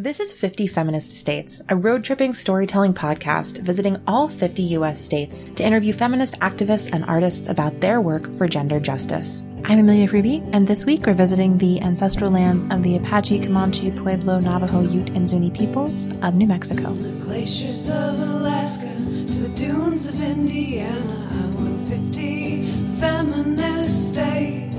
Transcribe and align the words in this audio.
This 0.00 0.18
is 0.18 0.32
50 0.32 0.66
Feminist 0.66 1.14
States, 1.14 1.60
a 1.68 1.76
road 1.76 2.02
tripping 2.04 2.32
storytelling 2.32 2.94
podcast 2.94 3.60
visiting 3.60 3.98
all 4.06 4.30
50 4.30 4.62
US 4.78 4.98
states 4.98 5.44
to 5.56 5.62
interview 5.62 5.92
feminist 5.92 6.40
activists 6.40 6.90
and 6.90 7.04
artists 7.04 7.48
about 7.48 7.78
their 7.82 8.00
work 8.00 8.34
for 8.38 8.48
gender 8.48 8.80
justice. 8.80 9.44
I'm 9.66 9.78
Amelia 9.78 10.08
Freebie, 10.08 10.48
and 10.54 10.66
this 10.66 10.86
week 10.86 11.04
we're 11.04 11.12
visiting 11.12 11.58
the 11.58 11.82
ancestral 11.82 12.30
lands 12.30 12.64
of 12.70 12.82
the 12.82 12.96
Apache, 12.96 13.40
Comanche, 13.40 13.90
Pueblo, 13.90 14.40
Navajo, 14.40 14.80
Ute, 14.80 15.10
and 15.10 15.28
Zuni 15.28 15.50
peoples 15.50 16.06
of 16.22 16.34
New 16.34 16.46
Mexico. 16.46 16.94
The 16.94 17.22
glaciers 17.22 17.90
of 17.90 18.18
Alaska 18.20 18.86
to 18.86 19.34
the 19.34 19.50
dunes 19.50 20.08
of 20.08 20.18
Indiana, 20.18 21.28
I 21.30 21.46
want 21.54 21.86
50 21.90 22.64
feminist 22.98 24.08
states. 24.14 24.69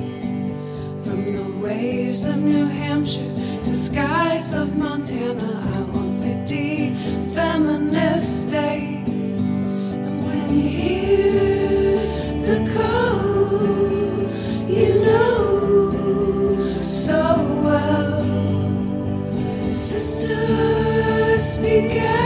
From 1.12 1.34
the 1.34 1.44
waves 1.60 2.26
of 2.26 2.38
New 2.38 2.68
Hampshire 2.68 3.36
to 3.66 3.76
skies 3.76 4.54
of 4.54 4.78
Montana, 4.78 5.62
I 5.76 5.82
want 5.92 6.18
50 6.24 6.96
feminist 7.36 8.44
states. 8.44 9.34
And 10.06 10.26
when 10.26 10.56
you 10.58 10.70
hear 10.70 11.96
the 12.48 12.60
call, 12.74 14.24
you 14.70 15.04
know 15.04 16.82
so 16.82 17.22
well. 17.62 18.24
Sisters, 19.68 21.44
speak 21.56 21.98
out. 22.04 22.21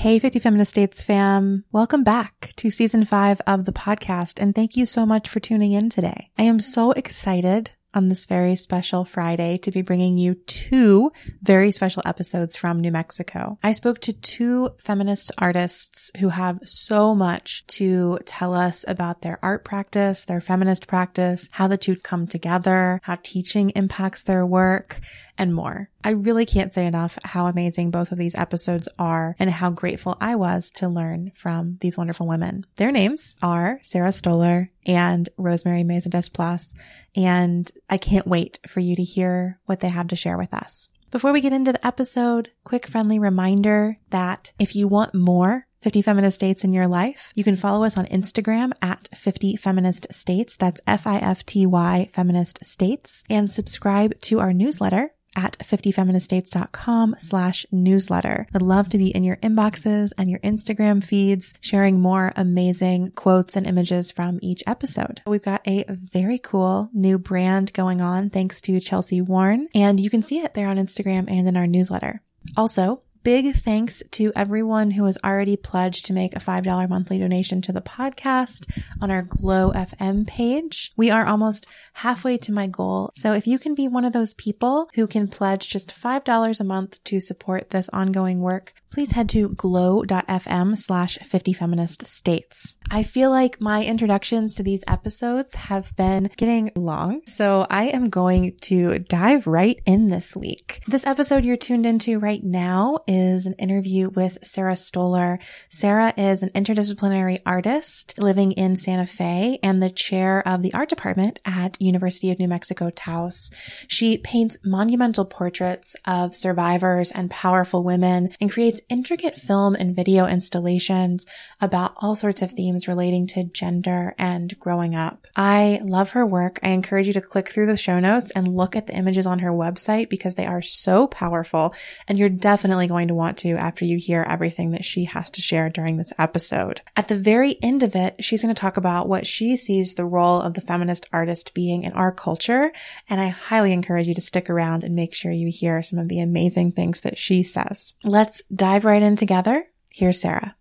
Hey, 0.00 0.18
50 0.18 0.38
Feminist 0.38 0.70
States 0.70 1.02
fam. 1.02 1.64
Welcome 1.72 2.04
back 2.04 2.54
to 2.56 2.70
season 2.70 3.04
five 3.04 3.42
of 3.46 3.66
the 3.66 3.72
podcast, 3.72 4.40
and 4.40 4.54
thank 4.54 4.74
you 4.74 4.86
so 4.86 5.04
much 5.04 5.28
for 5.28 5.40
tuning 5.40 5.72
in 5.72 5.90
today. 5.90 6.30
I 6.38 6.44
am 6.44 6.58
so 6.58 6.92
excited 6.92 7.72
on 7.92 8.08
this 8.08 8.24
very 8.24 8.54
special 8.54 9.04
Friday 9.04 9.58
to 9.58 9.70
be 9.70 9.82
bringing 9.82 10.16
you 10.16 10.34
two 10.46 11.12
very 11.42 11.70
special 11.70 12.02
episodes 12.06 12.56
from 12.56 12.80
New 12.80 12.92
Mexico. 12.92 13.58
I 13.62 13.72
spoke 13.72 14.00
to 14.00 14.12
two 14.12 14.70
feminist 14.78 15.32
artists 15.36 16.10
who 16.18 16.28
have 16.28 16.60
so 16.64 17.14
much 17.14 17.66
to 17.66 18.18
tell 18.24 18.54
us 18.54 18.84
about 18.88 19.22
their 19.22 19.38
art 19.42 19.64
practice, 19.64 20.24
their 20.24 20.40
feminist 20.40 20.86
practice, 20.86 21.48
how 21.52 21.68
the 21.68 21.76
two 21.76 21.96
come 21.96 22.26
together, 22.26 23.00
how 23.02 23.18
teaching 23.22 23.70
impacts 23.70 24.22
their 24.22 24.46
work, 24.46 25.00
and 25.40 25.54
more. 25.54 25.88
I 26.04 26.10
really 26.10 26.44
can't 26.44 26.72
say 26.72 26.86
enough 26.86 27.18
how 27.24 27.46
amazing 27.46 27.90
both 27.90 28.12
of 28.12 28.18
these 28.18 28.34
episodes 28.34 28.88
are 28.98 29.34
and 29.38 29.50
how 29.50 29.70
grateful 29.70 30.18
I 30.20 30.36
was 30.36 30.70
to 30.72 30.88
learn 30.88 31.32
from 31.34 31.78
these 31.80 31.96
wonderful 31.96 32.26
women. 32.26 32.66
Their 32.76 32.92
names 32.92 33.34
are 33.42 33.80
Sarah 33.82 34.12
Stoller 34.12 34.70
and 34.84 35.30
Rosemary 35.38 35.82
Meza 35.82 36.08
Desplas, 36.08 36.74
and 37.16 37.70
I 37.88 37.96
can't 37.96 38.26
wait 38.26 38.60
for 38.68 38.80
you 38.80 38.94
to 38.94 39.02
hear 39.02 39.58
what 39.64 39.80
they 39.80 39.88
have 39.88 40.08
to 40.08 40.16
share 40.16 40.36
with 40.36 40.52
us. 40.52 40.90
Before 41.10 41.32
we 41.32 41.40
get 41.40 41.54
into 41.54 41.72
the 41.72 41.84
episode, 41.84 42.50
quick 42.62 42.86
friendly 42.86 43.18
reminder 43.18 43.96
that 44.10 44.52
if 44.58 44.76
you 44.76 44.86
want 44.86 45.14
more 45.14 45.66
50 45.82 46.02
Feminist 46.02 46.34
States 46.34 46.62
in 46.62 46.74
your 46.74 46.86
life. 46.86 47.32
You 47.34 47.42
can 47.42 47.56
follow 47.56 47.84
us 47.84 47.96
on 47.96 48.04
Instagram 48.06 48.72
at 48.82 49.08
50 49.14 49.56
Feminist 49.56 50.12
States. 50.12 50.56
That's 50.56 50.80
F-I-F-T-Y 50.86 52.10
Feminist 52.12 52.64
States 52.64 53.24
and 53.30 53.50
subscribe 53.50 54.20
to 54.22 54.40
our 54.40 54.52
newsletter 54.52 55.14
at 55.36 55.58
50feministstates.com 55.58 57.16
slash 57.18 57.66
newsletter. 57.70 58.46
I'd 58.54 58.62
love 58.62 58.88
to 58.90 58.98
be 58.98 59.08
in 59.08 59.24
your 59.24 59.36
inboxes 59.36 60.10
and 60.18 60.30
your 60.30 60.40
Instagram 60.40 61.02
feeds, 61.02 61.54
sharing 61.60 62.00
more 62.00 62.32
amazing 62.36 63.12
quotes 63.12 63.56
and 63.56 63.66
images 63.66 64.10
from 64.10 64.38
each 64.42 64.62
episode. 64.66 65.22
We've 65.26 65.42
got 65.42 65.66
a 65.66 65.84
very 65.88 66.38
cool 66.38 66.90
new 66.92 67.18
brand 67.18 67.72
going 67.72 68.00
on 68.00 68.30
thanks 68.30 68.60
to 68.62 68.80
Chelsea 68.80 69.20
Warren, 69.20 69.68
and 69.74 70.00
you 70.00 70.10
can 70.10 70.22
see 70.22 70.40
it 70.40 70.54
there 70.54 70.68
on 70.68 70.76
Instagram 70.76 71.30
and 71.30 71.46
in 71.48 71.56
our 71.56 71.66
newsletter. 71.66 72.22
Also, 72.56 73.02
Big 73.22 73.54
thanks 73.54 74.02
to 74.12 74.32
everyone 74.34 74.92
who 74.92 75.04
has 75.04 75.18
already 75.22 75.54
pledged 75.54 76.06
to 76.06 76.14
make 76.14 76.34
a 76.34 76.40
$5 76.40 76.88
monthly 76.88 77.18
donation 77.18 77.60
to 77.60 77.72
the 77.72 77.82
podcast 77.82 78.66
on 79.02 79.10
our 79.10 79.20
Glow 79.20 79.72
FM 79.72 80.26
page. 80.26 80.92
We 80.96 81.10
are 81.10 81.26
almost 81.26 81.66
halfway 81.94 82.38
to 82.38 82.52
my 82.52 82.66
goal. 82.66 83.10
So 83.14 83.34
if 83.34 83.46
you 83.46 83.58
can 83.58 83.74
be 83.74 83.88
one 83.88 84.06
of 84.06 84.14
those 84.14 84.32
people 84.32 84.88
who 84.94 85.06
can 85.06 85.28
pledge 85.28 85.68
just 85.68 85.94
$5 85.94 86.60
a 86.60 86.64
month 86.64 87.04
to 87.04 87.20
support 87.20 87.70
this 87.70 87.90
ongoing 87.92 88.40
work, 88.40 88.72
please 88.90 89.12
head 89.12 89.28
to 89.28 89.48
glow.fm 89.50 90.76
slash 90.76 91.18
50 91.18 91.52
feminist 91.52 92.06
states. 92.06 92.74
I 92.90 93.04
feel 93.04 93.30
like 93.30 93.60
my 93.60 93.84
introductions 93.84 94.54
to 94.56 94.64
these 94.64 94.82
episodes 94.88 95.54
have 95.54 95.94
been 95.96 96.28
getting 96.36 96.72
long, 96.74 97.20
so 97.26 97.66
I 97.70 97.84
am 97.84 98.10
going 98.10 98.56
to 98.62 98.98
dive 98.98 99.46
right 99.46 99.80
in 99.86 100.06
this 100.06 100.36
week. 100.36 100.82
This 100.88 101.06
episode 101.06 101.44
you're 101.44 101.56
tuned 101.56 101.86
into 101.86 102.18
right 102.18 102.42
now 102.42 102.98
is 103.06 103.46
an 103.46 103.54
interview 103.54 104.08
with 104.08 104.38
Sarah 104.42 104.74
Stoller. 104.74 105.38
Sarah 105.68 106.12
is 106.16 106.42
an 106.42 106.50
interdisciplinary 106.50 107.40
artist 107.46 108.14
living 108.18 108.52
in 108.52 108.74
Santa 108.74 109.06
Fe 109.06 109.60
and 109.62 109.80
the 109.80 109.90
chair 109.90 110.46
of 110.46 110.62
the 110.62 110.74
art 110.74 110.88
department 110.88 111.38
at 111.44 111.80
University 111.80 112.32
of 112.32 112.40
New 112.40 112.48
Mexico 112.48 112.90
Taos. 112.90 113.52
She 113.86 114.18
paints 114.18 114.58
monumental 114.64 115.24
portraits 115.24 115.94
of 116.06 116.34
survivors 116.34 117.12
and 117.12 117.30
powerful 117.30 117.84
women 117.84 118.30
and 118.40 118.50
creates 118.50 118.79
intricate 118.88 119.36
film 119.36 119.74
and 119.74 119.94
video 119.94 120.26
installations 120.26 121.26
about 121.60 121.92
all 121.96 122.16
sorts 122.16 122.42
of 122.42 122.52
themes 122.52 122.88
relating 122.88 123.26
to 123.28 123.44
gender 123.44 124.14
and 124.18 124.58
growing 124.58 124.94
up. 124.94 125.26
I 125.36 125.80
love 125.82 126.10
her 126.10 126.26
work. 126.26 126.58
I 126.62 126.70
encourage 126.70 127.06
you 127.06 127.12
to 127.12 127.20
click 127.20 127.48
through 127.48 127.66
the 127.66 127.76
show 127.76 128.00
notes 128.00 128.30
and 128.32 128.56
look 128.56 128.74
at 128.74 128.86
the 128.86 128.94
images 128.94 129.26
on 129.26 129.40
her 129.40 129.52
website 129.52 130.08
because 130.08 130.34
they 130.34 130.46
are 130.46 130.62
so 130.62 131.06
powerful 131.06 131.74
and 132.08 132.18
you're 132.18 132.28
definitely 132.28 132.86
going 132.86 133.08
to 133.08 133.14
want 133.14 133.38
to 133.38 133.50
after 133.56 133.84
you 133.84 133.98
hear 133.98 134.24
everything 134.28 134.70
that 134.70 134.84
she 134.84 135.04
has 135.04 135.30
to 135.30 135.42
share 135.42 135.68
during 135.68 135.96
this 135.96 136.12
episode. 136.18 136.80
At 136.96 137.08
the 137.08 137.16
very 137.16 137.58
end 137.62 137.82
of 137.82 137.94
it, 137.94 138.24
she's 138.24 138.42
going 138.42 138.54
to 138.54 138.60
talk 138.60 138.76
about 138.76 139.08
what 139.08 139.26
she 139.26 139.56
sees 139.56 139.94
the 139.94 140.04
role 140.04 140.40
of 140.40 140.54
the 140.54 140.60
feminist 140.60 141.06
artist 141.12 141.54
being 141.54 141.82
in 141.82 141.92
our 141.92 142.12
culture. 142.12 142.72
And 143.08 143.20
I 143.20 143.28
highly 143.28 143.72
encourage 143.72 144.06
you 144.06 144.14
to 144.14 144.20
stick 144.20 144.48
around 144.48 144.84
and 144.84 144.94
make 144.94 145.14
sure 145.14 145.32
you 145.32 145.48
hear 145.48 145.82
some 145.82 145.98
of 145.98 146.08
the 146.08 146.20
amazing 146.20 146.72
things 146.72 147.00
that 147.02 147.18
she 147.18 147.42
says. 147.42 147.94
Let's 148.04 148.42
dive 148.44 148.69
right 148.78 149.02
in 149.02 149.16
together. 149.16 149.64
Here's 149.92 150.20
Sarah. 150.20 150.54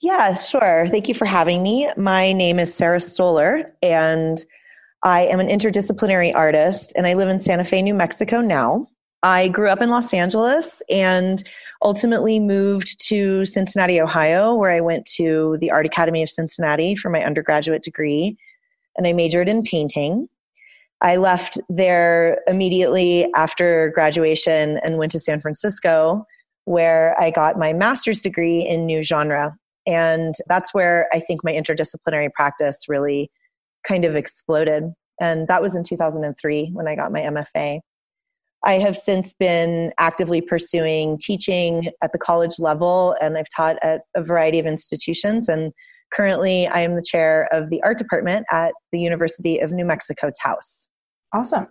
Yeah, 0.00 0.34
sure. 0.34 0.86
Thank 0.90 1.08
you 1.08 1.14
for 1.14 1.24
having 1.24 1.62
me. 1.62 1.88
My 1.96 2.32
name 2.32 2.58
is 2.58 2.72
Sarah 2.72 3.00
Stoller, 3.00 3.74
and 3.82 4.44
I 5.02 5.22
am 5.22 5.40
an 5.40 5.48
interdisciplinary 5.48 6.34
artist, 6.34 6.92
and 6.96 7.06
I 7.06 7.14
live 7.14 7.28
in 7.28 7.38
Santa 7.38 7.64
Fe, 7.64 7.80
New 7.80 7.94
Mexico 7.94 8.40
now. 8.40 8.86
I 9.22 9.48
grew 9.48 9.68
up 9.68 9.80
in 9.80 9.88
Los 9.88 10.12
Angeles 10.12 10.82
and 10.90 11.42
ultimately 11.82 12.38
moved 12.38 13.00
to 13.08 13.44
Cincinnati, 13.46 14.00
Ohio, 14.00 14.54
where 14.54 14.70
I 14.70 14.80
went 14.80 15.06
to 15.16 15.56
the 15.60 15.70
Art 15.70 15.86
Academy 15.86 16.22
of 16.22 16.30
Cincinnati 16.30 16.94
for 16.94 17.10
my 17.10 17.24
undergraduate 17.24 17.82
degree, 17.82 18.36
and 18.96 19.06
I 19.06 19.12
majored 19.12 19.48
in 19.48 19.62
painting. 19.62 20.28
I 21.00 21.16
left 21.16 21.58
there 21.68 22.42
immediately 22.46 23.32
after 23.34 23.90
graduation 23.94 24.78
and 24.82 24.98
went 24.98 25.12
to 25.12 25.18
San 25.18 25.40
Francisco, 25.40 26.26
where 26.66 27.18
I 27.18 27.30
got 27.30 27.58
my 27.58 27.72
master's 27.72 28.20
degree 28.20 28.60
in 28.60 28.84
new 28.86 29.02
genre. 29.02 29.56
And 29.86 30.34
that's 30.48 30.74
where 30.74 31.08
I 31.12 31.20
think 31.20 31.42
my 31.42 31.52
interdisciplinary 31.52 32.32
practice 32.32 32.88
really 32.88 33.30
kind 33.86 34.04
of 34.04 34.16
exploded. 34.16 34.84
And 35.20 35.48
that 35.48 35.62
was 35.62 35.74
in 35.74 35.84
2003 35.84 36.70
when 36.72 36.88
I 36.88 36.96
got 36.96 37.12
my 37.12 37.20
MFA. 37.20 37.80
I 38.64 38.72
have 38.74 38.96
since 38.96 39.32
been 39.32 39.92
actively 39.98 40.40
pursuing 40.40 41.18
teaching 41.18 41.88
at 42.02 42.10
the 42.12 42.18
college 42.18 42.58
level, 42.58 43.14
and 43.20 43.38
I've 43.38 43.48
taught 43.54 43.76
at 43.82 44.00
a 44.16 44.22
variety 44.22 44.58
of 44.58 44.66
institutions. 44.66 45.48
And 45.48 45.72
currently, 46.12 46.66
I 46.66 46.80
am 46.80 46.96
the 46.96 47.02
chair 47.02 47.48
of 47.52 47.70
the 47.70 47.80
art 47.84 47.96
department 47.96 48.44
at 48.50 48.74
the 48.90 48.98
University 48.98 49.60
of 49.60 49.70
New 49.70 49.84
Mexico 49.84 50.32
Taos. 50.42 50.88
Awesome. 51.32 51.68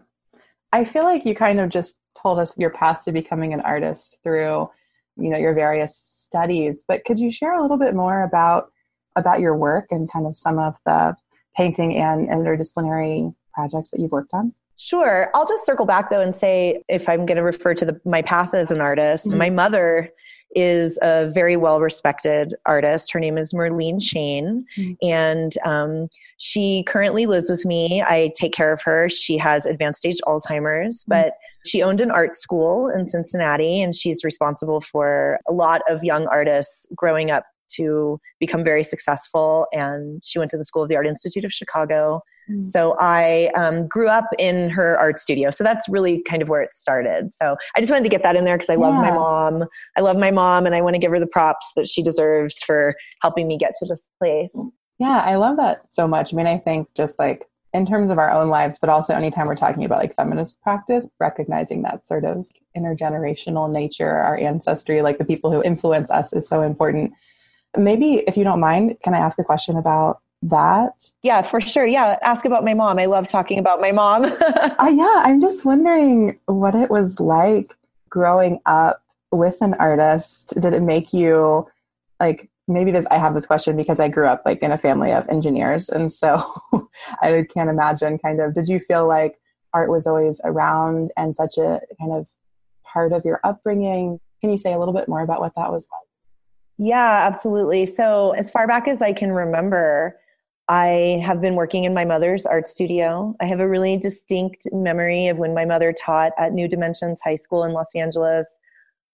I 0.72 0.86
feel 0.86 1.04
like 1.04 1.26
you 1.26 1.36
kind 1.36 1.60
of 1.60 1.70
just 1.70 1.98
told 2.22 2.40
us 2.40 2.58
your 2.58 2.70
path 2.70 3.04
to 3.06 3.12
becoming 3.12 3.54
an 3.54 3.62
artist 3.62 4.18
through, 4.24 4.70
you 5.18 5.30
know, 5.30 5.38
your 5.38 5.54
various 5.54 5.96
studies. 5.98 6.84
But 6.88 7.06
could 7.06 7.20
you 7.20 7.32
share 7.32 7.54
a 7.58 7.62
little 7.62 7.78
bit 7.78 7.96
more 7.96 8.24
about 8.24 8.72
about 9.16 9.40
your 9.40 9.56
work 9.56 9.88
and 9.92 10.12
kind 10.12 10.26
of 10.28 10.36
some 10.36 10.60
of 10.60 10.76
the 10.86 11.16
painting 11.56 11.96
and 11.96 12.28
interdisciplinary 12.28 13.34
projects 13.54 13.92
that 13.92 14.00
you've 14.02 14.12
worked 14.12 14.34
on? 14.34 14.54
Sure. 14.78 15.30
I'll 15.34 15.48
just 15.48 15.66
circle 15.66 15.86
back 15.86 16.10
though 16.10 16.20
and 16.20 16.36
say 16.36 16.84
if 16.90 17.08
I'm 17.08 17.26
going 17.26 17.38
to 17.38 17.44
refer 17.44 17.74
to 17.76 17.86
the, 17.86 18.02
my 18.04 18.22
path 18.22 18.54
as 18.54 18.72
an 18.72 18.82
artist, 18.82 19.28
Mhm. 19.28 19.38
my 19.38 19.50
mother 19.50 20.10
is 20.54 21.00
a 21.02 21.28
very 21.34 21.56
well 21.56 21.80
respected 21.80 22.54
artist. 22.66 23.12
Her 23.14 23.20
name 23.22 23.38
is 23.38 23.54
Merlene 23.54 24.02
Shane, 24.02 24.66
Mhm. 24.78 24.98
and 25.02 25.58
um, 25.66 26.10
she 26.38 26.84
currently 26.84 27.26
lives 27.26 27.50
with 27.50 27.66
me. 27.66 28.02
I 28.02 28.32
take 28.36 28.54
care 28.54 28.74
of 28.74 28.82
her. 28.84 29.08
She 29.10 29.38
has 29.38 29.66
advanced 29.66 30.00
stage 30.00 30.20
Alzheimer's, 30.28 31.06
but 31.08 31.36
she 31.66 31.82
owned 31.82 32.02
an 32.02 32.12
art 32.12 32.36
school 32.36 32.90
in 32.90 33.06
Cincinnati, 33.06 33.82
and 33.82 33.96
she's 33.96 34.24
responsible 34.24 34.82
for 34.82 35.40
a 35.48 35.54
lot 35.54 35.82
of 35.90 36.04
young 36.04 36.28
artists 36.28 36.88
growing 36.96 37.32
up 37.32 37.46
to 37.68 38.20
become 38.40 38.64
very 38.64 38.84
successful. 38.84 39.68
And 39.74 40.24
she 40.24 40.38
went 40.38 40.52
to 40.52 40.58
the 40.58 40.64
School 40.64 40.84
of 40.84 40.90
the 40.90 40.96
Art 40.96 41.08
Institute 41.08 41.46
of 41.46 41.52
Chicago 41.52 42.22
Mm. 42.50 42.68
So 42.68 42.96
I 43.00 43.50
um, 43.56 43.88
grew 43.88 44.08
up 44.08 44.26
in 44.38 44.70
her 44.70 44.98
art 44.98 45.20
studio. 45.20 45.52
So 45.52 45.64
that's 45.64 45.88
really 45.90 46.22
kind 46.24 46.42
of 46.42 46.50
where 46.50 46.62
it 46.62 46.74
started. 46.74 47.34
So 47.34 47.56
I 47.76 47.80
just 47.80 47.92
wanted 47.92 48.04
to 48.04 48.10
get 48.10 48.24
that 48.24 48.36
in 48.36 48.46
there 48.46 48.58
because 48.58 48.70
I 48.70 48.76
love 48.76 48.96
my 48.96 49.12
mom. 49.12 49.66
I 49.98 50.02
love 50.02 50.18
my 50.18 50.32
mom 50.32 50.66
and 50.66 50.76
I 50.76 50.82
want 50.82 50.94
to 50.94 51.00
give 51.00 51.12
her 51.12 51.20
the 51.20 51.28
props 51.28 51.72
that 51.76 51.88
she 51.88 52.02
deserves 52.02 52.62
for 52.64 52.96
helping 53.22 53.48
me 53.48 53.58
get 53.58 53.74
to 53.80 53.86
this 53.86 54.08
place. 54.20 54.56
Yeah, 55.00 55.24
I 55.26 55.36
love 55.36 55.58
that 55.58 55.82
so 55.90 56.08
much. 56.08 56.34
I 56.34 56.38
mean, 56.38 56.48
I 56.48 56.58
think 56.58 56.88
just 56.96 57.20
like 57.20 57.46
in 57.76 57.86
terms 57.86 58.10
of 58.10 58.18
our 58.18 58.32
own 58.32 58.48
lives, 58.48 58.80
but 58.80 58.90
also 58.90 59.14
anytime 59.14 59.48
we're 59.48 59.56
talking 59.56 59.84
about 59.84 60.00
like 60.00 60.16
feminist 60.16 60.60
practice, 60.62 61.06
recognizing 61.20 61.82
that 61.82 62.08
sort 62.08 62.24
of 62.24 62.46
intergenerational 62.76 63.70
nature, 63.72 64.10
our 64.10 64.38
ancestry, 64.38 65.02
like 65.02 65.18
the 65.18 65.26
people 65.26 65.52
who 65.52 65.62
influence 65.64 66.10
us 66.10 66.34
is 66.34 66.48
so 66.48 66.62
important. 66.62 67.14
Maybe 67.78 68.16
if 68.28 68.38
you 68.38 68.44
don't 68.44 68.62
mind, 68.62 68.98
can 69.04 69.14
I 69.14 69.18
ask 69.18 69.38
a 69.40 69.44
question 69.44 69.76
about 69.76 70.22
that? 70.44 71.06
Yeah, 71.22 71.42
for 71.42 71.60
sure. 71.60 71.86
Yeah, 71.86 72.18
ask 72.22 72.46
about 72.46 72.64
my 72.64 72.74
mom. 72.74 72.98
I 72.98 73.06
love 73.06 73.28
talking 73.28 73.60
about 73.60 73.82
my 73.82 73.92
mom. 73.92 74.26
uh, 74.42 74.92
yeah, 74.94 75.22
I'm 75.24 75.42
just 75.42 75.66
wondering 75.66 76.40
what 76.46 76.76
it 76.76 76.90
was 76.90 77.20
like 77.20 77.76
growing 78.10 78.60
up 78.66 79.04
with 79.32 79.62
an 79.62 79.74
artist. 79.76 80.54
Did 80.62 80.74
it 80.74 80.82
make 80.82 81.14
you 81.14 81.68
like 82.22 82.50
maybe 82.68 82.92
does 82.92 83.06
I 83.08 83.18
have 83.18 83.34
this 83.34 83.46
question 83.46 83.78
because 83.78 84.00
I 84.00 84.08
grew 84.08 84.28
up 84.28 84.42
like 84.46 84.64
in 84.64 84.72
a 84.72 84.78
family 84.78 85.12
of 85.12 85.28
engineers 85.30 85.90
and 85.90 86.12
so 86.12 86.44
I 87.22 87.46
can't 87.54 87.70
imagine 87.70 88.18
kind 88.18 88.42
of 88.42 88.54
did 88.54 88.68
you 88.68 88.80
feel 88.80 89.08
like 89.08 89.36
art 89.74 89.92
was 89.92 90.08
always 90.08 90.42
around 90.44 91.12
and 91.18 91.36
such 91.36 91.58
a 91.58 91.82
kind 92.00 92.14
of 92.14 92.28
part 92.84 93.12
of 93.12 93.26
your 93.26 93.40
upbringing? 93.44 94.20
Can 94.42 94.50
you 94.50 94.58
say 94.58 94.74
a 94.74 94.80
little 94.80 94.94
bit 94.94 95.08
more 95.08 95.22
about 95.22 95.42
what 95.42 95.54
that 95.58 95.72
was 95.72 95.86
like? 95.92 96.08
Yeah, 96.78 97.26
absolutely. 97.28 97.86
So, 97.86 98.32
as 98.32 98.50
far 98.50 98.68
back 98.68 98.88
as 98.88 99.02
I 99.02 99.14
can 99.14 99.32
remember, 99.32 100.18
I 100.68 101.22
have 101.24 101.42
been 101.42 101.56
working 101.56 101.84
in 101.84 101.94
my 101.94 102.06
mother's 102.06 102.46
art 102.46 102.68
studio. 102.68 103.36
I 103.40 103.46
have 103.46 103.60
a 103.60 103.68
really 103.68 103.98
distinct 103.98 104.68
memory 104.72 105.28
of 105.28 105.38
when 105.38 105.54
my 105.54 105.64
mother 105.64 105.94
taught 105.94 106.34
at 106.38 106.54
New 106.54 106.68
Dimensions 106.68 107.22
High 107.24 107.36
School 107.36 107.64
in 107.64 107.72
Los 107.72 107.94
Angeles 107.96 108.60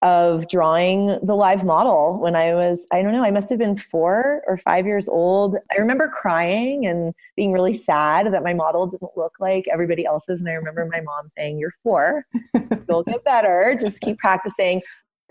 of 0.02 0.48
drawing 0.48 1.18
the 1.22 1.34
live 1.34 1.64
model 1.64 2.18
when 2.18 2.34
I 2.34 2.54
was, 2.54 2.86
I 2.92 3.02
don't 3.02 3.12
know, 3.12 3.22
I 3.22 3.30
must 3.30 3.48
have 3.50 3.58
been 3.58 3.76
four 3.76 4.42
or 4.48 4.58
five 4.58 4.84
years 4.84 5.08
old. 5.08 5.56
I 5.70 5.76
remember 5.80 6.08
crying 6.08 6.86
and 6.86 7.14
being 7.36 7.52
really 7.52 7.74
sad 7.74 8.32
that 8.32 8.42
my 8.42 8.52
model 8.52 8.88
didn't 8.88 9.12
look 9.16 9.34
like 9.38 9.64
everybody 9.72 10.04
else's. 10.04 10.40
And 10.40 10.50
I 10.50 10.54
remember 10.54 10.88
my 10.90 11.00
mom 11.00 11.28
saying, 11.28 11.58
You're 11.58 11.74
four, 11.84 12.26
you'll 12.88 13.04
get 13.04 13.22
better, 13.24 13.76
just 13.80 14.00
keep 14.00 14.18
practicing. 14.18 14.82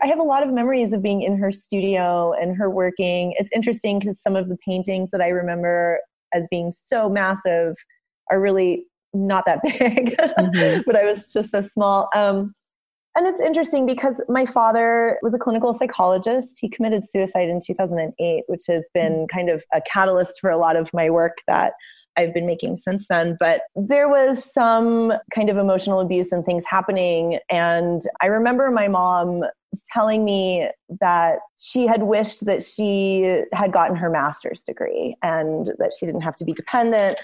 I 0.01 0.07
have 0.07 0.19
a 0.19 0.23
lot 0.23 0.41
of 0.41 0.51
memories 0.51 0.93
of 0.93 1.03
being 1.03 1.21
in 1.21 1.37
her 1.37 1.51
studio 1.51 2.33
and 2.33 2.55
her 2.55 2.69
working. 2.69 3.33
It's 3.37 3.51
interesting 3.53 3.99
because 3.99 4.21
some 4.21 4.35
of 4.35 4.49
the 4.49 4.57
paintings 4.65 5.09
that 5.11 5.21
I 5.21 5.27
remember 5.27 5.99
as 6.33 6.47
being 6.49 6.71
so 6.71 7.09
massive 7.09 7.75
are 8.31 8.39
really 8.39 8.85
not 9.13 9.45
that 9.45 9.61
big, 9.63 10.15
mm-hmm. 10.17 10.81
but 10.85 10.95
I 10.95 11.03
was 11.03 11.31
just 11.31 11.51
so 11.51 11.61
small. 11.61 12.09
Um, 12.15 12.55
and 13.15 13.25
it's 13.27 13.41
interesting 13.41 13.85
because 13.85 14.21
my 14.29 14.45
father 14.45 15.19
was 15.21 15.33
a 15.33 15.37
clinical 15.37 15.73
psychologist. 15.73 16.57
He 16.59 16.69
committed 16.69 17.07
suicide 17.07 17.49
in 17.49 17.59
2008, 17.65 18.43
which 18.47 18.63
has 18.67 18.89
been 18.93 19.11
mm-hmm. 19.13 19.37
kind 19.37 19.49
of 19.49 19.63
a 19.73 19.81
catalyst 19.81 20.39
for 20.39 20.49
a 20.49 20.57
lot 20.57 20.75
of 20.75 20.89
my 20.93 21.09
work 21.09 21.39
that 21.47 21.73
I've 22.17 22.33
been 22.33 22.45
making 22.45 22.77
since 22.77 23.07
then. 23.09 23.37
But 23.39 23.63
there 23.75 24.07
was 24.07 24.51
some 24.53 25.13
kind 25.33 25.49
of 25.49 25.57
emotional 25.57 25.99
abuse 25.99 26.31
and 26.31 26.45
things 26.45 26.65
happening. 26.65 27.39
And 27.49 28.01
I 28.21 28.27
remember 28.27 28.69
my 28.71 28.87
mom 28.87 29.43
telling 29.85 30.25
me 30.25 30.69
that 30.99 31.39
she 31.57 31.87
had 31.87 32.03
wished 32.03 32.45
that 32.45 32.63
she 32.63 33.43
had 33.53 33.71
gotten 33.71 33.95
her 33.95 34.09
master's 34.09 34.63
degree 34.63 35.15
and 35.21 35.71
that 35.79 35.93
she 35.97 36.05
didn't 36.05 36.21
have 36.21 36.35
to 36.37 36.45
be 36.45 36.53
dependent. 36.53 37.17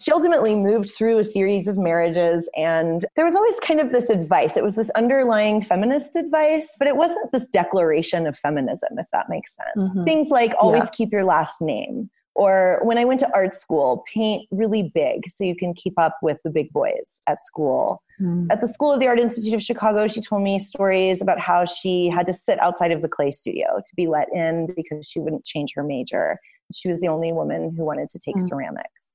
She 0.00 0.10
ultimately 0.12 0.54
moved 0.54 0.90
through 0.90 1.18
a 1.18 1.24
series 1.24 1.68
of 1.68 1.76
marriages, 1.76 2.48
and 2.56 3.04
there 3.16 3.24
was 3.24 3.34
always 3.34 3.54
kind 3.60 3.80
of 3.80 3.92
this 3.92 4.08
advice. 4.10 4.56
It 4.56 4.64
was 4.64 4.74
this 4.74 4.90
underlying 4.96 5.62
feminist 5.62 6.16
advice, 6.16 6.68
but 6.78 6.88
it 6.88 6.96
wasn't 6.96 7.30
this 7.32 7.46
declaration 7.52 8.26
of 8.26 8.38
feminism, 8.38 8.98
if 8.98 9.06
that 9.12 9.28
makes 9.28 9.54
sense. 9.54 9.90
Mm-hmm. 9.90 10.04
Things 10.04 10.28
like 10.28 10.54
always 10.58 10.84
yeah. 10.84 10.90
keep 10.90 11.12
your 11.12 11.24
last 11.24 11.60
name 11.60 12.10
or 12.40 12.80
when 12.84 12.96
I 12.96 13.04
went 13.04 13.20
to 13.20 13.28
art 13.34 13.54
school, 13.54 14.02
paint 14.14 14.48
really 14.50 14.90
big 14.94 15.30
so 15.30 15.44
you 15.44 15.54
can 15.54 15.74
keep 15.74 15.98
up 15.98 16.16
with 16.22 16.38
the 16.42 16.48
big 16.48 16.72
boys 16.72 17.20
at 17.26 17.44
school. 17.44 18.02
Mm. 18.18 18.46
At 18.50 18.62
the 18.62 18.68
School 18.72 18.92
of 18.92 19.00
the 19.00 19.06
Art 19.08 19.18
Institute 19.18 19.52
of 19.52 19.62
Chicago, 19.62 20.06
she 20.08 20.22
told 20.22 20.42
me 20.42 20.58
stories 20.58 21.20
about 21.20 21.38
how 21.38 21.66
she 21.66 22.08
had 22.08 22.26
to 22.26 22.32
sit 22.32 22.58
outside 22.62 22.92
of 22.92 23.02
the 23.02 23.08
clay 23.08 23.30
studio 23.30 23.82
to 23.86 23.94
be 23.94 24.06
let 24.06 24.28
in 24.32 24.72
because 24.74 25.06
she 25.06 25.20
wouldn't 25.20 25.44
change 25.44 25.72
her 25.74 25.82
major. 25.82 26.38
She 26.72 26.88
was 26.88 27.00
the 27.00 27.08
only 27.08 27.32
woman 27.32 27.74
who 27.76 27.84
wanted 27.84 28.08
to 28.10 28.18
take 28.18 28.36
mm. 28.36 28.48
ceramics. 28.48 29.09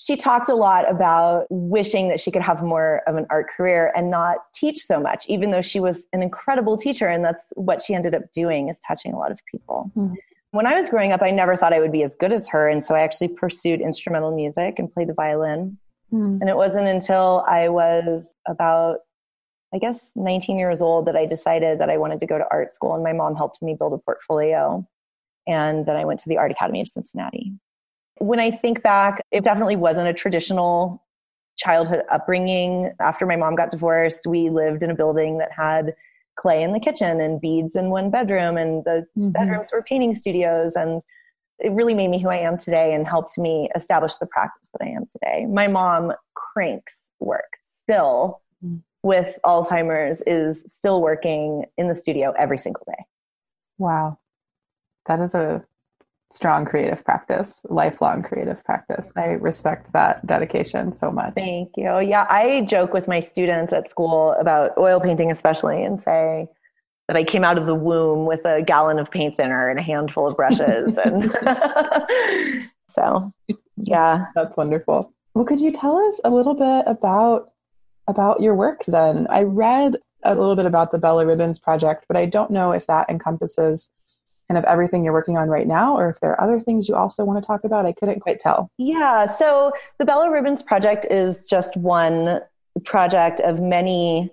She 0.00 0.16
talked 0.16 0.48
a 0.48 0.54
lot 0.54 0.88
about 0.88 1.46
wishing 1.50 2.08
that 2.08 2.20
she 2.20 2.30
could 2.30 2.42
have 2.42 2.62
more 2.62 3.02
of 3.08 3.16
an 3.16 3.26
art 3.30 3.48
career 3.48 3.92
and 3.96 4.10
not 4.10 4.36
teach 4.54 4.78
so 4.78 5.00
much, 5.00 5.26
even 5.26 5.50
though 5.50 5.60
she 5.60 5.80
was 5.80 6.04
an 6.12 6.22
incredible 6.22 6.76
teacher. 6.76 7.08
And 7.08 7.24
that's 7.24 7.52
what 7.56 7.82
she 7.82 7.96
ended 7.96 8.14
up 8.14 8.22
doing 8.32 8.68
is 8.68 8.78
touching 8.86 9.12
a 9.12 9.18
lot 9.18 9.32
of 9.32 9.40
people. 9.50 9.90
Mm. 9.96 10.14
When 10.52 10.68
I 10.68 10.78
was 10.78 10.88
growing 10.88 11.10
up, 11.10 11.20
I 11.20 11.32
never 11.32 11.56
thought 11.56 11.72
I 11.72 11.80
would 11.80 11.90
be 11.90 12.04
as 12.04 12.14
good 12.14 12.32
as 12.32 12.48
her. 12.48 12.68
And 12.68 12.84
so 12.84 12.94
I 12.94 13.00
actually 13.00 13.26
pursued 13.26 13.80
instrumental 13.80 14.32
music 14.32 14.78
and 14.78 14.88
played 14.88 15.08
the 15.08 15.14
violin. 15.14 15.76
Mm. 16.12 16.40
And 16.40 16.48
it 16.48 16.54
wasn't 16.54 16.86
until 16.86 17.44
I 17.48 17.68
was 17.68 18.32
about, 18.46 18.98
I 19.74 19.78
guess, 19.78 20.12
19 20.14 20.60
years 20.60 20.80
old 20.80 21.06
that 21.08 21.16
I 21.16 21.26
decided 21.26 21.80
that 21.80 21.90
I 21.90 21.96
wanted 21.96 22.20
to 22.20 22.26
go 22.26 22.38
to 22.38 22.44
art 22.52 22.72
school. 22.72 22.94
And 22.94 23.02
my 23.02 23.12
mom 23.12 23.34
helped 23.34 23.60
me 23.60 23.74
build 23.74 23.94
a 23.94 23.98
portfolio. 23.98 24.86
And 25.48 25.86
then 25.86 25.96
I 25.96 26.04
went 26.04 26.20
to 26.20 26.28
the 26.28 26.38
Art 26.38 26.52
Academy 26.52 26.80
of 26.80 26.86
Cincinnati. 26.86 27.52
When 28.18 28.40
I 28.40 28.50
think 28.50 28.82
back, 28.82 29.22
it 29.30 29.44
definitely 29.44 29.76
wasn't 29.76 30.08
a 30.08 30.12
traditional 30.12 31.02
childhood 31.56 32.02
upbringing. 32.10 32.92
After 33.00 33.26
my 33.26 33.36
mom 33.36 33.56
got 33.56 33.70
divorced, 33.70 34.26
we 34.26 34.48
lived 34.50 34.82
in 34.82 34.90
a 34.90 34.94
building 34.94 35.38
that 35.38 35.50
had 35.52 35.94
clay 36.38 36.62
in 36.62 36.72
the 36.72 36.80
kitchen 36.80 37.20
and 37.20 37.40
beads 37.40 37.76
in 37.76 37.90
one 37.90 38.10
bedroom 38.10 38.56
and 38.56 38.84
the 38.84 39.06
mm-hmm. 39.16 39.30
bedrooms 39.30 39.70
were 39.72 39.82
painting 39.82 40.14
studios 40.14 40.72
and 40.76 41.02
it 41.58 41.72
really 41.72 41.94
made 41.94 42.08
me 42.08 42.22
who 42.22 42.28
I 42.28 42.36
am 42.36 42.56
today 42.56 42.94
and 42.94 43.06
helped 43.06 43.36
me 43.36 43.68
establish 43.74 44.16
the 44.18 44.26
practice 44.26 44.68
that 44.72 44.86
I 44.86 44.90
am 44.90 45.06
today. 45.06 45.46
My 45.46 45.66
mom 45.66 46.12
cranks 46.34 47.10
work 47.18 47.56
still 47.60 48.40
mm-hmm. 48.64 48.76
with 49.02 49.36
Alzheimer's 49.44 50.22
is 50.26 50.62
still 50.72 51.02
working 51.02 51.64
in 51.76 51.88
the 51.88 51.94
studio 51.96 52.32
every 52.38 52.58
single 52.58 52.84
day. 52.86 53.04
Wow. 53.78 54.18
That 55.06 55.20
is 55.20 55.34
a 55.34 55.64
strong 56.30 56.64
creative 56.64 57.04
practice, 57.04 57.64
lifelong 57.68 58.22
creative 58.22 58.62
practice. 58.64 59.12
I 59.16 59.32
respect 59.32 59.92
that 59.92 60.24
dedication 60.26 60.92
so 60.92 61.10
much. 61.10 61.34
Thank 61.34 61.70
you. 61.76 61.98
Yeah, 62.00 62.26
I 62.28 62.62
joke 62.68 62.92
with 62.92 63.08
my 63.08 63.20
students 63.20 63.72
at 63.72 63.88
school 63.88 64.32
about 64.38 64.76
oil 64.76 65.00
painting, 65.00 65.30
especially, 65.30 65.82
and 65.82 66.00
say 66.00 66.46
that 67.08 67.16
I 67.16 67.24
came 67.24 67.44
out 67.44 67.56
of 67.56 67.66
the 67.66 67.74
womb 67.74 68.26
with 68.26 68.44
a 68.44 68.62
gallon 68.62 68.98
of 68.98 69.10
paint 69.10 69.36
thinner 69.38 69.70
and 69.70 69.78
a 69.78 69.82
handful 69.82 70.28
of 70.28 70.36
brushes. 70.36 70.98
and 71.02 71.32
so, 72.90 73.32
yeah. 73.76 74.26
That's 74.34 74.56
wonderful. 74.56 75.12
Well, 75.34 75.46
could 75.46 75.60
you 75.60 75.72
tell 75.72 75.96
us 75.96 76.20
a 76.24 76.30
little 76.30 76.54
bit 76.54 76.84
about 76.86 77.50
about 78.06 78.40
your 78.40 78.54
work 78.54 78.84
then? 78.86 79.26
I 79.30 79.42
read 79.42 79.96
a 80.24 80.34
little 80.34 80.56
bit 80.56 80.66
about 80.66 80.92
the 80.92 80.98
Bella 80.98 81.24
Ribbons 81.24 81.58
project, 81.58 82.04
but 82.08 82.16
I 82.16 82.26
don't 82.26 82.50
know 82.50 82.72
if 82.72 82.86
that 82.86 83.08
encompasses 83.08 83.90
kind 84.48 84.58
of 84.58 84.64
everything 84.64 85.04
you're 85.04 85.12
working 85.12 85.36
on 85.36 85.48
right 85.48 85.66
now, 85.66 85.96
or 85.96 86.08
if 86.08 86.20
there 86.20 86.30
are 86.30 86.40
other 86.40 86.58
things 86.58 86.88
you 86.88 86.94
also 86.94 87.24
want 87.24 87.40
to 87.42 87.46
talk 87.46 87.64
about. 87.64 87.84
I 87.84 87.92
couldn't 87.92 88.20
quite 88.20 88.40
tell. 88.40 88.70
Yeah, 88.78 89.26
so 89.26 89.72
the 89.98 90.06
Bella 90.06 90.30
Ribbons 90.30 90.62
project 90.62 91.06
is 91.10 91.44
just 91.44 91.76
one 91.76 92.40
project 92.84 93.40
of 93.40 93.60
many 93.60 94.30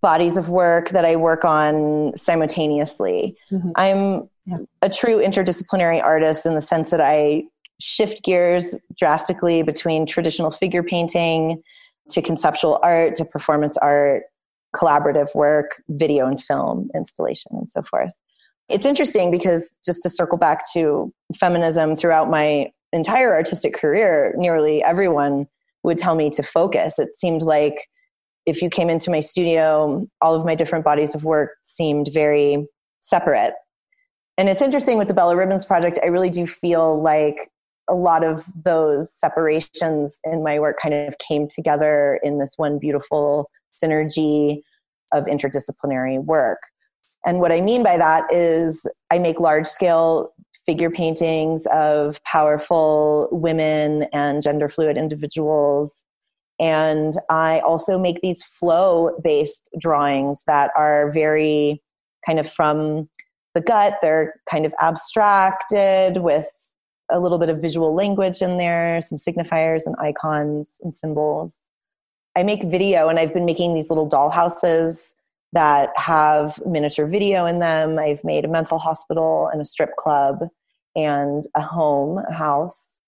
bodies 0.00 0.38
of 0.38 0.48
work 0.48 0.90
that 0.90 1.04
I 1.04 1.16
work 1.16 1.44
on 1.44 2.16
simultaneously. 2.16 3.36
Mm-hmm. 3.52 3.70
I'm 3.76 4.30
yeah. 4.46 4.56
a 4.80 4.88
true 4.88 5.18
interdisciplinary 5.18 6.02
artist 6.02 6.46
in 6.46 6.54
the 6.54 6.62
sense 6.62 6.90
that 6.90 7.02
I 7.02 7.44
shift 7.80 8.22
gears 8.22 8.76
drastically 8.96 9.62
between 9.62 10.06
traditional 10.06 10.50
figure 10.50 10.82
painting 10.82 11.62
to 12.10 12.22
conceptual 12.22 12.80
art 12.82 13.14
to 13.16 13.26
performance 13.26 13.76
art, 13.76 14.22
collaborative 14.74 15.34
work, 15.34 15.82
video 15.90 16.26
and 16.26 16.42
film 16.42 16.88
installation, 16.94 17.52
and 17.52 17.68
so 17.68 17.82
forth 17.82 18.12
it's 18.70 18.86
interesting 18.86 19.30
because 19.30 19.76
just 19.84 20.02
to 20.02 20.08
circle 20.08 20.38
back 20.38 20.62
to 20.72 21.12
feminism 21.34 21.96
throughout 21.96 22.30
my 22.30 22.70
entire 22.92 23.34
artistic 23.34 23.74
career, 23.74 24.34
nearly 24.36 24.82
everyone 24.82 25.46
would 25.82 25.98
tell 25.98 26.14
me 26.14 26.30
to 26.30 26.42
focus. 26.42 26.98
It 26.98 27.14
seemed 27.18 27.42
like 27.42 27.86
if 28.46 28.62
you 28.62 28.70
came 28.70 28.90
into 28.90 29.10
my 29.10 29.20
studio, 29.20 30.06
all 30.20 30.34
of 30.34 30.44
my 30.44 30.54
different 30.54 30.84
bodies 30.84 31.14
of 31.14 31.24
work 31.24 31.50
seemed 31.62 32.10
very 32.12 32.66
separate. 33.00 33.54
And 34.38 34.48
it's 34.48 34.62
interesting 34.62 34.98
with 34.98 35.08
the 35.08 35.14
Bella 35.14 35.36
Ribbons 35.36 35.66
project, 35.66 35.98
I 36.02 36.06
really 36.06 36.30
do 36.30 36.46
feel 36.46 37.00
like 37.02 37.36
a 37.88 37.94
lot 37.94 38.24
of 38.24 38.44
those 38.64 39.12
separations 39.12 40.18
in 40.24 40.42
my 40.42 40.58
work 40.58 40.78
kind 40.80 40.94
of 40.94 41.18
came 41.18 41.48
together 41.48 42.20
in 42.22 42.38
this 42.38 42.54
one 42.56 42.78
beautiful 42.78 43.50
synergy 43.82 44.62
of 45.12 45.24
interdisciplinary 45.24 46.22
work. 46.22 46.58
And 47.24 47.40
what 47.40 47.52
I 47.52 47.60
mean 47.60 47.82
by 47.82 47.98
that 47.98 48.32
is 48.32 48.86
I 49.10 49.18
make 49.18 49.40
large 49.40 49.66
scale 49.66 50.32
figure 50.66 50.90
paintings 50.90 51.66
of 51.72 52.22
powerful 52.24 53.28
women 53.32 54.04
and 54.12 54.42
gender 54.42 54.68
fluid 54.68 54.96
individuals. 54.96 56.04
And 56.58 57.14
I 57.30 57.60
also 57.60 57.98
make 57.98 58.20
these 58.20 58.44
flow 58.44 59.18
based 59.22 59.68
drawings 59.78 60.44
that 60.46 60.70
are 60.76 61.10
very 61.12 61.82
kind 62.26 62.38
of 62.38 62.50
from 62.50 63.08
the 63.54 63.60
gut. 63.60 63.98
They're 64.02 64.34
kind 64.48 64.66
of 64.66 64.74
abstracted 64.80 66.18
with 66.18 66.46
a 67.10 67.18
little 67.18 67.38
bit 67.38 67.48
of 67.48 67.60
visual 67.60 67.94
language 67.94 68.40
in 68.40 68.58
there, 68.58 69.00
some 69.02 69.18
signifiers 69.18 69.82
and 69.86 69.96
icons 69.98 70.80
and 70.82 70.94
symbols. 70.94 71.60
I 72.36 72.42
make 72.42 72.62
video 72.64 73.08
and 73.08 73.18
I've 73.18 73.34
been 73.34 73.44
making 73.44 73.74
these 73.74 73.88
little 73.88 74.06
doll 74.06 74.30
houses 74.30 75.14
that 75.52 75.90
have 75.96 76.60
miniature 76.64 77.06
video 77.06 77.46
in 77.46 77.58
them. 77.58 77.98
I've 77.98 78.22
made 78.22 78.44
a 78.44 78.48
mental 78.48 78.78
hospital 78.78 79.48
and 79.52 79.60
a 79.60 79.64
strip 79.64 79.96
club 79.96 80.46
and 80.94 81.44
a 81.56 81.60
home, 81.60 82.18
a 82.28 82.32
house, 82.32 83.00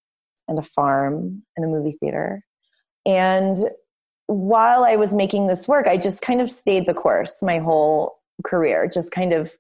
and 0.48 0.58
a 0.58 0.62
farm 0.62 1.42
and 1.56 1.64
a 1.64 1.68
movie 1.68 1.96
theater. 2.00 2.44
And 3.06 3.58
while 4.26 4.84
I 4.84 4.96
was 4.96 5.12
making 5.14 5.46
this 5.46 5.68
work, 5.68 5.86
I 5.86 5.96
just 5.96 6.22
kind 6.22 6.40
of 6.40 6.50
stayed 6.50 6.86
the 6.86 6.94
course 6.94 7.42
my 7.42 7.58
whole 7.58 8.18
career, 8.44 8.88
just 8.92 9.12
kind 9.12 9.32
of 9.32 9.52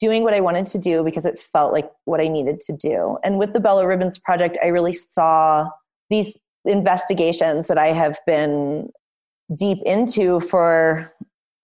doing 0.00 0.22
what 0.22 0.34
I 0.34 0.40
wanted 0.40 0.66
to 0.66 0.78
do 0.78 1.04
because 1.04 1.24
it 1.24 1.40
felt 1.52 1.72
like 1.72 1.90
what 2.04 2.20
I 2.20 2.28
needed 2.28 2.60
to 2.60 2.72
do. 2.72 3.16
And 3.22 3.38
with 3.38 3.52
the 3.52 3.60
Bella 3.60 3.86
Ribbons 3.86 4.18
project, 4.18 4.58
I 4.62 4.66
really 4.66 4.92
saw 4.92 5.68
these 6.10 6.36
investigations 6.64 7.68
that 7.68 7.78
I 7.78 7.88
have 7.88 8.18
been 8.26 8.90
deep 9.56 9.78
into 9.84 10.40
for, 10.40 11.12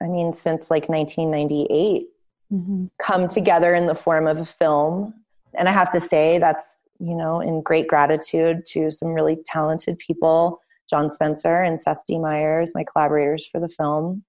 I 0.02 0.06
mean, 0.06 0.32
since 0.32 0.70
like 0.70 0.88
1998 0.88 2.08
mm-hmm. 2.52 2.86
come 3.02 3.28
together 3.28 3.74
in 3.74 3.86
the 3.86 3.94
form 3.94 4.26
of 4.26 4.38
a 4.38 4.46
film. 4.46 5.14
And 5.54 5.68
I 5.68 5.72
have 5.72 5.90
to 5.92 6.00
say, 6.00 6.38
that's, 6.38 6.82
you 6.98 7.14
know, 7.14 7.40
in 7.40 7.62
great 7.62 7.88
gratitude 7.88 8.64
to 8.66 8.90
some 8.90 9.08
really 9.08 9.38
talented 9.46 9.98
people, 9.98 10.60
John 10.88 11.10
Spencer 11.10 11.62
and 11.62 11.80
Seth 11.80 12.04
D. 12.06 12.18
Myers, 12.18 12.72
my 12.74 12.84
collaborators 12.84 13.46
for 13.46 13.60
the 13.60 13.68
film 13.68 14.24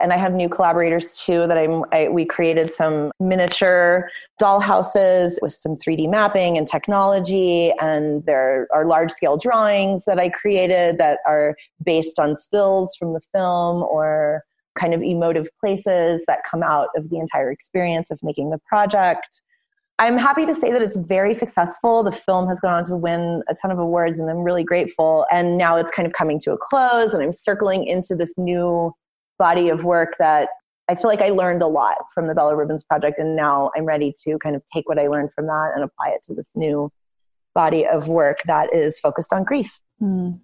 and 0.00 0.12
I 0.12 0.16
have 0.16 0.32
new 0.32 0.48
collaborators 0.48 1.18
too 1.18 1.46
that 1.46 1.58
I'm, 1.58 1.84
I, 1.92 2.08
we 2.08 2.24
created 2.24 2.72
some 2.72 3.12
miniature 3.20 4.10
doll 4.38 4.58
houses 4.58 5.38
with 5.42 5.52
some 5.52 5.76
3D 5.76 6.08
mapping 6.10 6.56
and 6.56 6.66
technology. 6.66 7.72
And 7.80 8.24
there 8.24 8.66
are 8.72 8.86
large 8.86 9.12
scale 9.12 9.36
drawings 9.36 10.04
that 10.06 10.18
I 10.18 10.30
created 10.30 10.98
that 10.98 11.18
are 11.26 11.54
based 11.84 12.18
on 12.18 12.34
stills 12.34 12.96
from 12.96 13.12
the 13.12 13.20
film 13.32 13.82
or 13.82 14.42
kind 14.78 14.94
of 14.94 15.02
emotive 15.02 15.48
places 15.58 16.22
that 16.26 16.40
come 16.48 16.62
out 16.62 16.88
of 16.96 17.10
the 17.10 17.18
entire 17.18 17.50
experience 17.50 18.10
of 18.10 18.18
making 18.22 18.50
the 18.50 18.58
project. 18.66 19.42
I'm 19.98 20.16
happy 20.16 20.46
to 20.46 20.54
say 20.54 20.72
that 20.72 20.80
it's 20.80 20.96
very 20.96 21.34
successful. 21.34 22.02
The 22.02 22.12
film 22.12 22.48
has 22.48 22.58
gone 22.58 22.72
on 22.72 22.84
to 22.84 22.96
win 22.96 23.42
a 23.48 23.54
ton 23.54 23.70
of 23.70 23.78
awards, 23.78 24.18
and 24.18 24.30
I'm 24.30 24.42
really 24.42 24.64
grateful. 24.64 25.26
And 25.30 25.58
now 25.58 25.76
it's 25.76 25.92
kind 25.92 26.06
of 26.06 26.14
coming 26.14 26.38
to 26.40 26.52
a 26.52 26.56
close, 26.58 27.12
and 27.12 27.22
I'm 27.22 27.32
circling 27.32 27.86
into 27.86 28.14
this 28.14 28.38
new 28.38 28.94
body 29.38 29.68
of 29.68 29.84
work 29.84 30.16
that 30.18 30.48
I 30.88 30.94
feel 30.94 31.08
like 31.08 31.20
I 31.20 31.28
learned 31.28 31.62
a 31.62 31.66
lot 31.66 31.96
from 32.14 32.26
the 32.26 32.34
Bella 32.34 32.56
Ribbons 32.56 32.82
project, 32.82 33.18
and 33.18 33.36
now 33.36 33.70
I'm 33.76 33.84
ready 33.84 34.12
to 34.24 34.38
kind 34.38 34.56
of 34.56 34.62
take 34.72 34.88
what 34.88 34.98
I 34.98 35.06
learned 35.06 35.32
from 35.34 35.46
that 35.46 35.72
and 35.74 35.84
apply 35.84 36.08
it 36.08 36.22
to 36.24 36.34
this 36.34 36.56
new 36.56 36.90
body 37.54 37.86
of 37.86 38.08
work 38.08 38.38
that 38.46 38.74
is 38.74 38.98
focused 38.98 39.32
on 39.32 39.44
grief. 39.44 39.78
Mm. 40.00 40.40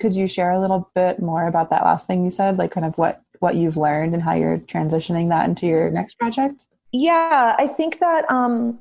Could 0.00 0.14
you 0.14 0.26
share 0.26 0.50
a 0.50 0.60
little 0.60 0.90
bit 0.94 1.20
more 1.20 1.46
about 1.46 1.70
that 1.70 1.84
last 1.84 2.06
thing 2.06 2.24
you 2.24 2.30
said, 2.30 2.58
like 2.58 2.70
kind 2.70 2.86
of 2.86 2.96
what 2.96 3.22
what 3.40 3.56
you've 3.56 3.76
learned 3.76 4.14
and 4.14 4.22
how 4.22 4.34
you're 4.34 4.58
transitioning 4.58 5.28
that 5.28 5.48
into 5.48 5.66
your 5.66 5.90
next 5.90 6.18
project? 6.18 6.66
Yeah, 6.92 7.56
I 7.58 7.66
think 7.66 7.98
that 8.00 8.30
um, 8.30 8.78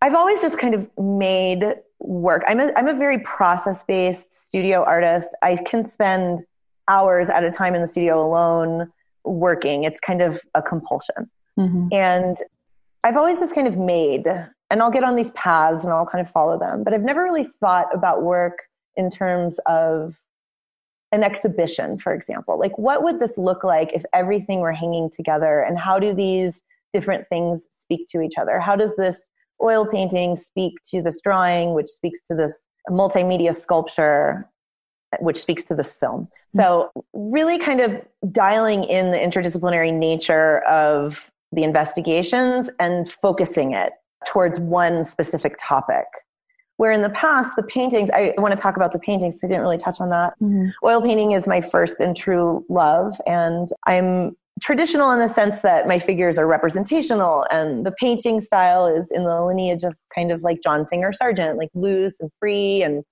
I've 0.00 0.14
always 0.14 0.40
just 0.40 0.58
kind 0.58 0.74
of 0.74 0.88
made 0.98 1.64
work. 2.00 2.42
I'm 2.46 2.60
a 2.60 2.72
I'm 2.74 2.88
a 2.88 2.94
very 2.94 3.20
process 3.20 3.84
based 3.86 4.32
studio 4.32 4.82
artist. 4.84 5.28
I 5.42 5.56
can 5.56 5.86
spend 5.86 6.44
hours 6.88 7.28
at 7.28 7.44
a 7.44 7.50
time 7.50 7.74
in 7.74 7.82
the 7.82 7.86
studio 7.86 8.24
alone 8.26 8.90
working. 9.24 9.84
It's 9.84 10.00
kind 10.00 10.22
of 10.22 10.40
a 10.54 10.62
compulsion. 10.62 11.30
Mm-hmm. 11.58 11.88
And 11.92 12.38
I've 13.04 13.16
always 13.16 13.40
just 13.40 13.54
kind 13.54 13.66
of 13.66 13.76
made, 13.76 14.26
and 14.26 14.82
I'll 14.82 14.90
get 14.90 15.04
on 15.04 15.16
these 15.16 15.30
paths 15.32 15.84
and 15.84 15.92
I'll 15.92 16.06
kind 16.06 16.24
of 16.24 16.32
follow 16.32 16.58
them, 16.58 16.84
but 16.84 16.94
I've 16.94 17.02
never 17.02 17.22
really 17.22 17.48
thought 17.60 17.86
about 17.94 18.22
work 18.22 18.58
in 18.96 19.10
terms 19.10 19.58
of 19.66 20.14
an 21.12 21.22
exhibition, 21.22 21.98
for 21.98 22.14
example. 22.14 22.58
Like, 22.58 22.76
what 22.78 23.02
would 23.02 23.20
this 23.20 23.36
look 23.36 23.62
like 23.62 23.92
if 23.92 24.02
everything 24.14 24.60
were 24.60 24.72
hanging 24.72 25.10
together? 25.10 25.60
And 25.60 25.78
how 25.78 25.98
do 25.98 26.14
these 26.14 26.62
different 26.92 27.28
things 27.28 27.66
speak 27.70 28.06
to 28.08 28.20
each 28.20 28.38
other? 28.38 28.58
How 28.58 28.76
does 28.76 28.96
this 28.96 29.20
oil 29.62 29.86
painting 29.86 30.36
speak 30.36 30.74
to 30.90 31.02
this 31.02 31.20
drawing, 31.22 31.74
which 31.74 31.88
speaks 31.88 32.22
to 32.24 32.34
this 32.34 32.66
multimedia 32.90 33.54
sculpture? 33.54 34.48
which 35.20 35.38
speaks 35.38 35.64
to 35.64 35.74
this 35.74 35.94
film. 35.94 36.22
Mm-hmm. 36.22 36.58
So, 36.58 36.90
really 37.12 37.58
kind 37.58 37.80
of 37.80 38.00
dialing 38.32 38.84
in 38.84 39.10
the 39.10 39.18
interdisciplinary 39.18 39.92
nature 39.92 40.60
of 40.60 41.18
the 41.52 41.64
investigations 41.64 42.70
and 42.80 43.10
focusing 43.10 43.74
it 43.74 43.92
towards 44.26 44.58
one 44.58 45.04
specific 45.04 45.56
topic. 45.60 46.06
Where 46.82 46.90
in 46.90 47.02
the 47.02 47.10
past, 47.10 47.54
the 47.54 47.62
paintings, 47.62 48.10
I 48.12 48.34
want 48.38 48.50
to 48.50 48.60
talk 48.60 48.74
about 48.74 48.90
the 48.90 48.98
paintings, 48.98 49.38
I 49.44 49.46
didn't 49.46 49.62
really 49.62 49.78
touch 49.78 50.00
on 50.00 50.10
that. 50.10 50.34
Mm-hmm. 50.42 50.70
Oil 50.84 51.00
painting 51.00 51.30
is 51.30 51.46
my 51.46 51.60
first 51.60 52.00
and 52.00 52.16
true 52.16 52.64
love, 52.68 53.20
and 53.24 53.68
I'm 53.86 54.36
traditional 54.60 55.12
in 55.12 55.20
the 55.20 55.28
sense 55.28 55.60
that 55.60 55.86
my 55.86 56.00
figures 56.00 56.38
are 56.40 56.46
representational, 56.48 57.46
and 57.52 57.86
the 57.86 57.92
painting 58.00 58.40
style 58.40 58.88
is 58.88 59.12
in 59.12 59.22
the 59.22 59.44
lineage 59.44 59.84
of 59.84 59.94
kind 60.12 60.32
of 60.32 60.42
like 60.42 60.60
John 60.60 60.84
Singer 60.84 61.12
Sargent, 61.12 61.56
like 61.56 61.70
loose 61.74 62.18
and 62.18 62.32
free 62.40 62.82
and 62.82 63.04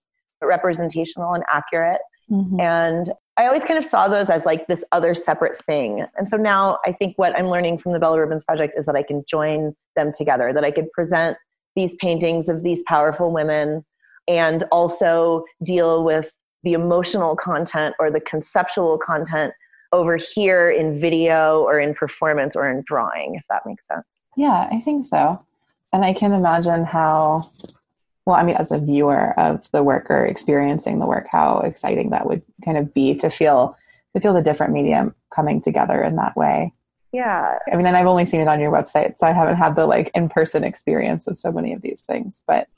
representational 0.42 1.34
and 1.34 1.44
accurate. 1.48 2.00
Mm-hmm. 2.28 2.58
And 2.58 3.12
I 3.36 3.46
always 3.46 3.62
kind 3.62 3.78
of 3.78 3.88
saw 3.88 4.08
those 4.08 4.28
as 4.30 4.44
like 4.44 4.66
this 4.66 4.82
other 4.90 5.14
separate 5.14 5.64
thing. 5.64 6.04
And 6.16 6.28
so 6.28 6.36
now 6.36 6.78
I 6.84 6.90
think 6.90 7.16
what 7.18 7.38
I'm 7.38 7.46
learning 7.46 7.78
from 7.78 7.92
the 7.92 8.00
Bella 8.00 8.18
Ribbons 8.18 8.44
Project 8.44 8.74
is 8.76 8.86
that 8.86 8.96
I 8.96 9.04
can 9.04 9.22
join 9.30 9.76
them 9.94 10.10
together, 10.12 10.52
that 10.52 10.64
I 10.64 10.72
could 10.72 10.90
present 10.90 11.36
these 11.80 11.96
paintings 11.96 12.48
of 12.48 12.62
these 12.62 12.82
powerful 12.86 13.32
women 13.32 13.84
and 14.28 14.64
also 14.70 15.44
deal 15.64 16.04
with 16.04 16.26
the 16.62 16.74
emotional 16.74 17.34
content 17.36 17.94
or 17.98 18.10
the 18.10 18.20
conceptual 18.20 18.98
content 18.98 19.54
over 19.92 20.16
here 20.16 20.70
in 20.70 21.00
video 21.00 21.62
or 21.62 21.80
in 21.80 21.94
performance 21.94 22.54
or 22.54 22.70
in 22.70 22.82
drawing, 22.86 23.34
if 23.34 23.42
that 23.48 23.62
makes 23.64 23.86
sense. 23.86 24.04
Yeah, 24.36 24.68
I 24.70 24.80
think 24.80 25.04
so. 25.04 25.42
And 25.92 26.04
I 26.04 26.12
can 26.12 26.32
imagine 26.32 26.84
how 26.84 27.50
well, 28.26 28.36
I 28.36 28.42
mean, 28.42 28.56
as 28.56 28.70
a 28.70 28.78
viewer 28.78 29.34
of 29.40 29.68
the 29.72 29.82
work 29.82 30.08
or 30.10 30.24
experiencing 30.26 31.00
the 31.00 31.06
work, 31.06 31.26
how 31.28 31.60
exciting 31.60 32.10
that 32.10 32.26
would 32.26 32.42
kind 32.64 32.76
of 32.76 32.92
be 32.92 33.14
to 33.16 33.30
feel 33.30 33.76
to 34.14 34.20
feel 34.20 34.34
the 34.34 34.42
different 34.42 34.72
medium 34.72 35.14
coming 35.34 35.60
together 35.60 36.02
in 36.02 36.16
that 36.16 36.36
way. 36.36 36.72
Yeah. 37.12 37.58
I 37.70 37.76
mean, 37.76 37.86
and 37.86 37.96
I've 37.96 38.06
only 38.06 38.26
seen 38.26 38.40
it 38.40 38.48
on 38.48 38.60
your 38.60 38.70
website, 38.70 39.18
so 39.18 39.26
I 39.26 39.32
haven't 39.32 39.56
had 39.56 39.74
the 39.74 39.86
like 39.86 40.10
in 40.14 40.28
person 40.28 40.64
experience 40.64 41.26
of 41.26 41.38
so 41.38 41.50
many 41.50 41.72
of 41.72 41.82
these 41.82 42.02
things. 42.02 42.44
But 42.46 42.68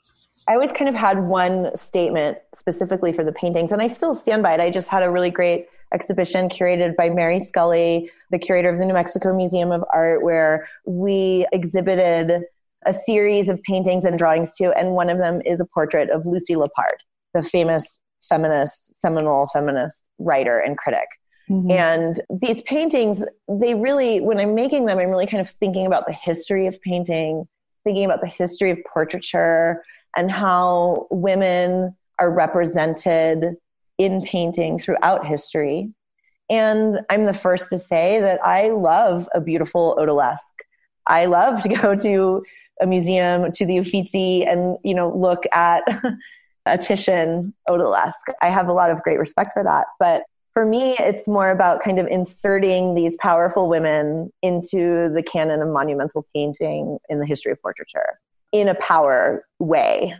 I 0.47 0.53
always 0.53 0.71
kind 0.71 0.89
of 0.89 0.95
had 0.95 1.19
one 1.27 1.75
statement 1.77 2.37
specifically 2.53 3.13
for 3.13 3.23
the 3.23 3.31
paintings, 3.31 3.71
and 3.71 3.81
I 3.81 3.87
still 3.87 4.15
stand 4.15 4.43
by 4.43 4.55
it. 4.55 4.59
I 4.59 4.69
just 4.71 4.87
had 4.87 5.03
a 5.03 5.09
really 5.09 5.29
great 5.29 5.67
exhibition 5.93 6.49
curated 6.49 6.95
by 6.95 7.09
Mary 7.09 7.39
Scully, 7.39 8.09
the 8.31 8.39
curator 8.39 8.69
of 8.69 8.79
the 8.79 8.85
New 8.85 8.93
Mexico 8.93 9.35
Museum 9.35 9.71
of 9.71 9.83
Art, 9.93 10.23
where 10.23 10.67
we 10.85 11.45
exhibited 11.53 12.41
a 12.85 12.93
series 12.93 13.47
of 13.47 13.61
paintings 13.63 14.03
and 14.03 14.17
drawings 14.17 14.55
too, 14.57 14.73
and 14.75 14.91
one 14.91 15.09
of 15.09 15.19
them 15.19 15.41
is 15.45 15.61
a 15.61 15.65
portrait 15.65 16.09
of 16.09 16.25
Lucy 16.25 16.55
Lippard, 16.55 16.97
the 17.33 17.43
famous 17.43 18.01
feminist, 18.27 18.95
seminal 18.95 19.47
feminist 19.53 19.95
writer 20.17 20.59
and 20.59 20.77
critic. 20.77 21.07
Mm-hmm. 21.49 21.71
And 21.71 22.21
these 22.29 22.61
paintings, 22.63 23.21
they 23.49 23.75
really, 23.75 24.21
when 24.21 24.39
I'm 24.39 24.55
making 24.55 24.85
them, 24.85 24.99
I'm 24.99 25.09
really 25.09 25.27
kind 25.27 25.41
of 25.41 25.49
thinking 25.59 25.85
about 25.85 26.07
the 26.07 26.13
history 26.13 26.67
of 26.67 26.81
painting, 26.81 27.47
thinking 27.83 28.05
about 28.05 28.21
the 28.21 28.27
history 28.27 28.71
of 28.71 28.77
portraiture, 28.91 29.83
and 30.15 30.31
how 30.31 31.07
women 31.09 31.95
are 32.19 32.31
represented 32.31 33.55
in 33.97 34.21
painting 34.21 34.79
throughout 34.79 35.25
history. 35.25 35.91
And 36.49 36.99
I'm 37.09 37.25
the 37.25 37.33
first 37.33 37.69
to 37.71 37.77
say 37.77 38.19
that 38.19 38.39
I 38.45 38.69
love 38.69 39.27
a 39.33 39.41
beautiful 39.41 39.97
odalisque. 39.99 40.37
I 41.07 41.25
love 41.25 41.63
to 41.63 41.69
go 41.81 41.95
to 41.95 42.43
a 42.81 42.85
museum 42.85 43.51
to 43.51 43.65
the 43.65 43.77
Uffizi 43.79 44.45
and 44.45 44.77
you 44.83 44.95
know 44.95 45.15
look 45.15 45.43
at 45.51 45.83
a 46.65 46.77
Titian 46.77 47.53
odalisque. 47.69 48.13
I 48.41 48.49
have 48.49 48.67
a 48.67 48.73
lot 48.73 48.91
of 48.91 49.01
great 49.03 49.19
respect 49.19 49.51
for 49.53 49.63
that, 49.63 49.85
but 49.99 50.23
for 50.53 50.65
me, 50.65 50.95
it's 50.99 51.27
more 51.27 51.49
about 51.49 51.81
kind 51.81 51.99
of 51.99 52.07
inserting 52.07 52.93
these 52.93 53.17
powerful 53.17 53.67
women 53.67 54.31
into 54.41 55.11
the 55.13 55.23
canon 55.23 55.61
of 55.61 55.69
monumental 55.69 56.25
painting 56.33 56.99
in 57.09 57.19
the 57.19 57.25
history 57.25 57.51
of 57.51 57.61
portraiture 57.61 58.19
in 58.51 58.67
a 58.67 58.75
power 58.75 59.45
way, 59.59 60.13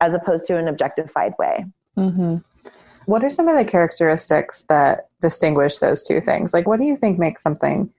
as 0.00 0.12
opposed 0.12 0.46
to 0.46 0.56
an 0.56 0.68
objectified 0.68 1.32
way. 1.38 1.64
Mm-hmm. 1.96 2.36
What 3.06 3.24
are 3.24 3.30
some 3.30 3.48
of 3.48 3.56
the 3.56 3.64
characteristics 3.64 4.66
that 4.68 5.08
distinguish 5.22 5.78
those 5.78 6.02
two 6.02 6.20
things? 6.20 6.52
Like, 6.52 6.68
what 6.68 6.78
do 6.78 6.86
you 6.86 6.94
think 6.94 7.18
makes 7.18 7.42
something 7.42 7.90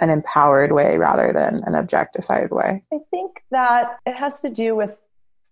an 0.00 0.10
empowered 0.10 0.72
way 0.72 0.98
rather 0.98 1.32
than 1.32 1.62
an 1.64 1.76
objectified 1.76 2.50
way? 2.50 2.82
I 2.92 2.98
think 3.10 3.44
that 3.52 3.98
it 4.04 4.16
has 4.16 4.40
to 4.40 4.50
do 4.50 4.74
with 4.74 4.96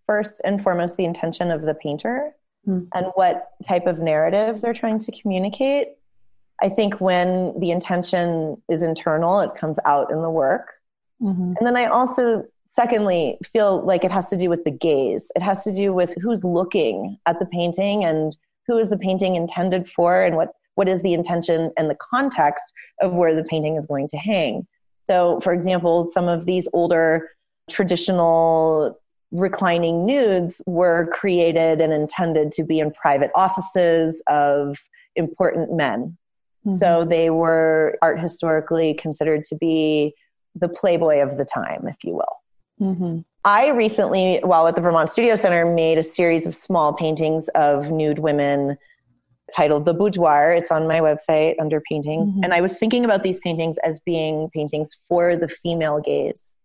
first 0.06 0.40
and 0.42 0.60
foremost 0.60 0.96
the 0.96 1.04
intention 1.04 1.52
of 1.52 1.62
the 1.62 1.74
painter 1.74 2.34
Hmm. 2.68 2.80
and 2.92 3.06
what 3.14 3.52
type 3.66 3.86
of 3.86 3.98
narrative 3.98 4.60
they're 4.60 4.74
trying 4.74 4.98
to 4.98 5.12
communicate. 5.22 5.88
I 6.60 6.68
think 6.68 7.00
when 7.00 7.58
the 7.58 7.70
intention 7.70 8.60
is 8.68 8.82
internal, 8.82 9.40
it 9.40 9.54
comes 9.54 9.78
out 9.86 10.10
in 10.10 10.20
the 10.20 10.28
work. 10.28 10.74
Mhm. 11.22 11.56
And 11.56 11.66
then 11.66 11.78
I 11.78 11.86
also, 11.86 12.44
secondly, 12.68 13.38
feel 13.54 13.80
like 13.80 14.04
it 14.04 14.10
has 14.10 14.26
to 14.26 14.36
do 14.36 14.50
with 14.50 14.64
the 14.64 14.70
gaze. 14.70 15.32
It 15.34 15.40
has 15.40 15.64
to 15.64 15.72
do 15.72 15.94
with 15.94 16.14
who's 16.20 16.44
looking 16.44 17.18
at 17.24 17.38
the 17.38 17.46
painting 17.46 18.04
and 18.04 18.36
who 18.66 18.76
is 18.76 18.90
the 18.90 18.98
painting 18.98 19.34
intended 19.36 19.88
for 19.88 20.22
and 20.22 20.36
what, 20.36 20.50
what 20.74 20.88
is 20.88 21.00
the 21.00 21.14
intention 21.14 21.72
and 21.78 21.88
the 21.88 21.96
context 21.96 22.64
of 23.00 23.14
where 23.14 23.34
the 23.34 23.44
painting 23.44 23.76
is 23.76 23.86
going 23.86 24.08
to 24.08 24.18
hang. 24.18 24.66
So, 25.06 25.40
for 25.40 25.54
example, 25.54 26.04
some 26.04 26.28
of 26.28 26.44
these 26.44 26.68
older 26.74 27.30
traditional 27.70 29.00
reclining 29.30 30.06
nudes 30.06 30.62
were 30.66 31.06
created 31.12 31.80
and 31.80 31.92
intended 31.92 32.52
to 32.52 32.64
be 32.64 32.80
in 32.80 32.90
private 32.90 33.30
offices 33.34 34.22
of 34.26 34.78
important 35.16 35.72
men. 35.72 36.16
Mhm. 36.66 36.76
So 36.76 37.04
they 37.04 37.30
were 37.30 37.98
art 38.02 38.20
historically 38.20 38.94
considered 38.94 39.44
to 39.44 39.56
be 39.56 40.14
the 40.54 40.68
playboy 40.68 41.20
of 41.20 41.36
the 41.36 41.44
time, 41.44 41.86
if 41.86 41.96
you 42.02 42.14
will. 42.14 42.40
Mhm. 42.80 43.24
I 43.44 43.68
recently, 43.68 44.40
while 44.42 44.66
at 44.66 44.74
the 44.74 44.80
Vermont 44.80 45.10
Studio 45.10 45.36
Center, 45.36 45.64
made 45.64 45.98
a 45.98 46.02
series 46.02 46.46
of 46.46 46.54
small 46.54 46.92
paintings 46.92 47.48
of 47.50 47.90
nude 47.90 48.18
women 48.18 48.76
titled 49.54 49.84
The 49.84 49.94
Boudoir. 49.94 50.52
It's 50.52 50.70
on 50.70 50.86
my 50.86 51.00
website 51.00 51.54
under 51.60 51.80
paintings. 51.80 52.36
Mhm. 52.36 52.44
And 52.44 52.54
I 52.54 52.60
was 52.60 52.78
thinking 52.78 53.04
about 53.04 53.22
these 53.22 53.40
paintings 53.40 53.78
as 53.78 54.00
being 54.00 54.50
paintings 54.50 54.96
for 55.08 55.36
the 55.36 55.48
female 55.48 56.00
gaze. 56.00 56.56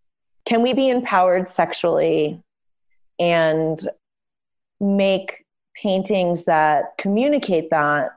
Can 0.46 0.62
we 0.62 0.74
be 0.74 0.90
empowered 0.90 1.48
sexually 1.48 2.42
and 3.24 3.90
make 4.82 5.46
paintings 5.82 6.44
that 6.44 6.98
communicate 6.98 7.70
that 7.70 8.10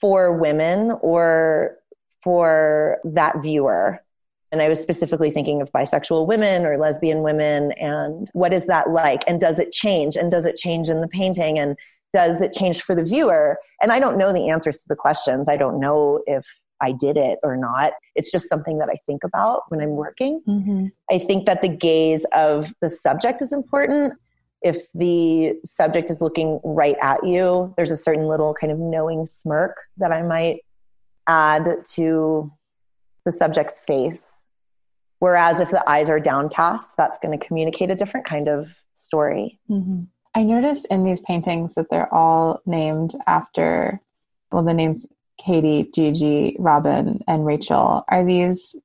for 0.00 0.32
women 0.32 0.92
or 1.02 1.76
for 2.22 2.98
that 3.04 3.42
viewer? 3.42 4.02
And 4.50 4.62
I 4.62 4.68
was 4.70 4.80
specifically 4.80 5.30
thinking 5.30 5.60
of 5.60 5.70
bisexual 5.72 6.26
women 6.26 6.64
or 6.64 6.78
lesbian 6.78 7.20
women. 7.22 7.72
And 7.72 8.30
what 8.32 8.54
is 8.54 8.66
that 8.66 8.88
like? 8.90 9.22
And 9.26 9.38
does 9.38 9.60
it 9.60 9.72
change? 9.72 10.16
And 10.16 10.30
does 10.30 10.46
it 10.46 10.56
change 10.56 10.88
in 10.88 11.02
the 11.02 11.08
painting? 11.08 11.58
And 11.58 11.76
does 12.14 12.40
it 12.40 12.52
change 12.52 12.80
for 12.80 12.94
the 12.94 13.04
viewer? 13.04 13.58
And 13.82 13.92
I 13.92 13.98
don't 13.98 14.16
know 14.16 14.32
the 14.32 14.48
answers 14.48 14.78
to 14.78 14.88
the 14.88 14.96
questions. 14.96 15.50
I 15.50 15.58
don't 15.58 15.78
know 15.78 16.22
if 16.26 16.46
I 16.80 16.92
did 16.92 17.16
it 17.16 17.38
or 17.42 17.56
not. 17.56 17.92
It's 18.14 18.30
just 18.30 18.48
something 18.48 18.78
that 18.78 18.88
I 18.88 18.96
think 19.06 19.24
about 19.24 19.62
when 19.68 19.80
I'm 19.80 19.96
working. 19.96 20.42
Mhm. 20.46 20.92
I 21.10 21.18
think 21.18 21.46
that 21.46 21.62
the 21.62 21.68
gaze 21.68 22.26
of 22.36 22.72
the 22.80 22.88
subject 22.88 23.42
is 23.42 23.52
important. 23.52 24.14
If 24.62 24.90
the 24.94 25.54
subject 25.64 26.10
is 26.10 26.20
looking 26.20 26.60
right 26.64 26.96
at 27.00 27.24
you, 27.24 27.72
there's 27.76 27.90
a 27.90 27.96
certain 27.96 28.26
little 28.26 28.54
kind 28.54 28.72
of 28.72 28.78
knowing 28.78 29.26
smirk 29.26 29.76
that 29.98 30.12
I 30.12 30.22
might 30.22 30.60
add 31.26 31.84
to 31.92 32.52
the 33.24 33.32
subject's 33.32 33.80
face. 33.80 34.44
Whereas 35.18 35.60
if 35.60 35.70
the 35.70 35.88
eyes 35.88 36.10
are 36.10 36.20
downcast, 36.20 36.96
that's 36.96 37.18
going 37.18 37.38
to 37.38 37.44
communicate 37.44 37.90
a 37.90 37.94
different 37.94 38.26
kind 38.26 38.48
of 38.48 38.68
story. 38.92 39.58
Mhm. 39.70 40.08
I 40.34 40.42
noticed 40.42 40.86
in 40.86 41.04
these 41.04 41.20
paintings 41.22 41.74
that 41.76 41.88
they're 41.90 42.12
all 42.12 42.60
named 42.66 43.14
after, 43.26 44.00
well, 44.52 44.62
the 44.62 44.74
names 44.74 45.06
Katie, 45.38 45.90
Gigi, 45.94 46.56
Robin, 46.58 47.20
and 47.26 47.44
Rachel. 47.46 48.04
Are 48.08 48.24
these 48.24 48.76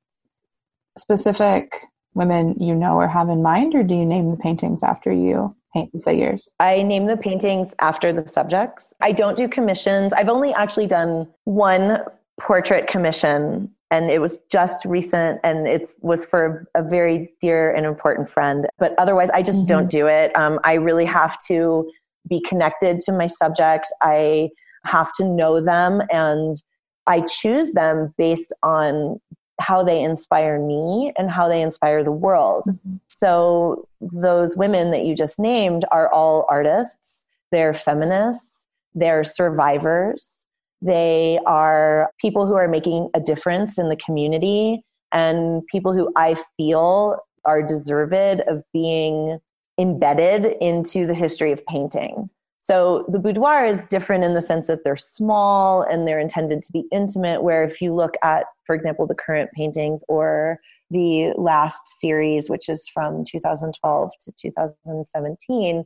specific 0.98 1.82
women 2.14 2.54
you 2.60 2.74
know 2.74 2.94
or 2.94 3.08
have 3.08 3.28
in 3.28 3.42
mind, 3.42 3.74
or 3.74 3.82
do 3.82 3.94
you 3.94 4.04
name 4.04 4.30
the 4.30 4.36
paintings 4.36 4.82
after 4.82 5.10
you 5.12 5.54
paint 5.72 5.90
the 5.92 6.00
figures? 6.00 6.48
I 6.60 6.82
name 6.82 7.06
the 7.06 7.16
paintings 7.16 7.74
after 7.78 8.12
the 8.12 8.26
subjects. 8.28 8.92
I 9.00 9.12
don't 9.12 9.36
do 9.36 9.48
commissions. 9.48 10.12
I've 10.12 10.28
only 10.28 10.52
actually 10.52 10.86
done 10.86 11.26
one 11.44 11.98
portrait 12.40 12.86
commission 12.86 13.70
and 13.90 14.10
it 14.10 14.20
was 14.20 14.38
just 14.50 14.84
recent 14.86 15.38
and 15.44 15.68
it 15.68 15.92
was 16.00 16.24
for 16.24 16.66
a 16.74 16.82
very 16.82 17.32
dear 17.40 17.70
and 17.72 17.84
important 17.84 18.28
friend 18.28 18.66
but 18.78 18.94
otherwise 18.98 19.28
i 19.34 19.42
just 19.42 19.60
Mhm. 19.60 19.66
don't 19.66 19.90
do 19.90 20.06
it 20.06 20.34
um, 20.34 20.58
i 20.64 20.72
really 20.72 21.04
have 21.04 21.36
to 21.46 21.88
be 22.26 22.40
connected 22.40 22.98
to 23.00 23.12
my 23.12 23.26
subject 23.26 23.86
i 24.00 24.48
have 24.84 25.12
to 25.14 25.24
know 25.24 25.60
them 25.60 26.02
and 26.10 26.62
i 27.06 27.20
choose 27.22 27.72
them 27.72 28.12
based 28.18 28.52
on 28.62 29.20
how 29.60 29.82
they 29.82 30.02
inspire 30.02 30.58
me 30.58 31.12
and 31.16 31.30
how 31.30 31.48
they 31.48 31.62
inspire 31.62 32.02
the 32.02 32.12
world 32.12 32.64
Mhm. 32.66 33.00
so 33.08 33.86
those 34.00 34.56
women 34.56 34.90
that 34.90 35.04
you 35.04 35.14
just 35.14 35.38
named 35.38 35.84
are 35.92 36.12
all 36.12 36.46
artists 36.48 37.26
they're 37.50 37.74
feminists 37.74 38.66
they're 38.94 39.24
survivors 39.24 40.44
they 40.82 41.38
are 41.46 42.10
people 42.20 42.44
who 42.46 42.54
are 42.54 42.66
making 42.66 43.08
a 43.14 43.20
difference 43.20 43.78
in 43.78 43.88
the 43.88 43.96
community 43.96 44.84
and 45.12 45.64
people 45.66 45.92
who 45.92 46.10
I 46.16 46.34
feel 46.56 47.18
are 47.44 47.62
deserved 47.62 48.40
of 48.48 48.64
being 48.72 49.38
embedded 49.78 50.56
into 50.60 51.06
the 51.06 51.14
history 51.14 51.52
of 51.52 51.64
painting. 51.66 52.28
So 52.64 53.04
the 53.08 53.18
boudoir 53.18 53.66
is 53.66 53.84
different 53.86 54.22
in 54.22 54.34
the 54.34 54.40
sense 54.40 54.68
that 54.68 54.84
they're 54.84 54.96
small 54.96 55.82
and 55.82 56.06
they're 56.06 56.20
intended 56.20 56.62
to 56.62 56.72
be 56.72 56.84
intimate. 56.92 57.42
Where 57.42 57.64
if 57.64 57.80
you 57.80 57.92
look 57.92 58.14
at, 58.22 58.44
for 58.64 58.76
example, 58.76 59.04
the 59.04 59.16
current 59.16 59.50
paintings 59.52 60.04
or 60.08 60.60
the 60.88 61.32
last 61.36 62.00
series, 62.00 62.48
which 62.48 62.68
is 62.68 62.88
from 62.94 63.24
2012 63.24 64.10
to 64.20 64.32
2017, 64.40 65.84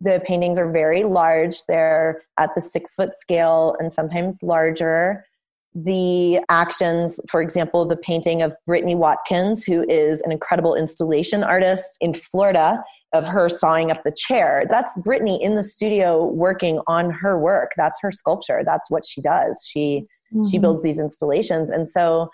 the 0.00 0.22
paintings 0.26 0.58
are 0.58 0.70
very 0.70 1.04
large. 1.04 1.58
They're 1.68 2.22
at 2.38 2.54
the 2.54 2.60
six 2.62 2.94
foot 2.94 3.10
scale 3.18 3.76
and 3.78 3.92
sometimes 3.92 4.42
larger. 4.42 5.26
The 5.74 6.40
actions, 6.48 7.20
for 7.28 7.42
example, 7.42 7.84
the 7.84 7.96
painting 7.98 8.40
of 8.40 8.54
Brittany 8.66 8.94
Watkins, 8.94 9.62
who 9.62 9.84
is 9.90 10.22
an 10.22 10.32
incredible 10.32 10.74
installation 10.74 11.44
artist 11.44 11.98
in 12.00 12.14
Florida, 12.14 12.82
of 13.14 13.24
her 13.24 13.48
sawing 13.48 13.90
up 13.90 14.02
the 14.04 14.12
chair. 14.12 14.64
That's 14.68 14.92
Brittany 14.98 15.42
in 15.42 15.54
the 15.54 15.62
studio 15.62 16.26
working 16.26 16.80
on 16.86 17.10
her 17.10 17.38
work. 17.38 17.70
That's 17.76 17.98
her 18.02 18.12
sculpture. 18.12 18.62
That's 18.64 18.90
what 18.90 19.06
she 19.06 19.22
does. 19.22 19.64
She 19.66 20.06
she 20.50 20.58
Mhm. 20.58 20.62
builds 20.62 20.82
these 20.82 20.98
installations. 20.98 21.70
And 21.70 21.88
so 21.88 22.28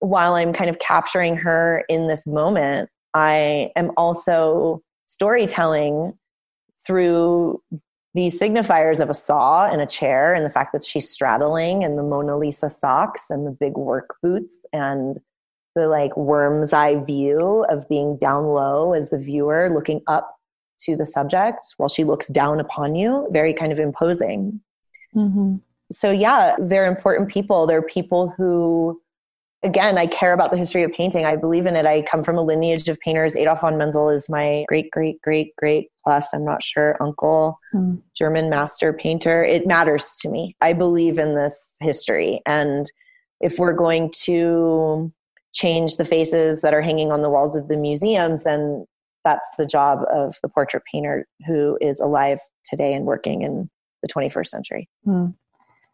while 0.00 0.34
I'm 0.34 0.52
kind 0.52 0.68
of 0.68 0.78
capturing 0.78 1.36
her 1.36 1.84
in 1.88 2.06
this 2.06 2.26
moment, 2.26 2.90
I 3.14 3.72
am 3.76 3.92
also 3.96 4.82
storytelling 5.06 6.18
through 6.86 7.62
these 8.12 8.38
signifiers 8.38 9.00
of 9.00 9.08
a 9.08 9.14
saw 9.14 9.66
and 9.66 9.80
a 9.80 9.86
chair 9.86 10.34
and 10.34 10.44
the 10.44 10.50
fact 10.50 10.72
that 10.74 10.84
she's 10.84 11.08
straddling 11.08 11.82
and 11.82 11.96
the 11.96 12.02
Mona 12.02 12.36
Lisa 12.36 12.68
socks 12.68 13.30
and 13.30 13.46
the 13.46 13.52
big 13.52 13.78
work 13.78 14.16
boots 14.22 14.66
and 14.72 15.18
the 15.76 15.86
like 15.88 16.16
worm's 16.16 16.72
eye 16.72 16.96
view 17.04 17.64
of 17.70 17.88
being 17.88 18.16
down 18.18 18.44
low 18.46 18.92
as 18.92 19.10
the 19.10 19.18
viewer 19.18 19.70
looking 19.72 20.00
up 20.06 20.34
to 20.80 20.96
the 20.96 21.06
subject 21.06 21.58
while 21.76 21.88
she 21.88 22.04
looks 22.04 22.26
down 22.28 22.58
upon 22.60 22.94
you, 22.94 23.28
very 23.30 23.52
kind 23.54 23.72
of 23.72 23.78
imposing. 23.78 24.60
Mhm. 25.14 25.60
so 25.92 26.10
yeah 26.10 26.54
they're 26.60 26.86
important 26.86 27.28
people. 27.30 27.66
They're 27.66 27.82
people 27.82 28.32
who 28.36 29.00
again 29.62 29.98
i 29.98 30.06
care 30.06 30.32
about 30.32 30.50
the 30.50 30.56
history 30.56 30.82
of 30.84 30.92
painting. 30.92 31.24
I 31.26 31.36
believe 31.36 31.66
in 31.66 31.76
it. 31.76 31.84
I 31.84 32.00
come 32.02 32.22
from 32.24 32.38
a 32.38 32.42
lineage 32.42 32.88
of 32.88 32.98
painters. 33.00 33.36
Adolf 33.36 33.60
von 33.60 33.76
menzel 33.76 34.08
is 34.08 34.28
my 34.30 34.64
great 34.68 34.90
great 34.90 35.20
great 35.22 35.54
great 35.56 35.90
plus 36.02 36.32
i'm 36.32 36.44
not 36.44 36.62
sure 36.62 36.96
uncle 37.02 37.58
Mm. 37.74 38.00
german 38.16 38.48
master 38.48 38.92
painter. 38.92 39.42
It 39.42 39.66
matters 39.66 40.14
to 40.22 40.28
me. 40.30 40.56
I 40.60 40.72
believe 40.72 41.18
in 41.18 41.34
this 41.34 41.76
history. 41.80 42.40
And 42.46 42.86
if 43.40 43.58
we're 43.58 43.72
going 43.74 44.10
to 44.24 45.12
change 45.52 45.96
the 45.96 46.04
faces 46.04 46.62
that 46.62 46.74
are 46.74 46.82
hanging 46.82 47.10
on 47.10 47.22
the 47.22 47.30
walls 47.30 47.56
of 47.56 47.68
the 47.68 47.76
museums 47.76 48.42
then 48.42 48.84
that's 49.24 49.50
the 49.58 49.66
job 49.66 50.00
of 50.12 50.36
the 50.42 50.48
portrait 50.48 50.82
painter 50.90 51.26
who 51.46 51.78
is 51.80 52.00
alive 52.00 52.38
today 52.64 52.92
and 52.92 53.04
working 53.04 53.42
in 53.42 53.68
the 54.02 54.08
21st 54.08 54.46
century 54.46 54.88
Hmm. 55.04 55.26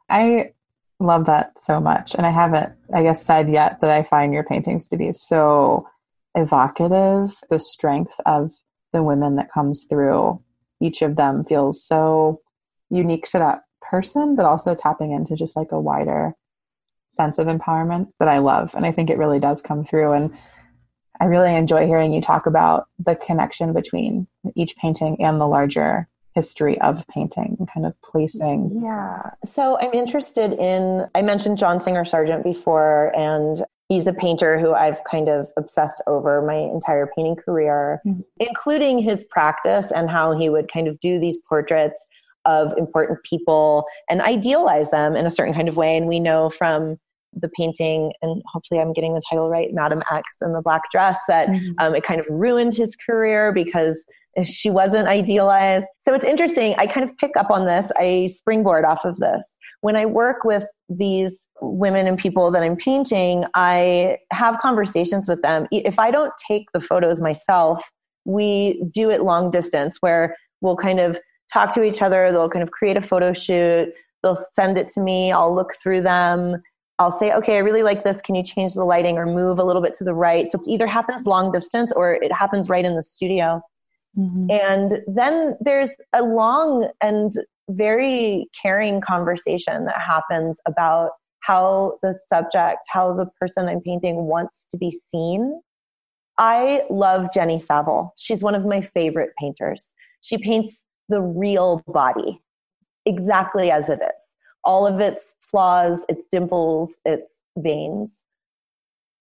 I 0.08 0.52
love 1.00 1.26
that 1.26 1.58
so 1.58 1.80
much. 1.80 2.14
And 2.14 2.26
I 2.26 2.30
haven't, 2.30 2.72
I 2.94 3.02
guess, 3.02 3.24
said 3.24 3.50
yet 3.50 3.80
that 3.80 3.90
I 3.90 4.02
find 4.02 4.32
your 4.32 4.44
paintings 4.44 4.88
to 4.88 4.96
be 4.96 5.12
so 5.12 5.88
evocative. 6.34 7.36
The 7.50 7.60
strength 7.60 8.18
of 8.24 8.52
the 8.92 9.02
women 9.02 9.36
that 9.36 9.52
comes 9.52 9.86
through 9.88 10.42
each 10.80 11.02
of 11.02 11.16
them 11.16 11.44
feels 11.44 11.84
so 11.84 12.40
unique 12.90 13.26
to 13.30 13.38
that 13.38 13.60
person, 13.82 14.36
but 14.36 14.46
also 14.46 14.74
tapping 14.74 15.12
into 15.12 15.34
just 15.34 15.56
like 15.56 15.72
a 15.72 15.80
wider 15.80 16.34
sense 17.16 17.38
of 17.38 17.46
empowerment 17.46 18.12
that 18.18 18.28
I 18.28 18.38
love. 18.38 18.74
And 18.74 18.86
I 18.86 18.92
think 18.92 19.10
it 19.10 19.18
really 19.18 19.40
does 19.40 19.62
come 19.62 19.84
through. 19.84 20.12
And 20.12 20.36
I 21.20 21.24
really 21.24 21.54
enjoy 21.54 21.86
hearing 21.86 22.12
you 22.12 22.20
talk 22.20 22.46
about 22.46 22.88
the 22.98 23.16
connection 23.16 23.72
between 23.72 24.26
each 24.54 24.76
painting 24.76 25.22
and 25.22 25.40
the 25.40 25.48
larger 25.48 26.08
history 26.34 26.78
of 26.82 27.06
painting 27.08 27.56
and 27.58 27.68
kind 27.72 27.86
of 27.86 28.00
placing 28.02 28.82
Yeah. 28.84 29.30
So 29.44 29.78
I'm 29.80 29.94
interested 29.94 30.52
in, 30.52 31.06
I 31.14 31.22
mentioned 31.22 31.56
John 31.56 31.80
Singer 31.80 32.04
Sargent 32.04 32.44
before, 32.44 33.10
and 33.16 33.64
He's 33.88 34.08
a 34.08 34.12
painter 34.12 34.58
who 34.58 34.74
I've 34.74 35.02
kind 35.04 35.28
of 35.28 35.48
obsessed 35.56 36.02
over 36.08 36.42
my 36.42 36.56
entire 36.56 37.08
painting 37.14 37.36
career, 37.36 38.00
mm-hmm. 38.04 38.20
including 38.40 38.98
his 38.98 39.24
practice 39.24 39.92
and 39.92 40.10
how 40.10 40.36
he 40.36 40.48
would 40.48 40.70
kind 40.72 40.88
of 40.88 40.98
do 40.98 41.20
these 41.20 41.38
portraits 41.48 42.04
of 42.44 42.76
important 42.76 43.22
people 43.22 43.84
and 44.10 44.20
idealize 44.20 44.90
them 44.90 45.14
in 45.14 45.24
a 45.24 45.30
certain 45.30 45.54
kind 45.54 45.68
of 45.68 45.76
way. 45.76 45.96
And 45.96 46.08
we 46.08 46.18
know 46.18 46.50
from 46.50 46.98
the 47.40 47.48
painting, 47.48 48.12
and 48.22 48.42
hopefully 48.52 48.80
I'm 48.80 48.92
getting 48.92 49.14
the 49.14 49.22
title 49.28 49.48
right, 49.48 49.72
Madame 49.72 50.02
X 50.10 50.24
in 50.42 50.52
the 50.52 50.62
black 50.62 50.82
dress, 50.90 51.18
that 51.28 51.48
mm-hmm. 51.48 51.72
um, 51.78 51.94
it 51.94 52.02
kind 52.02 52.18
of 52.20 52.26
ruined 52.30 52.74
his 52.74 52.96
career 52.96 53.52
because 53.52 54.04
she 54.44 54.68
wasn't 54.68 55.08
idealized. 55.08 55.86
So 55.98 56.12
it's 56.12 56.24
interesting. 56.24 56.74
I 56.76 56.86
kind 56.86 57.08
of 57.08 57.16
pick 57.16 57.36
up 57.38 57.50
on 57.50 57.64
this. 57.64 57.90
I 57.96 58.28
springboard 58.32 58.84
off 58.84 59.04
of 59.04 59.16
this. 59.16 59.56
When 59.80 59.96
I 59.96 60.04
work 60.04 60.44
with 60.44 60.66
these 60.88 61.48
women 61.62 62.06
and 62.06 62.18
people 62.18 62.50
that 62.50 62.62
I'm 62.62 62.76
painting, 62.76 63.44
I 63.54 64.18
have 64.32 64.58
conversations 64.58 65.28
with 65.28 65.40
them. 65.42 65.66
If 65.72 65.98
I 65.98 66.10
don't 66.10 66.32
take 66.46 66.66
the 66.74 66.80
photos 66.80 67.20
myself, 67.20 67.82
we 68.26 68.82
do 68.92 69.10
it 69.10 69.22
long 69.22 69.50
distance 69.50 69.98
where 70.00 70.36
we'll 70.60 70.76
kind 70.76 71.00
of 71.00 71.18
talk 71.52 71.72
to 71.74 71.82
each 71.82 72.02
other. 72.02 72.30
They'll 72.30 72.50
kind 72.50 72.62
of 72.62 72.70
create 72.72 72.96
a 72.96 73.02
photo 73.02 73.32
shoot. 73.32 73.92
They'll 74.22 74.36
send 74.52 74.76
it 74.76 74.88
to 74.88 75.00
me. 75.00 75.32
I'll 75.32 75.54
look 75.54 75.72
through 75.82 76.02
them. 76.02 76.60
I'll 76.98 77.12
say, 77.12 77.32
okay, 77.32 77.56
I 77.56 77.58
really 77.58 77.82
like 77.82 78.04
this. 78.04 78.22
Can 78.22 78.34
you 78.34 78.42
change 78.42 78.74
the 78.74 78.84
lighting 78.84 79.18
or 79.18 79.26
move 79.26 79.58
a 79.58 79.64
little 79.64 79.82
bit 79.82 79.92
to 79.94 80.04
the 80.04 80.14
right? 80.14 80.48
So 80.48 80.58
it 80.58 80.68
either 80.68 80.86
happens 80.86 81.26
long 81.26 81.50
distance 81.50 81.92
or 81.94 82.14
it 82.14 82.32
happens 82.32 82.70
right 82.70 82.84
in 82.84 82.96
the 82.96 83.02
studio. 83.02 83.60
Mm-hmm. 84.16 84.50
And 84.50 84.98
then 85.06 85.56
there's 85.60 85.90
a 86.14 86.22
long 86.22 86.88
and 87.02 87.32
very 87.68 88.48
caring 88.60 89.00
conversation 89.02 89.84
that 89.84 90.00
happens 90.00 90.58
about 90.66 91.10
how 91.40 91.98
the 92.02 92.18
subject, 92.28 92.78
how 92.88 93.12
the 93.12 93.26
person 93.38 93.68
I'm 93.68 93.80
painting 93.80 94.24
wants 94.24 94.66
to 94.70 94.78
be 94.78 94.90
seen. 94.90 95.60
I 96.38 96.82
love 96.90 97.26
Jenny 97.32 97.58
Saville. 97.58 98.14
She's 98.16 98.42
one 98.42 98.54
of 98.54 98.64
my 98.64 98.80
favorite 98.80 99.30
painters. 99.38 99.92
She 100.22 100.38
paints 100.38 100.82
the 101.08 101.20
real 101.20 101.82
body 101.86 102.40
exactly 103.04 103.70
as 103.70 103.88
it 103.88 104.00
is. 104.02 104.35
All 104.66 104.86
of 104.86 105.00
its 105.00 105.34
flaws, 105.40 106.04
its 106.08 106.26
dimples, 106.30 107.00
its 107.06 107.40
veins. 107.56 108.24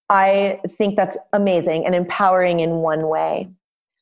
I 0.10 0.60
think 0.68 0.98
that's 0.98 1.18
amazing 1.32 1.86
and 1.86 1.96
empowering 1.96 2.60
in 2.60 2.78
one 2.78 3.08
way. 3.08 3.50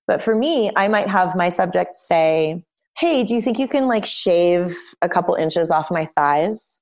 But 0.07 0.21
for 0.21 0.35
me, 0.35 0.71
I 0.75 0.87
might 0.87 1.07
have 1.07 1.35
my 1.35 1.49
subject 1.49 1.95
say, 1.95 2.63
Hey, 2.97 3.23
do 3.23 3.33
you 3.33 3.41
think 3.41 3.57
you 3.57 3.67
can 3.67 3.87
like 3.87 4.05
shave 4.05 4.77
a 5.01 5.09
couple 5.09 5.35
inches 5.35 5.71
off 5.71 5.91
my 5.91 6.09
thighs? 6.15 6.79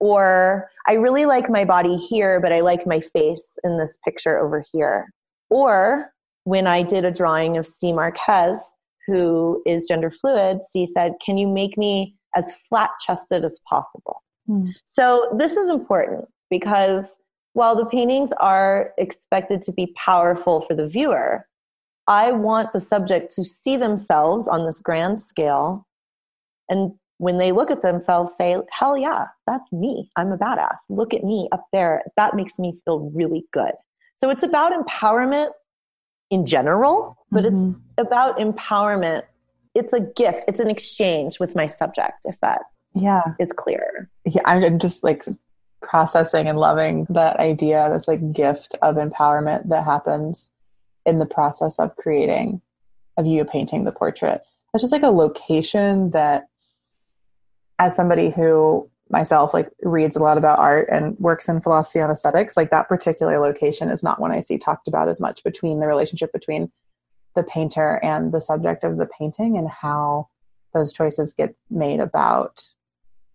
Or 0.00 0.68
I 0.86 0.94
really 0.94 1.26
like 1.26 1.48
my 1.48 1.64
body 1.64 1.96
here, 1.96 2.40
but 2.40 2.52
I 2.52 2.60
like 2.60 2.86
my 2.86 3.00
face 3.00 3.58
in 3.62 3.78
this 3.78 3.98
picture 4.04 4.38
over 4.38 4.64
here. 4.72 5.12
Or 5.50 6.12
when 6.44 6.66
I 6.66 6.82
did 6.82 7.04
a 7.04 7.10
drawing 7.10 7.56
of 7.56 7.66
C. 7.66 7.92
Marquez, 7.92 8.74
who 9.06 9.62
is 9.66 9.86
gender 9.86 10.10
fluid, 10.10 10.64
C 10.64 10.86
said, 10.86 11.14
Can 11.24 11.36
you 11.38 11.48
make 11.48 11.76
me 11.76 12.16
as 12.34 12.52
flat 12.68 12.90
chested 13.04 13.44
as 13.44 13.60
possible? 13.68 14.22
Hmm. 14.46 14.70
So 14.84 15.34
this 15.38 15.52
is 15.52 15.70
important 15.70 16.26
because 16.50 17.18
while 17.54 17.76
the 17.76 17.86
paintings 17.86 18.32
are 18.40 18.92
expected 18.98 19.62
to 19.62 19.72
be 19.72 19.94
powerful 19.96 20.62
for 20.62 20.74
the 20.74 20.88
viewer, 20.88 21.46
I 22.06 22.32
want 22.32 22.72
the 22.72 22.80
subject 22.80 23.34
to 23.36 23.44
see 23.44 23.76
themselves 23.76 24.48
on 24.48 24.66
this 24.66 24.80
grand 24.80 25.20
scale 25.20 25.86
and 26.68 26.92
when 27.18 27.38
they 27.38 27.52
look 27.52 27.70
at 27.70 27.82
themselves 27.82 28.34
say 28.36 28.56
hell 28.70 28.96
yeah 28.96 29.26
that's 29.46 29.72
me 29.72 30.10
i'm 30.16 30.32
a 30.32 30.38
badass 30.38 30.78
look 30.88 31.14
at 31.14 31.22
me 31.22 31.48
up 31.52 31.64
there 31.72 32.02
that 32.16 32.34
makes 32.34 32.58
me 32.58 32.74
feel 32.84 33.10
really 33.14 33.44
good 33.52 33.72
so 34.16 34.30
it's 34.30 34.42
about 34.42 34.72
empowerment 34.72 35.50
in 36.30 36.44
general 36.44 37.16
but 37.30 37.44
mm-hmm. 37.44 37.72
it's 37.72 38.08
about 38.08 38.38
empowerment 38.38 39.22
it's 39.74 39.92
a 39.92 40.00
gift 40.00 40.44
it's 40.48 40.60
an 40.60 40.68
exchange 40.68 41.40
with 41.40 41.54
my 41.54 41.66
subject 41.66 42.24
if 42.24 42.38
that 42.40 42.62
yeah. 42.94 43.22
is 43.40 43.52
clear. 43.52 44.10
Yeah 44.26 44.42
i'm 44.44 44.78
just 44.78 45.02
like 45.02 45.24
processing 45.80 46.46
and 46.46 46.58
loving 46.58 47.06
that 47.10 47.38
idea 47.38 47.88
that's 47.90 48.08
like 48.08 48.32
gift 48.32 48.76
of 48.82 48.96
empowerment 48.96 49.68
that 49.68 49.84
happens 49.84 50.52
in 51.04 51.18
the 51.18 51.26
process 51.26 51.78
of 51.78 51.96
creating 51.96 52.60
of 53.16 53.26
you 53.26 53.44
painting 53.44 53.84
the 53.84 53.92
portrait. 53.92 54.42
It's 54.72 54.82
just 54.82 54.92
like 54.92 55.02
a 55.02 55.10
location 55.10 56.10
that 56.10 56.48
as 57.78 57.94
somebody 57.94 58.30
who 58.30 58.88
myself 59.10 59.52
like 59.52 59.68
reads 59.82 60.16
a 60.16 60.22
lot 60.22 60.38
about 60.38 60.58
art 60.58 60.88
and 60.90 61.18
works 61.18 61.48
in 61.48 61.60
philosophy 61.60 61.98
and 61.98 62.10
aesthetics 62.10 62.56
like 62.56 62.70
that 62.70 62.88
particular 62.88 63.38
location 63.38 63.90
is 63.90 64.02
not 64.02 64.18
one 64.18 64.32
i 64.32 64.40
see 64.40 64.56
talked 64.56 64.88
about 64.88 65.06
as 65.06 65.20
much 65.20 65.44
between 65.44 65.80
the 65.80 65.86
relationship 65.86 66.32
between 66.32 66.72
the 67.34 67.42
painter 67.42 68.00
and 68.02 68.32
the 68.32 68.40
subject 68.40 68.84
of 68.84 68.96
the 68.96 69.06
painting 69.06 69.56
and 69.56 69.68
how 69.68 70.28
those 70.74 70.92
choices 70.92 71.34
get 71.34 71.54
made 71.70 72.00
about 72.00 72.66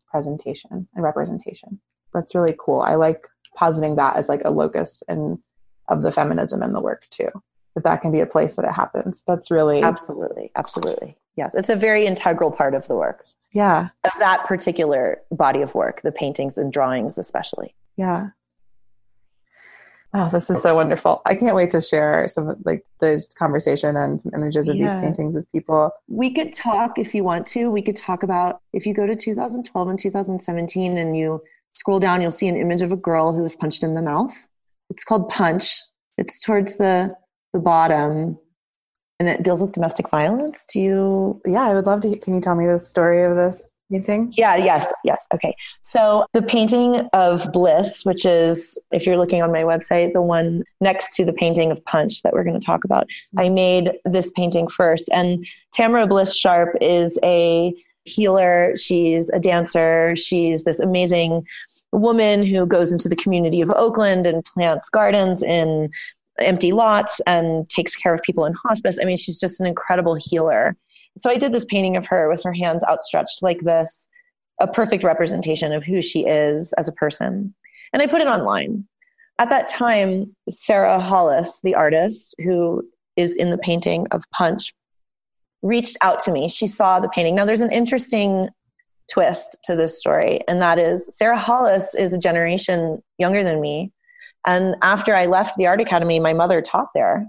presentation 0.10 0.88
and 0.94 1.04
representation 1.04 1.80
that's 2.14 2.36
really 2.36 2.56
cool 2.58 2.82
i 2.82 2.96
like 2.96 3.28
positing 3.56 3.96
that 3.96 4.16
as 4.16 4.30
like 4.30 4.42
a 4.46 4.52
locus 4.52 5.04
and 5.08 5.40
of 5.90 6.02
the 6.02 6.12
feminism 6.12 6.62
in 6.62 6.74
the 6.74 6.82
work 6.82 7.04
too 7.10 7.30
that 7.78 7.84
that 7.84 8.02
can 8.02 8.12
be 8.12 8.22
a 8.22 8.26
place 8.26 8.56
that 8.56 8.66
it 8.66 8.72
happens. 8.72 9.24
That's 9.28 9.52
really 9.52 9.84
absolutely, 9.84 10.52
absolutely. 10.56 11.16
Yes, 11.36 11.54
it's 11.54 11.70
a 11.70 11.76
very 11.76 12.08
integral 12.08 12.52
part 12.52 12.74
of 12.74 12.88
the 12.88 12.96
work. 12.96 13.24
Yeah, 13.52 13.90
of 14.04 14.12
that 14.18 14.46
particular 14.46 15.22
body 15.30 15.62
of 15.62 15.76
work, 15.76 16.02
the 16.02 16.12
paintings 16.12 16.58
and 16.58 16.74
drawings, 16.74 17.20
especially. 17.20 17.76
Yeah. 17.96 18.30
Oh, 20.14 20.30
this 20.30 20.50
is 20.50 20.62
so 20.62 20.74
wonderful! 20.74 21.22
I 21.26 21.36
can't 21.36 21.56
wait 21.56 21.70
to 21.72 21.82
share 21.82 22.28
some 22.28 22.56
like 22.64 22.86
this 23.02 23.28
conversation 23.34 23.96
and 23.96 24.22
some 24.22 24.32
images 24.34 24.68
of 24.68 24.76
yeah. 24.76 24.84
these 24.84 24.94
paintings 24.94 25.36
with 25.36 25.52
people. 25.52 25.92
We 26.08 26.34
could 26.34 26.54
talk 26.54 26.98
if 26.98 27.14
you 27.14 27.24
want 27.24 27.46
to. 27.48 27.70
We 27.70 27.82
could 27.82 27.96
talk 27.98 28.24
about 28.24 28.62
if 28.74 28.86
you 28.86 28.94
go 28.94 29.06
to 29.06 29.16
2012 29.16 29.88
and 29.88 30.00
2017 30.00 30.98
and 30.98 31.18
you 31.18 31.42
scroll 31.72 32.00
down, 32.00 32.22
you'll 32.22 32.32
see 32.32 32.48
an 32.48 32.56
image 32.56 32.82
of 32.82 32.92
a 32.92 32.96
girl 32.96 33.34
who 33.34 33.42
was 33.42 33.56
punched 33.56 33.84
in 33.84 33.96
the 33.96 34.02
mouth. 34.02 34.34
It's 34.90 35.04
called 35.04 35.30
Punch. 35.30 35.74
It's 36.18 36.40
towards 36.40 36.78
the 36.78 37.16
the 37.54 37.60
bottom 37.60 38.38
and 39.20 39.28
it 39.28 39.44
deals 39.44 39.62
with 39.62 39.72
domestic 39.72 40.10
violence. 40.10 40.66
Do 40.66 40.80
you? 40.80 41.42
Yeah, 41.46 41.64
I 41.64 41.74
would 41.74 41.86
love 41.86 42.02
to. 42.02 42.16
Can 42.18 42.36
you 42.36 42.42
tell 42.42 42.56
me 42.56 42.66
the 42.66 42.80
story 42.80 43.24
of 43.24 43.36
this 43.36 43.72
painting? 43.92 44.34
Yeah, 44.36 44.56
yes, 44.56 44.92
yes. 45.04 45.26
Okay. 45.34 45.56
So 45.82 46.26
the 46.34 46.42
painting 46.42 47.08
of 47.14 47.52
Bliss, 47.52 48.04
which 48.04 48.26
is, 48.26 48.78
if 48.92 49.06
you're 49.06 49.18
looking 49.18 49.42
on 49.42 49.52
my 49.52 49.64
website, 49.64 50.14
the 50.14 50.22
one 50.22 50.64
next 50.82 51.16
to 51.16 51.26
the 51.26 51.34
painting 51.34 51.72
of 51.72 51.84
Punch 51.86 52.22
that 52.24 52.34
we're 52.34 52.44
going 52.44 52.60
to 52.60 52.66
talk 52.66 52.84
about, 52.84 53.08
I 53.38 53.46
mm-hmm. 53.46 53.56
made 53.56 53.92
this 54.06 54.32
painting 54.36 54.68
first. 54.68 55.10
And 55.12 55.46
Tamara 55.74 56.08
Bliss 56.08 56.36
Sharp 56.36 56.76
is 56.82 57.18
a 57.24 57.74
healer, 58.04 58.74
she's 58.76 59.30
a 59.30 59.40
dancer, 59.40 60.16
she's 60.16 60.64
this 60.64 60.80
amazing 60.80 61.46
woman 61.92 62.46
who 62.46 62.66
goes 62.66 62.92
into 62.92 63.10
the 63.10 63.16
community 63.16 63.62
of 63.62 63.70
Oakland 63.72 64.28
and 64.28 64.44
plants 64.44 64.90
gardens 64.90 65.44
in 65.44 65.90
empty 66.40 66.72
lots 66.72 67.20
and 67.26 67.68
takes 67.70 67.96
care 67.96 68.14
of 68.14 68.22
people 68.22 68.46
in 68.46 68.54
hospice. 68.54 68.98
I 69.02 69.06
mean, 69.06 69.18
she's 69.18 69.40
just 69.40 69.60
an 69.60 69.66
incredible 69.66 70.16
healer. 70.16 70.76
So 71.18 71.30
I 71.30 71.38
did 71.38 71.54
this 71.54 71.66
painting 71.66 71.98
of 71.98 72.06
her 72.06 72.30
with 72.30 72.44
her 72.44 72.54
hands 72.54 72.84
outstretched 72.84 73.42
like 73.42 73.62
this, 73.62 74.08
a 74.62 74.68
perfect 74.68 75.04
representation 75.04 75.72
of 75.72 75.84
who 75.84 76.02
she 76.02 76.26
is 76.26 76.74
as 76.74 76.88
a 76.88 76.94
person. 76.94 77.54
And 77.94 78.02
I 78.02 78.08
put 78.08 78.22
it 78.22 78.28
online. 78.28 78.88
At 79.40 79.50
that 79.50 79.68
time, 79.68 80.36
Sarah 80.50 81.00
Hollis, 81.00 81.60
the 81.64 81.76
artist 81.76 82.36
who 82.44 82.84
is 83.16 83.36
in 83.36 83.50
the 83.50 83.58
painting 83.58 84.08
of 84.12 84.24
Punch, 84.32 84.74
reached 85.62 85.98
out 86.02 86.20
to 86.22 86.32
me. 86.32 86.50
She 86.50 86.68
saw 86.68 87.00
the 87.00 87.10
painting. 87.10 87.36
Now, 87.36 87.46
there's 87.46 87.62
an 87.62 87.72
interesting 87.72 88.50
twist 89.12 89.58
to 89.64 89.76
this 89.76 89.98
story, 89.98 90.42
and 90.48 90.62
that 90.62 90.80
is 90.80 91.10
Sarah 91.16 91.38
Hollis 91.38 91.96
is 91.96 92.14
a 92.14 92.20
generation 92.20 93.02
younger 93.18 93.44
than 93.44 93.62
me. 93.62 93.92
And 94.46 94.76
after 94.82 95.16
I 95.16 95.26
left 95.26 95.58
the 95.58 95.68
art 95.68 95.82
academy, 95.82 96.20
my 96.20 96.34
mother 96.34 96.62
taught 96.62 96.90
there. 96.94 97.26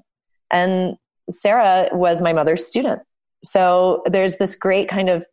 And 0.50 0.96
Sarah 1.30 1.88
was 1.92 2.22
my 2.22 2.32
mother's 2.32 2.66
student. 2.66 3.02
So 3.44 4.02
there's 4.06 4.36
this 4.36 4.54
great 4.54 4.88
kind 4.88 5.08
of 5.08 5.24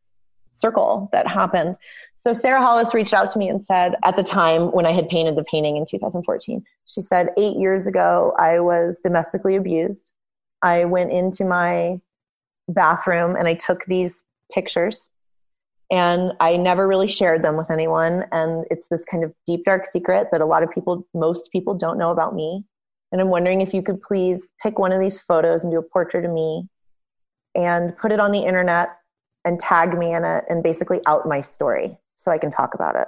circle 0.51 1.09
that 1.11 1.27
happened. 1.27 1.75
So 2.15 2.33
Sarah 2.33 2.61
Hollis 2.61 2.93
reached 2.93 3.13
out 3.13 3.31
to 3.31 3.39
me 3.39 3.49
and 3.49 3.63
said, 3.63 3.95
at 4.03 4.15
the 4.15 4.23
time 4.23 4.71
when 4.71 4.85
I 4.85 4.91
had 4.91 5.09
painted 5.09 5.35
the 5.35 5.43
painting 5.43 5.77
in 5.77 5.85
2014, 5.85 6.63
she 6.85 7.01
said, 7.01 7.29
eight 7.37 7.57
years 7.57 7.87
ago, 7.87 8.33
I 8.39 8.59
was 8.59 8.99
domestically 9.01 9.55
abused. 9.55 10.11
I 10.61 10.85
went 10.85 11.11
into 11.11 11.45
my 11.45 11.99
bathroom 12.67 13.35
and 13.35 13.47
I 13.47 13.53
took 13.53 13.85
these 13.85 14.23
pictures 14.51 15.09
and 15.91 16.33
I 16.39 16.57
never 16.57 16.87
really 16.87 17.07
shared 17.07 17.43
them 17.43 17.57
with 17.57 17.69
anyone. 17.69 18.25
And 18.31 18.65
it's 18.71 18.87
this 18.87 19.05
kind 19.05 19.23
of 19.23 19.33
deep, 19.45 19.65
dark 19.65 19.85
secret 19.85 20.29
that 20.31 20.41
a 20.41 20.45
lot 20.45 20.63
of 20.63 20.71
people, 20.71 21.05
most 21.13 21.51
people 21.51 21.75
don't 21.75 21.99
know 21.99 22.09
about 22.09 22.33
me. 22.33 22.63
And 23.11 23.21
I'm 23.21 23.29
wondering 23.29 23.61
if 23.61 23.73
you 23.73 23.83
could 23.83 24.01
please 24.01 24.49
pick 24.63 24.79
one 24.79 24.91
of 24.91 24.99
these 24.99 25.19
photos 25.19 25.63
and 25.63 25.71
do 25.71 25.77
a 25.77 25.83
portrait 25.83 26.25
of 26.25 26.31
me 26.31 26.67
and 27.55 27.97
put 27.97 28.11
it 28.11 28.19
on 28.19 28.31
the 28.31 28.39
internet 28.39 28.89
and 29.45 29.59
tag 29.59 29.97
me 29.97 30.13
in 30.13 30.25
it 30.25 30.43
and 30.49 30.63
basically 30.63 30.99
out 31.07 31.27
my 31.27 31.41
story 31.41 31.97
so 32.17 32.31
I 32.31 32.37
can 32.37 32.51
talk 32.51 32.73
about 32.73 32.95
it. 32.95 33.07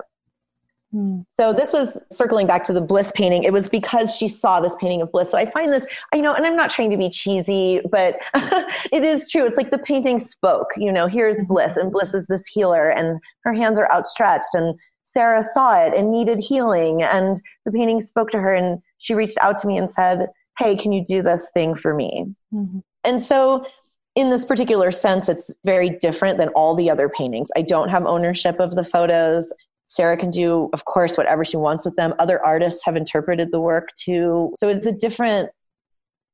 Hmm. 0.92 1.20
So 1.28 1.52
this 1.52 1.74
was 1.74 2.00
circling 2.12 2.48
back 2.48 2.64
to 2.66 2.74
the 2.74 2.80
bliss 2.80 3.12
painting. 3.14 3.44
It 3.44 3.52
was 3.52 3.68
because 3.68 4.16
she 4.16 4.30
saw 4.30 4.62
this 4.62 4.76
painting 4.80 5.02
of 5.02 5.12
bliss. 5.12 5.30
So 5.30 5.38
I 5.38 5.50
find 5.50 5.74
this, 5.74 5.86
you 6.14 6.22
know, 6.22 6.34
and 6.34 6.46
I'm 6.46 6.56
not 6.56 6.70
trying 6.70 6.92
to 6.92 6.98
be 6.98 7.10
cheesy, 7.10 7.82
but 7.92 8.18
it 8.34 9.04
is 9.04 9.30
true. 9.30 9.46
It's 9.46 9.58
like 9.58 9.72
the 9.72 9.80
painting 9.80 10.20
spoke, 10.20 10.70
you 10.78 10.92
know, 10.92 11.08
here's 11.08 11.36
mm-hmm. 11.36 11.48
bliss 11.48 11.76
and 11.76 11.92
bliss 11.92 12.14
is 12.14 12.28
this 12.28 12.48
healer 12.48 12.90
and 12.90 13.20
her 13.44 13.54
hands 13.54 13.80
are 13.80 13.92
outstretched 13.92 14.54
and 14.54 14.76
Sarah 15.04 15.44
saw 15.44 15.82
it 15.82 15.94
and 15.94 16.12
needed 16.12 16.40
healing 16.40 17.02
and 17.02 17.42
the 17.66 17.72
painting 17.72 18.00
spoke 18.00 18.30
to 18.32 18.40
her 18.40 18.54
and 18.54 18.80
she 18.98 19.14
reached 19.14 19.38
out 19.42 19.60
to 19.62 19.68
me 19.68 19.78
and 19.78 19.92
said, 19.92 20.28
Hey, 20.58 20.76
can 20.76 20.92
you 20.92 21.04
do 21.04 21.22
this 21.22 21.50
thing 21.54 21.76
for 21.76 21.94
me? 21.94 22.34
Mm-hmm. 22.54 22.80
And 23.04 23.24
so 23.24 23.66
in 24.18 24.32
this 24.32 24.46
particular 24.46 24.90
sense, 24.90 25.30
it's 25.30 25.54
very 25.64 25.92
different 25.92 26.40
than 26.40 26.50
all 26.50 26.74
the 26.74 26.90
other 26.90 27.08
paintings. 27.08 27.52
I 27.56 27.62
don't 27.62 27.90
have 27.90 28.04
ownership 28.08 28.60
of 28.60 28.74
the 28.74 28.84
photos. 28.84 29.54
Sarah 29.86 30.18
can 30.18 30.32
do, 30.32 30.72
of 30.74 30.86
course, 30.86 31.18
whatever 31.18 31.46
she 31.46 31.56
wants 31.56 31.86
with 31.86 31.96
them. 31.98 32.16
Other 32.18 32.44
artists 32.44 32.84
have 32.84 32.96
interpreted 32.96 33.52
the 33.52 33.62
work 33.62 33.90
too. 33.94 34.56
So 34.58 34.70
it's 34.70 34.88
a 34.88 34.92
different 34.92 35.52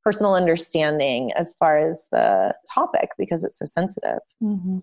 personal 0.01 0.33
understanding 0.33 1.33
as 1.35 1.55
far 1.59 1.77
as 1.85 2.07
the 2.09 2.55
topic 2.73 3.09
because 3.17 3.43
it's 3.43 3.59
so 3.59 3.65
sensitive. 3.65 4.19
Mm-hmm. 4.41 4.77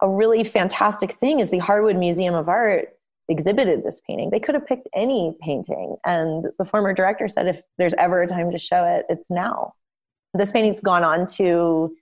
A 0.00 0.08
really 0.08 0.42
fantastic 0.42 1.12
thing 1.18 1.40
is 1.40 1.50
the 1.50 1.58
Harwood 1.58 1.96
Museum 1.96 2.34
of 2.34 2.48
Art 2.48 2.88
exhibited 3.28 3.84
this 3.84 4.00
painting. 4.06 4.30
They 4.30 4.40
could 4.40 4.54
have 4.54 4.66
picked 4.66 4.88
any 4.94 5.36
painting. 5.42 5.96
And 6.06 6.46
the 6.58 6.64
former 6.64 6.94
director 6.94 7.28
said 7.28 7.48
if 7.48 7.60
there's 7.76 7.94
ever 7.98 8.22
a 8.22 8.26
time 8.26 8.50
to 8.50 8.58
show 8.58 8.82
it, 8.84 9.04
it's 9.10 9.30
now. 9.30 9.74
This 10.32 10.52
painting's 10.52 10.80
gone 10.80 11.04
on 11.04 11.26
to 11.34 11.94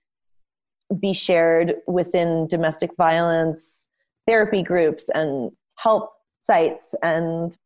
be 1.00 1.12
shared 1.12 1.76
within 1.86 2.46
domestic 2.46 2.96
violence 2.96 3.88
therapy 4.26 4.62
groups 4.62 5.10
and 5.14 5.50
help 5.76 6.12
sites 6.46 6.94
and 7.02 7.56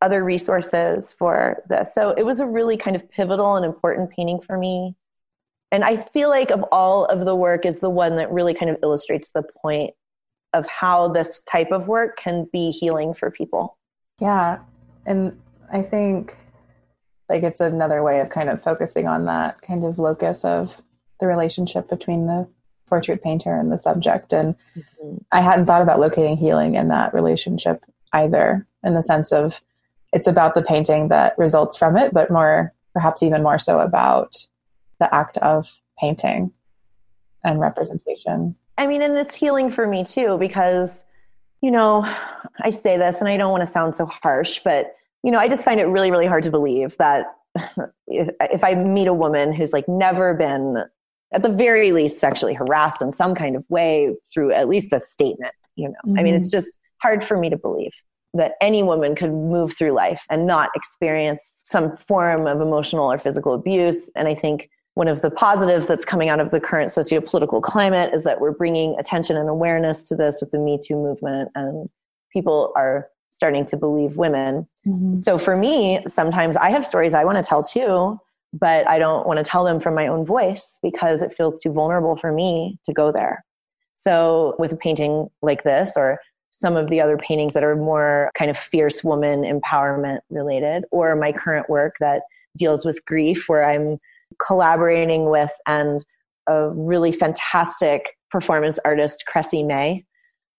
other 0.00 0.22
resources 0.22 1.12
for 1.18 1.62
this. 1.68 1.94
So 1.94 2.10
it 2.10 2.24
was 2.24 2.40
a 2.40 2.46
really 2.46 2.76
kind 2.76 2.96
of 2.96 3.10
pivotal 3.10 3.56
and 3.56 3.64
important 3.64 4.10
painting 4.10 4.40
for 4.40 4.56
me. 4.56 4.94
And 5.70 5.84
I 5.84 5.98
feel 5.98 6.28
like 6.28 6.50
of 6.50 6.64
all 6.72 7.04
of 7.06 7.26
the 7.26 7.34
work 7.34 7.66
is 7.66 7.80
the 7.80 7.90
one 7.90 8.16
that 8.16 8.32
really 8.32 8.54
kind 8.54 8.70
of 8.70 8.78
illustrates 8.82 9.30
the 9.30 9.42
point 9.42 9.92
of 10.54 10.66
how 10.66 11.08
this 11.08 11.42
type 11.50 11.72
of 11.72 11.88
work 11.88 12.16
can 12.16 12.48
be 12.52 12.70
healing 12.70 13.12
for 13.12 13.30
people. 13.30 13.76
Yeah. 14.20 14.60
And 15.04 15.38
I 15.70 15.82
think 15.82 16.36
like 17.28 17.42
it's 17.42 17.60
another 17.60 18.02
way 18.02 18.20
of 18.20 18.30
kind 18.30 18.48
of 18.48 18.62
focusing 18.62 19.06
on 19.06 19.26
that 19.26 19.60
kind 19.60 19.84
of 19.84 19.98
locus 19.98 20.44
of 20.44 20.80
the 21.20 21.26
relationship 21.26 21.90
between 21.90 22.26
the 22.26 22.48
portrait 22.88 23.22
painter 23.22 23.54
and 23.54 23.70
the 23.70 23.78
subject. 23.78 24.32
And 24.32 24.54
mm-hmm. 24.76 25.16
I 25.32 25.40
hadn't 25.40 25.66
thought 25.66 25.82
about 25.82 26.00
locating 26.00 26.36
healing 26.36 26.74
in 26.74 26.88
that 26.88 27.14
relationship 27.14 27.84
either, 28.12 28.66
in 28.82 28.94
the 28.94 29.02
sense 29.02 29.32
of 29.32 29.60
it's 30.12 30.26
about 30.26 30.54
the 30.54 30.62
painting 30.62 31.08
that 31.08 31.36
results 31.38 31.76
from 31.76 31.96
it, 31.96 32.12
but 32.12 32.30
more, 32.30 32.72
perhaps 32.94 33.22
even 33.22 33.42
more 33.42 33.58
so 33.58 33.80
about 33.80 34.36
the 35.00 35.14
act 35.14 35.36
of 35.38 35.80
painting 35.98 36.52
and 37.44 37.60
representation. 37.60 38.56
I 38.78 38.86
mean, 38.86 39.02
and 39.02 39.16
it's 39.16 39.34
healing 39.34 39.70
for 39.70 39.86
me 39.86 40.04
too, 40.04 40.36
because, 40.38 41.04
you 41.60 41.70
know, 41.70 42.02
I 42.62 42.70
say 42.70 42.96
this 42.96 43.20
and 43.20 43.28
I 43.28 43.36
don't 43.36 43.50
want 43.50 43.62
to 43.62 43.66
sound 43.66 43.94
so 43.94 44.06
harsh, 44.06 44.60
but, 44.64 44.94
you 45.22 45.30
know, 45.30 45.38
I 45.38 45.48
just 45.48 45.64
find 45.64 45.80
it 45.80 45.84
really, 45.84 46.10
really 46.10 46.26
hard 46.26 46.44
to 46.44 46.50
believe 46.50 46.96
that 46.98 47.26
if, 48.06 48.28
if 48.40 48.64
I 48.64 48.74
meet 48.74 49.08
a 49.08 49.14
woman 49.14 49.52
who's 49.52 49.72
like 49.72 49.88
never 49.88 50.34
been 50.34 50.84
at 51.32 51.42
the 51.42 51.50
very 51.50 51.92
least 51.92 52.18
sexually 52.18 52.54
harassed 52.54 53.02
in 53.02 53.12
some 53.12 53.34
kind 53.34 53.56
of 53.56 53.64
way 53.68 54.14
through 54.32 54.52
at 54.52 54.68
least 54.68 54.92
a 54.92 55.00
statement 55.00 55.52
you 55.76 55.88
know 55.88 55.94
mm-hmm. 56.06 56.18
i 56.18 56.22
mean 56.22 56.34
it's 56.34 56.48
mm-hmm. 56.48 56.58
just 56.58 56.78
hard 57.02 57.22
for 57.22 57.36
me 57.36 57.48
to 57.48 57.56
believe 57.56 57.92
that 58.34 58.52
any 58.60 58.82
woman 58.82 59.14
could 59.14 59.32
move 59.32 59.74
through 59.76 59.92
life 59.92 60.24
and 60.30 60.46
not 60.46 60.70
experience 60.74 61.62
some 61.64 61.96
form 61.96 62.46
of 62.46 62.60
emotional 62.60 63.10
or 63.10 63.18
physical 63.18 63.54
abuse 63.54 64.10
and 64.16 64.28
i 64.28 64.34
think 64.34 64.68
one 64.94 65.08
of 65.08 65.22
the 65.22 65.30
positives 65.30 65.86
that's 65.86 66.04
coming 66.04 66.28
out 66.28 66.40
of 66.40 66.50
the 66.50 66.58
current 66.58 66.90
socio-political 66.90 67.60
climate 67.60 68.12
is 68.12 68.24
that 68.24 68.40
we're 68.40 68.50
bringing 68.50 68.96
attention 68.98 69.36
and 69.36 69.48
awareness 69.48 70.08
to 70.08 70.16
this 70.16 70.38
with 70.40 70.50
the 70.50 70.58
me 70.58 70.78
too 70.82 70.96
movement 70.96 71.48
and 71.54 71.88
people 72.32 72.72
are 72.74 73.08
starting 73.30 73.64
to 73.64 73.76
believe 73.76 74.16
women 74.16 74.66
mm-hmm. 74.86 75.14
so 75.14 75.38
for 75.38 75.56
me 75.56 76.00
sometimes 76.06 76.56
i 76.56 76.70
have 76.70 76.84
stories 76.84 77.14
i 77.14 77.24
want 77.24 77.36
to 77.36 77.48
tell 77.48 77.62
too 77.62 78.18
but 78.52 78.88
I 78.88 78.98
don't 78.98 79.26
want 79.26 79.38
to 79.38 79.44
tell 79.44 79.64
them 79.64 79.80
from 79.80 79.94
my 79.94 80.06
own 80.06 80.24
voice 80.24 80.78
because 80.82 81.22
it 81.22 81.34
feels 81.36 81.60
too 81.60 81.72
vulnerable 81.72 82.16
for 82.16 82.32
me 82.32 82.78
to 82.84 82.92
go 82.92 83.12
there. 83.12 83.44
So, 83.94 84.54
with 84.58 84.72
a 84.72 84.76
painting 84.76 85.28
like 85.42 85.64
this, 85.64 85.94
or 85.96 86.18
some 86.50 86.76
of 86.76 86.88
the 86.88 87.00
other 87.00 87.16
paintings 87.16 87.54
that 87.54 87.64
are 87.64 87.76
more 87.76 88.30
kind 88.34 88.50
of 88.50 88.56
fierce 88.56 89.04
woman 89.04 89.42
empowerment 89.42 90.18
related, 90.30 90.84
or 90.90 91.16
my 91.16 91.32
current 91.32 91.68
work 91.68 91.94
that 92.00 92.22
deals 92.56 92.84
with 92.84 93.04
grief, 93.04 93.48
where 93.48 93.68
I'm 93.68 93.98
collaborating 94.44 95.30
with 95.30 95.50
and 95.66 96.04
a 96.46 96.70
really 96.70 97.12
fantastic 97.12 98.16
performance 98.30 98.78
artist, 98.84 99.24
Cressy 99.26 99.62
May, 99.62 100.04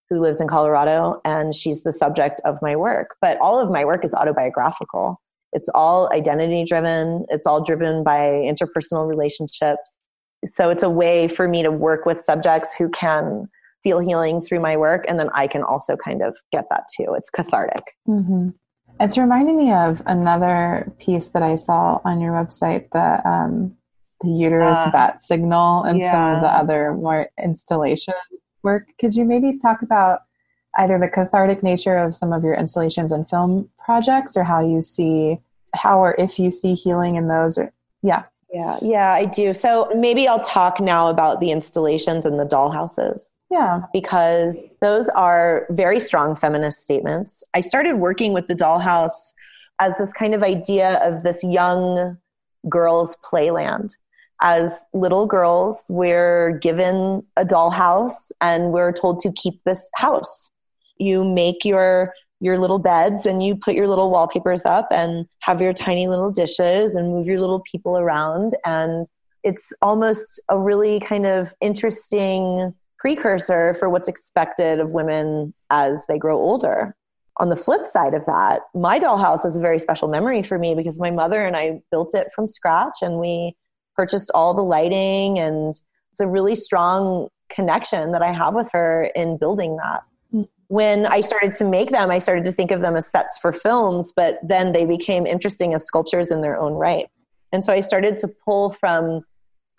who 0.09 0.19
lives 0.19 0.41
in 0.41 0.47
Colorado, 0.47 1.21
and 1.25 1.53
she's 1.53 1.83
the 1.83 1.93
subject 1.93 2.41
of 2.45 2.57
my 2.61 2.75
work. 2.75 3.15
But 3.21 3.37
all 3.41 3.59
of 3.59 3.69
my 3.69 3.85
work 3.85 4.03
is 4.03 4.13
autobiographical. 4.13 5.21
It's 5.53 5.69
all 5.73 6.11
identity 6.13 6.63
driven, 6.63 7.25
it's 7.29 7.47
all 7.47 7.63
driven 7.63 8.03
by 8.03 8.19
interpersonal 8.19 9.07
relationships. 9.07 9.99
So 10.45 10.69
it's 10.69 10.83
a 10.83 10.89
way 10.89 11.27
for 11.27 11.47
me 11.47 11.63
to 11.63 11.71
work 11.71 12.05
with 12.05 12.21
subjects 12.21 12.73
who 12.73 12.89
can 12.89 13.47
feel 13.83 13.99
healing 13.99 14.41
through 14.41 14.59
my 14.59 14.77
work, 14.77 15.05
and 15.07 15.19
then 15.19 15.29
I 15.33 15.47
can 15.47 15.63
also 15.63 15.95
kind 15.95 16.21
of 16.21 16.35
get 16.51 16.65
that 16.69 16.83
too. 16.95 17.13
It's 17.15 17.29
cathartic. 17.29 17.83
Mm-hmm. 18.07 18.49
It's 18.99 19.17
reminding 19.17 19.57
me 19.57 19.71
of 19.71 20.01
another 20.05 20.91
piece 20.99 21.29
that 21.29 21.43
I 21.43 21.55
saw 21.55 22.01
on 22.03 22.19
your 22.19 22.33
website, 22.33 22.89
the 22.91 23.27
um, 23.27 23.75
the 24.21 24.29
uterus 24.29 24.77
uh, 24.77 24.91
bat 24.91 25.23
signal, 25.23 25.83
and 25.83 25.99
yeah. 25.99 26.11
some 26.11 26.35
of 26.35 26.41
the 26.41 26.49
other 26.49 26.93
more 26.93 27.29
installation 27.41 28.13
work. 28.63 28.87
Could 28.99 29.15
you 29.15 29.23
maybe 29.23 29.57
talk 29.57 29.81
about 29.81 30.21
either 30.79 30.97
the 30.97 31.09
cathartic 31.09 31.61
nature 31.61 31.97
of 31.97 32.15
some 32.15 32.33
of 32.33 32.43
your 32.43 32.55
installations 32.55 33.11
and 33.11 33.29
film 33.29 33.69
projects 33.77 34.35
or 34.35 34.43
how 34.43 34.61
you 34.61 34.81
see 34.81 35.37
how 35.75 35.99
or 35.99 36.15
if 36.17 36.39
you 36.39 36.49
see 36.49 36.73
healing 36.73 37.15
in 37.15 37.27
those 37.27 37.57
or 37.57 37.71
yeah. 38.01 38.23
Yeah 38.51 38.79
yeah 38.81 39.13
i 39.13 39.25
do. 39.25 39.53
So 39.53 39.91
maybe 39.95 40.27
i'll 40.27 40.39
talk 40.39 40.79
now 40.79 41.09
about 41.09 41.39
the 41.39 41.51
installations 41.51 42.25
and 42.25 42.39
the 42.39 42.45
dollhouses. 42.45 43.29
Yeah. 43.51 43.81
Because 43.93 44.55
those 44.81 45.09
are 45.09 45.65
very 45.71 45.99
strong 45.99 46.35
feminist 46.35 46.81
statements. 46.81 47.43
I 47.53 47.61
started 47.61 47.95
working 47.95 48.31
with 48.31 48.47
the 48.47 48.55
dollhouse 48.55 49.33
as 49.79 49.97
this 49.97 50.13
kind 50.13 50.33
of 50.33 50.43
idea 50.43 50.99
of 50.99 51.23
this 51.23 51.43
young 51.43 52.17
girls 52.67 53.15
playland. 53.23 53.91
As 54.41 54.71
little 54.93 55.25
girls 55.25 55.83
we're 55.89 56.57
given 56.59 57.25
a 57.35 57.43
dollhouse 57.43 58.31
and 58.39 58.71
we're 58.71 58.93
told 58.93 59.19
to 59.19 59.33
keep 59.33 59.61
this 59.65 59.89
house 59.95 60.51
you 60.99 61.23
make 61.23 61.65
your 61.65 62.13
your 62.41 62.57
little 62.57 62.79
beds 62.79 63.25
and 63.25 63.43
you 63.43 63.55
put 63.55 63.75
your 63.75 63.87
little 63.87 64.11
wallpapers 64.11 64.65
up 64.65 64.87
and 64.91 65.27
have 65.39 65.61
your 65.61 65.73
tiny 65.73 66.07
little 66.07 66.31
dishes 66.31 66.95
and 66.95 67.09
move 67.09 67.27
your 67.27 67.39
little 67.39 67.61
people 67.69 67.97
around. 67.97 68.55
And 68.65 69.07
it's 69.43 69.73
almost 69.81 70.39
a 70.49 70.57
really 70.57 70.99
kind 70.99 71.25
of 71.25 71.53
interesting 71.61 72.73
precursor 72.97 73.73
for 73.75 73.89
what's 73.89 74.07
expected 74.07 74.79
of 74.79 74.91
women 74.91 75.53
as 75.69 76.05
they 76.07 76.17
grow 76.17 76.37
older. 76.37 76.95
On 77.41 77.49
the 77.49 77.55
flip 77.55 77.85
side 77.85 78.13
of 78.13 78.25
that, 78.25 78.61
my 78.73 78.99
dollhouse 78.99 79.45
is 79.45 79.55
a 79.55 79.61
very 79.61 79.79
special 79.79 80.09
memory 80.09 80.43
for 80.43 80.57
me 80.57 80.75
because 80.75 80.99
my 80.99 81.11
mother 81.11 81.45
and 81.45 81.55
I 81.55 81.81
built 81.89 82.13
it 82.13 82.27
from 82.35 82.49
scratch 82.49 82.97
and 83.01 83.17
we 83.17 83.55
purchased 83.95 84.31
all 84.33 84.53
the 84.53 84.61
lighting 84.61 85.39
and 85.39 85.69
it's 86.11 86.19
a 86.19 86.27
really 86.27 86.55
strong 86.55 87.29
connection 87.49 88.11
that 88.11 88.21
I 88.21 88.33
have 88.33 88.53
with 88.53 88.69
her 88.73 89.05
in 89.15 89.37
building 89.37 89.77
that 89.77 90.03
when 90.69 91.07
I 91.07 91.21
started 91.21 91.51
to 91.53 91.65
make 91.65 91.89
them, 91.89 92.11
I 92.11 92.19
started 92.19 92.45
to 92.45 92.51
think 92.51 92.69
of 92.69 92.81
them 92.81 92.95
as 92.95 93.07
sets 93.07 93.39
for 93.39 93.51
films, 93.51 94.13
but 94.15 94.39
then 94.43 94.71
they 94.71 94.85
became 94.85 95.25
interesting 95.25 95.73
as 95.73 95.83
sculptures 95.83 96.29
in 96.29 96.41
their 96.41 96.59
own 96.59 96.73
right. 96.73 97.07
And 97.51 97.65
so 97.65 97.73
I 97.73 97.79
started 97.79 98.17
to 98.17 98.27
pull 98.27 98.73
from 98.73 99.25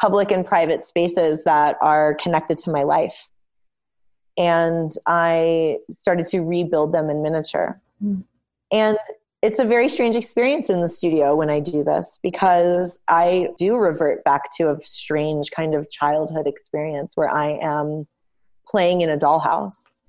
public 0.00 0.32
and 0.32 0.44
private 0.44 0.84
spaces 0.84 1.44
that 1.44 1.76
are 1.80 2.14
connected 2.14 2.58
to 2.58 2.70
my 2.72 2.82
life. 2.82 3.28
And 4.36 4.90
I 5.06 5.78
started 5.92 6.26
to 6.26 6.40
rebuild 6.40 6.92
them 6.92 7.08
in 7.08 7.22
miniature. 7.22 7.80
Mm. 8.02 8.24
And 8.72 8.98
it's 9.42 9.60
a 9.60 9.64
very 9.64 9.88
strange 9.88 10.16
experience 10.16 10.70
in 10.70 10.80
the 10.80 10.88
studio 10.88 11.36
when 11.36 11.50
I 11.50 11.60
do 11.60 11.84
this 11.84 12.18
because 12.20 12.98
I 13.06 13.50
do 13.56 13.76
revert 13.76 14.24
back 14.24 14.50
to 14.56 14.70
a 14.70 14.76
strange 14.82 15.52
kind 15.52 15.76
of 15.76 15.88
childhood 15.88 16.48
experience 16.48 17.12
where 17.16 17.30
I 17.30 17.58
am 17.62 18.08
playing 18.66 19.02
in 19.02 19.08
a 19.08 19.16
dollhouse 19.16 19.99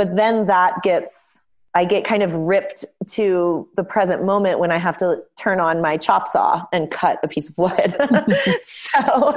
but 0.00 0.16
then 0.16 0.46
that 0.46 0.82
gets 0.82 1.42
I 1.74 1.84
get 1.84 2.06
kind 2.06 2.22
of 2.22 2.32
ripped 2.32 2.86
to 3.08 3.68
the 3.76 3.84
present 3.84 4.24
moment 4.24 4.58
when 4.58 4.72
I 4.72 4.78
have 4.78 4.96
to 4.96 5.22
turn 5.38 5.60
on 5.60 5.82
my 5.82 5.98
chop 5.98 6.26
saw 6.26 6.64
and 6.72 6.90
cut 6.90 7.18
a 7.22 7.28
piece 7.28 7.50
of 7.50 7.58
wood. 7.58 7.94
so 8.62 9.36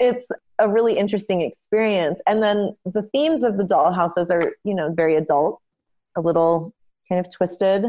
it's 0.00 0.26
a 0.58 0.66
really 0.66 0.96
interesting 0.96 1.42
experience. 1.42 2.22
And 2.26 2.42
then 2.42 2.74
the 2.86 3.02
themes 3.02 3.44
of 3.44 3.58
the 3.58 3.64
dollhouses 3.64 4.30
are, 4.30 4.56
you 4.64 4.74
know, 4.74 4.94
very 4.94 5.14
adult, 5.14 5.60
a 6.16 6.22
little 6.22 6.74
kind 7.06 7.20
of 7.20 7.30
twisted. 7.30 7.84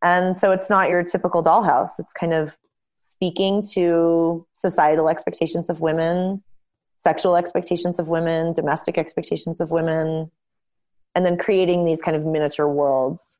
And 0.00 0.38
so 0.38 0.52
it's 0.52 0.70
not 0.70 0.90
your 0.90 1.02
typical 1.02 1.42
dollhouse. 1.42 1.98
It's 1.98 2.12
kind 2.12 2.32
of 2.32 2.56
speaking 2.94 3.64
to 3.72 4.46
societal 4.52 5.08
expectations 5.08 5.68
of 5.70 5.80
women, 5.80 6.40
sexual 6.98 7.34
expectations 7.34 7.98
of 7.98 8.06
women, 8.06 8.52
domestic 8.52 8.96
expectations 8.96 9.60
of 9.60 9.72
women, 9.72 10.30
and 11.14 11.24
then 11.24 11.36
creating 11.36 11.84
these 11.84 12.02
kind 12.02 12.16
of 12.16 12.24
miniature 12.24 12.68
worlds 12.68 13.38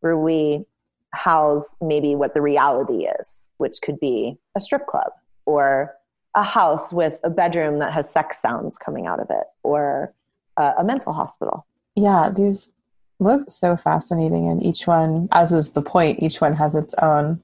where 0.00 0.16
we 0.16 0.64
house 1.12 1.76
maybe 1.80 2.14
what 2.14 2.34
the 2.34 2.40
reality 2.40 3.06
is, 3.20 3.48
which 3.58 3.80
could 3.82 4.00
be 4.00 4.36
a 4.56 4.60
strip 4.60 4.86
club 4.86 5.12
or 5.44 5.94
a 6.34 6.42
house 6.42 6.92
with 6.92 7.14
a 7.22 7.30
bedroom 7.30 7.78
that 7.78 7.92
has 7.92 8.10
sex 8.10 8.40
sounds 8.40 8.78
coming 8.78 9.06
out 9.06 9.20
of 9.20 9.26
it 9.30 9.44
or 9.62 10.14
a, 10.56 10.72
a 10.78 10.84
mental 10.84 11.12
hospital. 11.12 11.66
Yeah, 11.94 12.30
these 12.34 12.72
look 13.18 13.50
so 13.50 13.76
fascinating, 13.76 14.48
and 14.48 14.62
each 14.62 14.86
one, 14.86 15.28
as 15.32 15.52
is 15.52 15.72
the 15.72 15.82
point, 15.82 16.22
each 16.22 16.40
one 16.40 16.54
has 16.56 16.74
its 16.74 16.94
own 17.00 17.42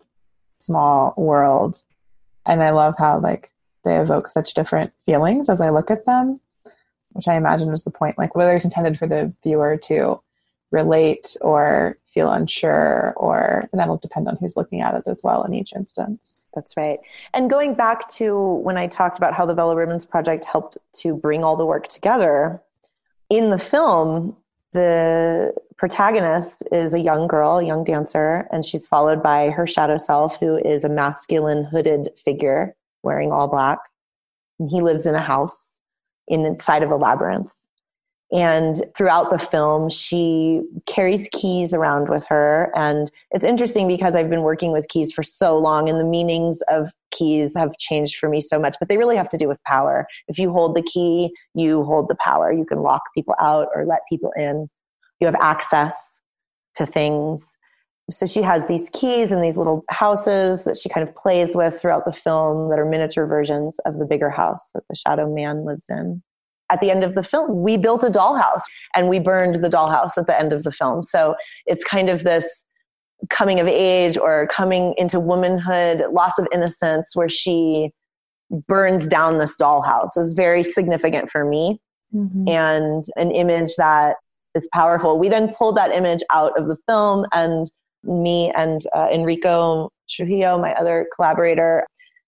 small 0.58 1.14
world. 1.16 1.84
And 2.46 2.62
I 2.62 2.70
love 2.70 2.94
how 2.98 3.20
like 3.20 3.52
they 3.84 3.98
evoke 3.98 4.30
such 4.30 4.54
different 4.54 4.92
feelings 5.06 5.48
as 5.48 5.60
I 5.60 5.70
look 5.70 5.90
at 5.90 6.06
them, 6.06 6.40
which 7.18 7.26
I 7.26 7.34
imagine 7.34 7.72
is 7.72 7.82
the 7.82 7.90
point. 7.90 8.16
Like 8.16 8.36
whether 8.36 8.54
it's 8.54 8.64
intended 8.64 8.96
for 8.96 9.08
the 9.08 9.34
viewer 9.42 9.76
to 9.86 10.20
relate 10.70 11.36
or 11.40 11.98
feel 12.06 12.30
unsure 12.30 13.12
or 13.16 13.68
and 13.72 13.80
that'll 13.80 13.96
depend 13.96 14.28
on 14.28 14.36
who's 14.36 14.56
looking 14.56 14.80
at 14.80 14.94
it 14.94 15.02
as 15.06 15.22
well 15.24 15.42
in 15.44 15.54
each 15.54 15.72
instance 15.74 16.40
that's 16.54 16.76
right 16.76 16.98
and 17.32 17.48
going 17.48 17.74
back 17.74 18.06
to 18.08 18.36
when 18.62 18.76
i 18.76 18.86
talked 18.86 19.16
about 19.16 19.32
how 19.32 19.46
the 19.46 19.54
Vello 19.54 19.74
ribbons 19.74 20.04
project 20.04 20.44
helped 20.44 20.76
to 20.92 21.14
bring 21.14 21.42
all 21.42 21.56
the 21.56 21.64
work 21.64 21.88
together 21.88 22.60
in 23.30 23.48
the 23.48 23.58
film 23.58 24.36
the 24.72 25.54
protagonist 25.76 26.64
is 26.70 26.92
a 26.92 27.00
young 27.00 27.26
girl 27.26 27.58
a 27.58 27.64
young 27.64 27.82
dancer 27.82 28.46
and 28.52 28.62
she's 28.62 28.86
followed 28.86 29.22
by 29.22 29.48
her 29.48 29.66
shadow 29.66 29.96
self 29.96 30.38
who 30.38 30.58
is 30.58 30.84
a 30.84 30.88
masculine 30.88 31.64
hooded 31.64 32.10
figure 32.22 32.74
wearing 33.02 33.32
all 33.32 33.48
black 33.48 33.78
and 34.58 34.70
he 34.70 34.82
lives 34.82 35.06
in 35.06 35.14
a 35.14 35.22
house 35.22 35.67
inside 36.28 36.82
of 36.82 36.90
a 36.90 36.96
labyrinth 36.96 37.52
and 38.30 38.84
throughout 38.94 39.30
the 39.30 39.38
film, 39.38 39.88
she 39.88 40.60
carries 40.86 41.28
keys 41.32 41.72
around 41.72 42.10
with 42.10 42.26
her. 42.26 42.70
And 42.74 43.10
it's 43.30 43.44
interesting 43.44 43.88
because 43.88 44.14
I've 44.14 44.28
been 44.28 44.42
working 44.42 44.70
with 44.70 44.88
keys 44.88 45.12
for 45.12 45.22
so 45.22 45.56
long, 45.56 45.88
and 45.88 45.98
the 45.98 46.04
meanings 46.04 46.60
of 46.68 46.90
keys 47.10 47.52
have 47.56 47.78
changed 47.78 48.16
for 48.16 48.28
me 48.28 48.42
so 48.42 48.58
much, 48.58 48.76
but 48.78 48.88
they 48.88 48.98
really 48.98 49.16
have 49.16 49.30
to 49.30 49.38
do 49.38 49.48
with 49.48 49.62
power. 49.64 50.06
If 50.28 50.38
you 50.38 50.52
hold 50.52 50.76
the 50.76 50.82
key, 50.82 51.32
you 51.54 51.84
hold 51.84 52.08
the 52.08 52.16
power. 52.22 52.52
You 52.52 52.66
can 52.66 52.82
lock 52.82 53.02
people 53.14 53.34
out 53.40 53.68
or 53.74 53.86
let 53.86 54.00
people 54.10 54.32
in. 54.36 54.68
You 55.20 55.26
have 55.26 55.36
access 55.40 56.20
to 56.76 56.84
things. 56.84 57.56
So 58.10 58.26
she 58.26 58.40
has 58.42 58.66
these 58.66 58.88
keys 58.90 59.30
and 59.30 59.44
these 59.44 59.56
little 59.56 59.84
houses 59.90 60.64
that 60.64 60.76
she 60.76 60.88
kind 60.88 61.06
of 61.06 61.14
plays 61.14 61.54
with 61.54 61.78
throughout 61.80 62.06
the 62.06 62.12
film 62.12 62.70
that 62.70 62.78
are 62.78 62.86
miniature 62.86 63.26
versions 63.26 63.78
of 63.84 63.98
the 63.98 64.06
bigger 64.06 64.30
house 64.30 64.70
that 64.74 64.82
the 64.88 64.96
shadow 64.96 65.32
man 65.32 65.64
lives 65.64 65.86
in 65.90 66.22
at 66.70 66.80
the 66.80 66.90
end 66.90 67.04
of 67.04 67.14
the 67.14 67.22
film, 67.22 67.62
we 67.62 67.76
built 67.76 68.04
a 68.04 68.10
dollhouse 68.10 68.62
and 68.94 69.08
we 69.08 69.18
burned 69.18 69.62
the 69.62 69.68
dollhouse 69.68 70.18
at 70.18 70.26
the 70.26 70.38
end 70.38 70.52
of 70.52 70.64
the 70.64 70.72
film. 70.72 71.02
So 71.02 71.34
it's 71.66 71.84
kind 71.84 72.08
of 72.08 72.24
this 72.24 72.64
coming 73.30 73.58
of 73.58 73.66
age 73.66 74.16
or 74.16 74.46
coming 74.48 74.94
into 74.96 75.18
womanhood, 75.18 76.04
loss 76.12 76.38
of 76.38 76.46
innocence, 76.52 77.12
where 77.14 77.28
she 77.28 77.90
burns 78.66 79.08
down 79.08 79.38
this 79.38 79.56
dollhouse. 79.56 80.10
It 80.16 80.20
was 80.20 80.34
very 80.34 80.62
significant 80.62 81.30
for 81.30 81.44
me 81.44 81.80
mm-hmm. 82.14 82.48
and 82.48 83.04
an 83.16 83.30
image 83.30 83.74
that 83.76 84.16
is 84.54 84.68
powerful. 84.72 85.18
We 85.18 85.28
then 85.28 85.54
pulled 85.58 85.76
that 85.76 85.90
image 85.90 86.22
out 86.32 86.58
of 86.58 86.68
the 86.68 86.76
film, 86.86 87.26
and 87.32 87.70
me 88.02 88.52
and 88.56 88.82
uh, 88.94 89.08
Enrico 89.12 89.90
Trujillo, 90.08 90.58
my 90.58 90.72
other 90.74 91.06
collaborator, 91.14 91.86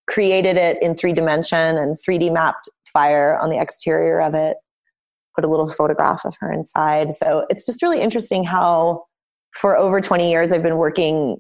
created 0.09 0.57
it 0.57 0.83
in 0.83 0.97
three 0.97 1.13
dimension 1.13 1.79
and 1.79 1.97
3D 2.07 2.33
mapped 2.33 2.69
fire 2.93 3.39
on 3.41 3.51
the 3.51 3.61
exterior 3.61 4.21
of 4.21 4.35
it, 4.35 4.57
put 5.35 5.45
a 5.45 5.49
little 5.49 5.69
photograph 5.69 6.23
of 6.25 6.35
her 6.41 6.53
inside. 6.53 7.15
So 7.15 7.47
it's 7.49 7.65
just 7.65 7.83
really 7.83 8.01
interesting 8.01 8.45
how 8.45 9.05
for 9.53 9.77
over 9.77 10.01
20 10.01 10.31
years 10.31 10.53
I've 10.53 10.63
been 10.63 10.77
working 10.77 11.37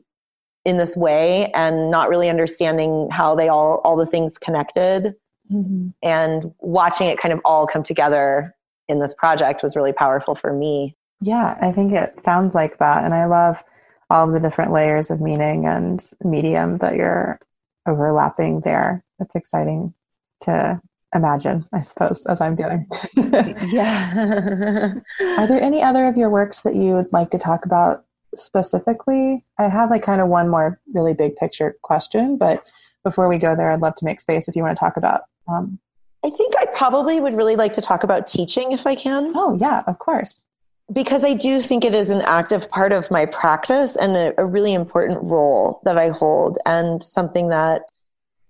in 0.64 0.76
this 0.76 0.96
way 0.96 1.50
and 1.54 1.90
not 1.90 2.08
really 2.08 2.28
understanding 2.28 3.08
how 3.10 3.34
they 3.34 3.48
all 3.48 3.80
all 3.84 3.96
the 3.96 4.06
things 4.06 4.36
connected 4.36 5.14
mm-hmm. 5.50 5.88
and 6.02 6.52
watching 6.58 7.06
it 7.06 7.18
kind 7.18 7.32
of 7.32 7.40
all 7.44 7.66
come 7.66 7.82
together 7.82 8.54
in 8.88 8.98
this 8.98 9.14
project 9.14 9.62
was 9.62 9.74
really 9.74 9.92
powerful 9.92 10.34
for 10.34 10.52
me. 10.52 10.94
Yeah, 11.22 11.56
I 11.60 11.72
think 11.72 11.92
it 11.92 12.22
sounds 12.22 12.54
like 12.54 12.78
that 12.78 13.04
and 13.04 13.14
I 13.14 13.26
love 13.26 13.62
all 14.10 14.26
of 14.26 14.34
the 14.34 14.40
different 14.40 14.72
layers 14.72 15.10
of 15.10 15.20
meaning 15.20 15.66
and 15.66 16.04
medium 16.22 16.78
that 16.78 16.96
you're 16.96 17.38
overlapping 17.86 18.60
there. 18.60 19.04
That's 19.18 19.36
exciting 19.36 19.94
to 20.42 20.80
imagine, 21.14 21.66
I 21.72 21.82
suppose, 21.82 22.24
as 22.26 22.40
I'm 22.40 22.56
doing. 22.56 22.86
yeah. 23.16 24.94
Are 25.38 25.46
there 25.46 25.60
any 25.60 25.82
other 25.82 26.06
of 26.06 26.16
your 26.16 26.30
works 26.30 26.62
that 26.62 26.74
you 26.74 26.92
would 26.94 27.12
like 27.12 27.30
to 27.30 27.38
talk 27.38 27.64
about 27.64 28.04
specifically? 28.34 29.44
I 29.58 29.68
have 29.68 29.90
like 29.90 30.02
kind 30.02 30.20
of 30.20 30.28
one 30.28 30.48
more 30.48 30.80
really 30.92 31.14
big 31.14 31.36
picture 31.36 31.76
question, 31.82 32.36
but 32.36 32.64
before 33.04 33.28
we 33.28 33.38
go 33.38 33.56
there, 33.56 33.70
I'd 33.70 33.80
love 33.80 33.94
to 33.96 34.04
make 34.04 34.20
space 34.20 34.48
if 34.48 34.56
you 34.56 34.62
want 34.62 34.76
to 34.76 34.80
talk 34.80 34.96
about. 34.96 35.22
Um, 35.48 35.78
I 36.24 36.30
think 36.30 36.54
I 36.58 36.66
probably 36.66 37.18
would 37.18 37.34
really 37.34 37.56
like 37.56 37.72
to 37.74 37.80
talk 37.80 38.04
about 38.04 38.26
teaching 38.26 38.72
if 38.72 38.86
I 38.86 38.94
can. 38.94 39.32
Oh, 39.34 39.56
yeah, 39.58 39.82
of 39.86 39.98
course. 39.98 40.44
Because 40.92 41.24
I 41.24 41.34
do 41.34 41.60
think 41.60 41.84
it 41.84 41.94
is 41.94 42.10
an 42.10 42.22
active 42.22 42.68
part 42.70 42.92
of 42.92 43.10
my 43.10 43.26
practice 43.26 43.96
and 43.96 44.16
a, 44.16 44.40
a 44.40 44.44
really 44.44 44.74
important 44.74 45.22
role 45.22 45.80
that 45.84 45.96
I 45.96 46.08
hold, 46.08 46.58
and 46.66 47.02
something 47.02 47.48
that 47.48 47.82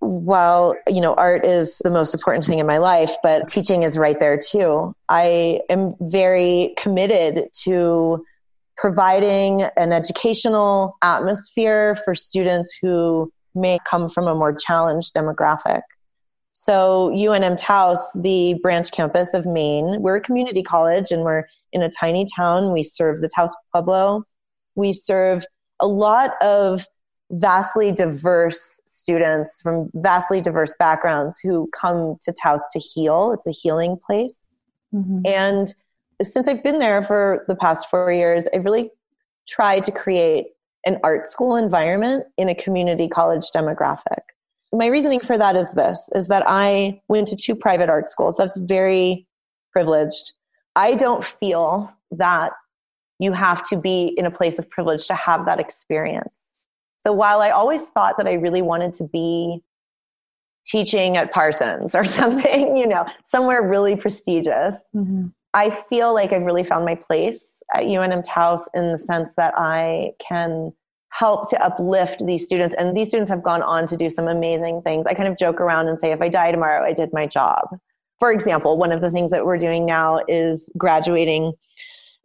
while 0.01 0.75
you 0.87 0.99
know 0.99 1.13
art 1.13 1.45
is 1.45 1.77
the 1.83 1.91
most 1.91 2.13
important 2.15 2.43
thing 2.43 2.57
in 2.57 2.65
my 2.65 2.79
life 2.79 3.11
but 3.21 3.47
teaching 3.47 3.83
is 3.83 3.99
right 3.99 4.19
there 4.19 4.35
too 4.35 4.95
i 5.09 5.61
am 5.69 5.93
very 6.01 6.73
committed 6.75 7.47
to 7.53 8.25
providing 8.75 9.61
an 9.77 9.91
educational 9.91 10.97
atmosphere 11.03 11.95
for 12.03 12.15
students 12.15 12.75
who 12.81 13.31
may 13.53 13.77
come 13.87 14.09
from 14.09 14.27
a 14.27 14.33
more 14.33 14.53
challenged 14.53 15.13
demographic 15.13 15.81
so 16.53 17.09
unm 17.15 17.57
taos 17.57 18.11
the 18.21 18.55
branch 18.61 18.91
campus 18.91 19.33
of 19.33 19.45
maine 19.45 20.01
we're 20.01 20.17
a 20.17 20.21
community 20.21 20.61
college 20.61 21.11
and 21.11 21.23
we're 21.23 21.43
in 21.71 21.81
a 21.81 21.89
tiny 21.89 22.25
town 22.35 22.71
we 22.73 22.83
serve 22.83 23.19
the 23.21 23.29
taos 23.33 23.55
pueblo 23.71 24.23
we 24.75 24.93
serve 24.93 25.45
a 25.79 25.87
lot 25.87 26.41
of 26.41 26.85
vastly 27.31 27.91
diverse 27.91 28.81
students 28.85 29.61
from 29.61 29.89
vastly 29.95 30.41
diverse 30.41 30.75
backgrounds 30.77 31.39
who 31.39 31.69
come 31.73 32.17
to 32.21 32.33
Taos 32.33 32.63
to 32.73 32.79
heal. 32.79 33.31
It's 33.31 33.47
a 33.47 33.51
healing 33.51 33.97
place. 34.05 34.51
Mm-hmm. 34.93 35.19
And 35.25 35.73
since 36.21 36.47
I've 36.47 36.63
been 36.63 36.79
there 36.79 37.01
for 37.01 37.45
the 37.47 37.55
past 37.55 37.89
four 37.89 38.11
years, 38.11 38.47
I've 38.53 38.65
really 38.65 38.91
tried 39.47 39.83
to 39.85 39.91
create 39.91 40.47
an 40.85 40.97
art 41.03 41.27
school 41.27 41.55
environment 41.55 42.25
in 42.37 42.49
a 42.49 42.55
community 42.55 43.07
college 43.07 43.47
demographic. 43.55 44.21
My 44.73 44.87
reasoning 44.87 45.19
for 45.19 45.37
that 45.37 45.55
is 45.55 45.71
this 45.73 46.09
is 46.15 46.27
that 46.27 46.43
I 46.47 47.01
went 47.09 47.27
to 47.29 47.35
two 47.35 47.55
private 47.55 47.89
art 47.89 48.09
schools. 48.09 48.35
That's 48.37 48.57
very 48.57 49.27
privileged. 49.71 50.33
I 50.75 50.95
don't 50.95 51.25
feel 51.25 51.91
that 52.11 52.51
you 53.19 53.33
have 53.33 53.63
to 53.69 53.77
be 53.77 54.13
in 54.17 54.25
a 54.25 54.31
place 54.31 54.57
of 54.57 54.69
privilege 54.69 55.07
to 55.07 55.13
have 55.13 55.45
that 55.45 55.59
experience. 55.59 56.51
So 57.03 57.11
while 57.13 57.41
I 57.41 57.49
always 57.49 57.83
thought 57.83 58.15
that 58.17 58.27
I 58.27 58.33
really 58.33 58.61
wanted 58.61 58.93
to 58.95 59.03
be 59.05 59.61
teaching 60.67 61.17
at 61.17 61.31
Parsons 61.31 61.95
or 61.95 62.05
something, 62.05 62.77
you 62.77 62.87
know, 62.87 63.05
somewhere 63.29 63.61
really 63.61 63.95
prestigious, 63.95 64.75
mm-hmm. 64.95 65.27
I 65.53 65.83
feel 65.89 66.13
like 66.13 66.31
I've 66.31 66.43
really 66.43 66.63
found 66.63 66.85
my 66.85 66.95
place 66.95 67.45
at 67.75 67.83
UNM 67.83 68.23
Taos 68.25 68.61
in 68.73 68.91
the 68.91 68.99
sense 68.99 69.31
that 69.37 69.53
I 69.57 70.11
can 70.25 70.73
help 71.11 71.49
to 71.49 71.63
uplift 71.63 72.25
these 72.25 72.45
students. 72.45 72.75
And 72.77 72.95
these 72.95 73.09
students 73.09 73.29
have 73.29 73.43
gone 73.43 73.61
on 73.61 73.85
to 73.87 73.97
do 73.97 74.09
some 74.09 74.27
amazing 74.27 74.81
things. 74.81 75.05
I 75.05 75.13
kind 75.13 75.27
of 75.27 75.37
joke 75.37 75.59
around 75.61 75.87
and 75.87 75.99
say, 75.99 76.11
if 76.11 76.21
I 76.21 76.29
die 76.29 76.51
tomorrow, 76.51 76.83
I 76.85 76.93
did 76.93 77.11
my 77.13 77.27
job. 77.27 77.67
For 78.19 78.31
example, 78.31 78.77
one 78.77 78.91
of 78.91 79.01
the 79.01 79.11
things 79.11 79.31
that 79.31 79.45
we're 79.45 79.57
doing 79.57 79.85
now 79.85 80.21
is 80.27 80.69
graduating 80.77 81.53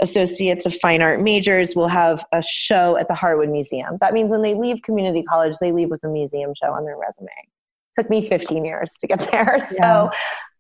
associates 0.00 0.66
of 0.66 0.74
fine 0.74 1.00
art 1.00 1.20
majors 1.20 1.74
will 1.74 1.88
have 1.88 2.24
a 2.32 2.42
show 2.42 2.96
at 2.96 3.08
the 3.08 3.14
Harwood 3.14 3.48
Museum. 3.48 3.96
That 4.00 4.12
means 4.12 4.30
when 4.30 4.42
they 4.42 4.54
leave 4.54 4.82
community 4.82 5.22
college, 5.22 5.56
they 5.60 5.72
leave 5.72 5.90
with 5.90 6.04
a 6.04 6.08
museum 6.08 6.52
show 6.54 6.72
on 6.72 6.84
their 6.84 6.96
resume. 6.96 7.28
It 7.38 8.02
took 8.02 8.10
me 8.10 8.26
15 8.26 8.64
years 8.64 8.92
to 9.00 9.06
get 9.06 9.18
there. 9.32 9.58
Yeah. 9.72 9.78
So 9.78 10.10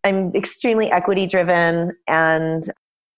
I'm 0.04 0.34
extremely 0.34 0.90
equity 0.90 1.26
driven 1.26 1.92
and 2.08 2.70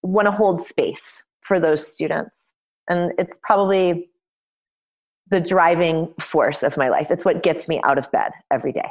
want 0.03 0.27
to 0.27 0.33
hold 0.33 0.61
space 0.65 1.23
for 1.43 1.61
those 1.61 1.87
students. 1.87 2.53
And 2.89 3.13
it's 3.19 3.39
probably 3.43 4.11
the 5.31 5.41
driving 5.41 6.13
force 6.21 6.63
of 6.63 6.77
my 6.77 6.89
life. 6.89 7.11
It's 7.11 7.25
what 7.25 7.43
gets 7.43 7.69
me 7.69 7.81
out 7.85 7.99
of 7.99 8.11
bed 8.11 8.33
every 8.51 8.73
day. 8.73 8.89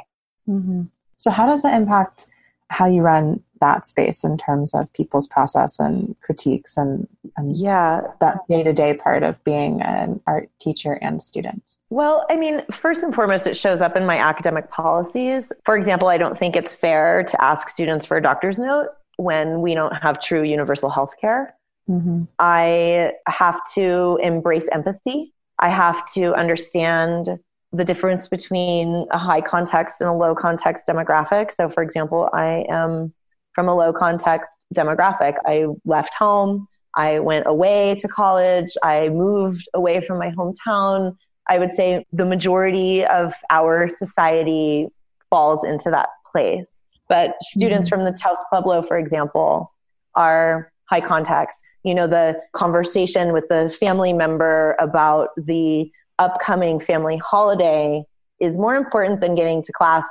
Mm-hmm. 0.48 0.82
So, 1.16 1.30
how 1.30 1.46
does 1.46 1.62
that 1.62 1.74
impact 1.74 2.28
how 2.70 2.86
you 2.86 3.02
run 3.02 3.42
that 3.60 3.86
space 3.86 4.24
in 4.24 4.36
terms 4.36 4.74
of 4.74 4.92
people's 4.92 5.26
process 5.26 5.78
and 5.78 6.14
critiques 6.20 6.76
and, 6.76 7.08
and 7.36 7.56
Yeah. 7.56 8.02
that 8.20 8.46
day 8.48 8.62
to 8.62 8.72
day 8.72 8.94
part 8.94 9.22
of 9.22 9.42
being 9.44 9.82
an 9.82 10.20
art 10.26 10.50
teacher 10.60 10.92
and 10.94 11.22
student. 11.22 11.62
Well, 11.90 12.26
I 12.28 12.36
mean, 12.36 12.62
first 12.70 13.02
and 13.02 13.14
foremost, 13.14 13.46
it 13.46 13.56
shows 13.56 13.80
up 13.80 13.96
in 13.96 14.04
my 14.04 14.18
academic 14.18 14.70
policies. 14.70 15.50
For 15.64 15.76
example, 15.76 16.08
I 16.08 16.18
don't 16.18 16.38
think 16.38 16.54
it's 16.54 16.74
fair 16.74 17.24
to 17.24 17.42
ask 17.42 17.70
students 17.70 18.04
for 18.04 18.18
a 18.18 18.22
doctor's 18.22 18.58
note 18.58 18.88
when 19.16 19.62
we 19.62 19.74
don't 19.74 19.94
have 19.94 20.20
true 20.20 20.42
universal 20.42 20.90
health 20.90 21.14
care. 21.18 21.54
Mm-hmm. 21.88 22.24
I 22.38 23.12
have 23.26 23.60
to 23.74 24.18
embrace 24.22 24.68
empathy. 24.70 25.32
I 25.58 25.70
have 25.70 26.10
to 26.14 26.34
understand 26.34 27.38
the 27.72 27.84
difference 27.84 28.28
between 28.28 29.06
a 29.10 29.18
high 29.18 29.40
context 29.40 30.00
and 30.00 30.08
a 30.08 30.12
low 30.12 30.34
context 30.34 30.84
demographic. 30.88 31.52
So, 31.52 31.68
for 31.68 31.82
example, 31.82 32.30
I 32.32 32.64
am 32.68 33.12
from 33.52 33.68
a 33.68 33.74
low 33.74 33.92
context 33.92 34.66
demographic. 34.74 35.34
I 35.44 35.66
left 35.84 36.14
home. 36.14 36.68
I 36.96 37.18
went 37.18 37.46
away 37.46 37.96
to 37.98 38.08
college. 38.08 38.76
I 38.82 39.08
moved 39.10 39.68
away 39.74 40.00
from 40.00 40.18
my 40.18 40.30
hometown. 40.30 41.16
I 41.48 41.58
would 41.58 41.74
say 41.74 42.04
the 42.12 42.24
majority 42.24 43.04
of 43.04 43.34
our 43.50 43.88
society 43.88 44.88
falls 45.30 45.64
into 45.64 45.90
that 45.90 46.08
place. 46.30 46.82
But 47.08 47.34
students 47.42 47.88
mm-hmm. 47.88 48.02
from 48.02 48.04
the 48.04 48.12
Taos 48.12 48.38
Pueblo, 48.50 48.82
for 48.82 48.98
example, 48.98 49.72
are 50.14 50.70
high 50.88 51.00
context. 51.00 51.58
You 51.82 51.94
know, 51.94 52.06
the 52.06 52.40
conversation 52.52 53.32
with 53.32 53.48
the 53.48 53.70
family 53.70 54.12
member 54.12 54.76
about 54.78 55.30
the 55.36 55.90
upcoming 56.18 56.80
family 56.80 57.16
holiday 57.18 58.02
is 58.40 58.58
more 58.58 58.76
important 58.76 59.20
than 59.20 59.34
getting 59.34 59.62
to 59.62 59.72
class 59.72 60.06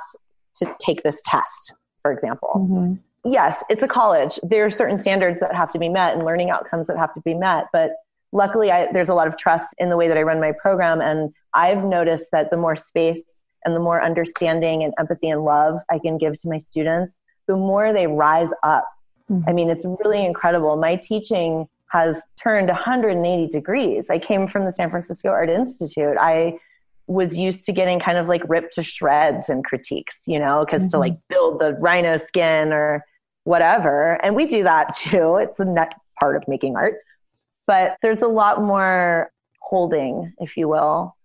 to 0.56 0.74
take 0.80 1.02
this 1.02 1.20
test, 1.24 1.72
for 2.02 2.12
example. 2.12 2.50
Mm-hmm. 2.56 2.94
Yes, 3.30 3.62
it's 3.68 3.82
a 3.82 3.88
college. 3.88 4.38
There 4.42 4.64
are 4.64 4.70
certain 4.70 4.98
standards 4.98 5.40
that 5.40 5.54
have 5.54 5.72
to 5.72 5.78
be 5.78 5.88
met 5.88 6.14
and 6.14 6.24
learning 6.24 6.50
outcomes 6.50 6.86
that 6.86 6.96
have 6.96 7.12
to 7.14 7.20
be 7.20 7.34
met. 7.34 7.66
But 7.72 7.92
luckily, 8.32 8.70
I, 8.70 8.90
there's 8.92 9.08
a 9.08 9.14
lot 9.14 9.26
of 9.26 9.36
trust 9.36 9.74
in 9.78 9.88
the 9.88 9.96
way 9.96 10.08
that 10.08 10.16
I 10.16 10.22
run 10.22 10.40
my 10.40 10.52
program. 10.52 11.00
And 11.00 11.32
I've 11.54 11.84
noticed 11.84 12.26
that 12.32 12.50
the 12.50 12.56
more 12.56 12.76
space 12.76 13.42
and 13.64 13.74
the 13.74 13.80
more 13.80 14.02
understanding 14.02 14.82
and 14.82 14.94
empathy 14.98 15.28
and 15.28 15.44
love 15.44 15.78
I 15.90 15.98
can 15.98 16.16
give 16.16 16.36
to 16.38 16.48
my 16.48 16.58
students, 16.58 17.20
the 17.48 17.56
more 17.56 17.92
they 17.92 18.06
rise 18.06 18.50
up. 18.62 18.86
I 19.46 19.52
mean, 19.52 19.68
it's 19.70 19.84
really 20.04 20.24
incredible. 20.24 20.76
My 20.76 20.96
teaching 20.96 21.68
has 21.90 22.18
turned 22.42 22.68
180 22.68 23.46
degrees. 23.50 24.08
I 24.10 24.18
came 24.18 24.46
from 24.48 24.64
the 24.64 24.72
San 24.72 24.90
Francisco 24.90 25.28
Art 25.30 25.50
Institute. 25.50 26.16
I 26.20 26.58
was 27.06 27.38
used 27.38 27.64
to 27.66 27.72
getting 27.72 27.98
kind 27.98 28.18
of 28.18 28.26
like 28.26 28.42
ripped 28.48 28.74
to 28.74 28.82
shreds 28.84 29.48
and 29.48 29.64
critiques, 29.64 30.16
you 30.26 30.38
know, 30.38 30.64
because 30.64 30.90
to 30.90 30.98
like 30.98 31.16
build 31.28 31.60
the 31.60 31.72
rhino 31.80 32.16
skin 32.18 32.72
or 32.72 33.02
whatever. 33.44 34.14
And 34.24 34.36
we 34.36 34.44
do 34.46 34.62
that 34.64 34.94
too. 34.94 35.36
It's 35.36 35.58
a 35.60 35.64
net 35.64 35.94
part 36.20 36.36
of 36.36 36.46
making 36.48 36.76
art. 36.76 36.96
But 37.66 37.96
there's 38.02 38.20
a 38.22 38.28
lot 38.28 38.62
more 38.62 39.30
holding, 39.60 40.32
if 40.38 40.56
you 40.56 40.68
will, 40.68 41.16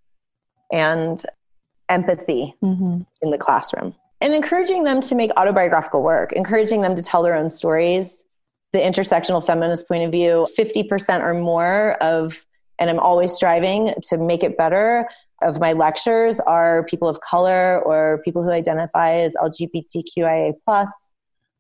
and 0.72 1.24
empathy 1.90 2.56
Mm-hmm. 2.64 3.02
in 3.22 3.30
the 3.30 3.38
classroom 3.38 3.94
and 4.24 4.34
encouraging 4.34 4.84
them 4.84 5.02
to 5.02 5.16
make 5.16 5.32
autobiographical 5.38 6.02
work, 6.02 6.32
encouraging 6.32 6.82
them 6.82 6.96
to 6.96 7.04
tell 7.04 7.22
their 7.22 7.36
own 7.36 7.50
stories. 7.50 8.24
The 8.72 8.80
intersectional 8.80 9.46
feminist 9.46 9.88
point 9.88 10.04
of 10.04 10.12
view 10.12 10.48
50% 10.58 11.20
or 11.20 11.34
more 11.36 11.94
of, 12.02 12.44
and 12.80 12.90
I'm 12.90 13.00
always 13.00 13.34
striving 13.34 13.94
to 14.10 14.18
make 14.18 14.42
it 14.42 14.58
better, 14.58 15.08
of 15.42 15.60
my 15.60 15.74
lectures 15.74 16.40
are 16.40 16.86
people 16.86 17.10
of 17.10 17.20
color 17.20 17.82
or 17.84 18.22
people 18.24 18.44
who 18.44 18.50
identify 18.50 19.20
as 19.20 19.36
LGBTQIA. 19.36 20.54
Plus. 20.64 21.12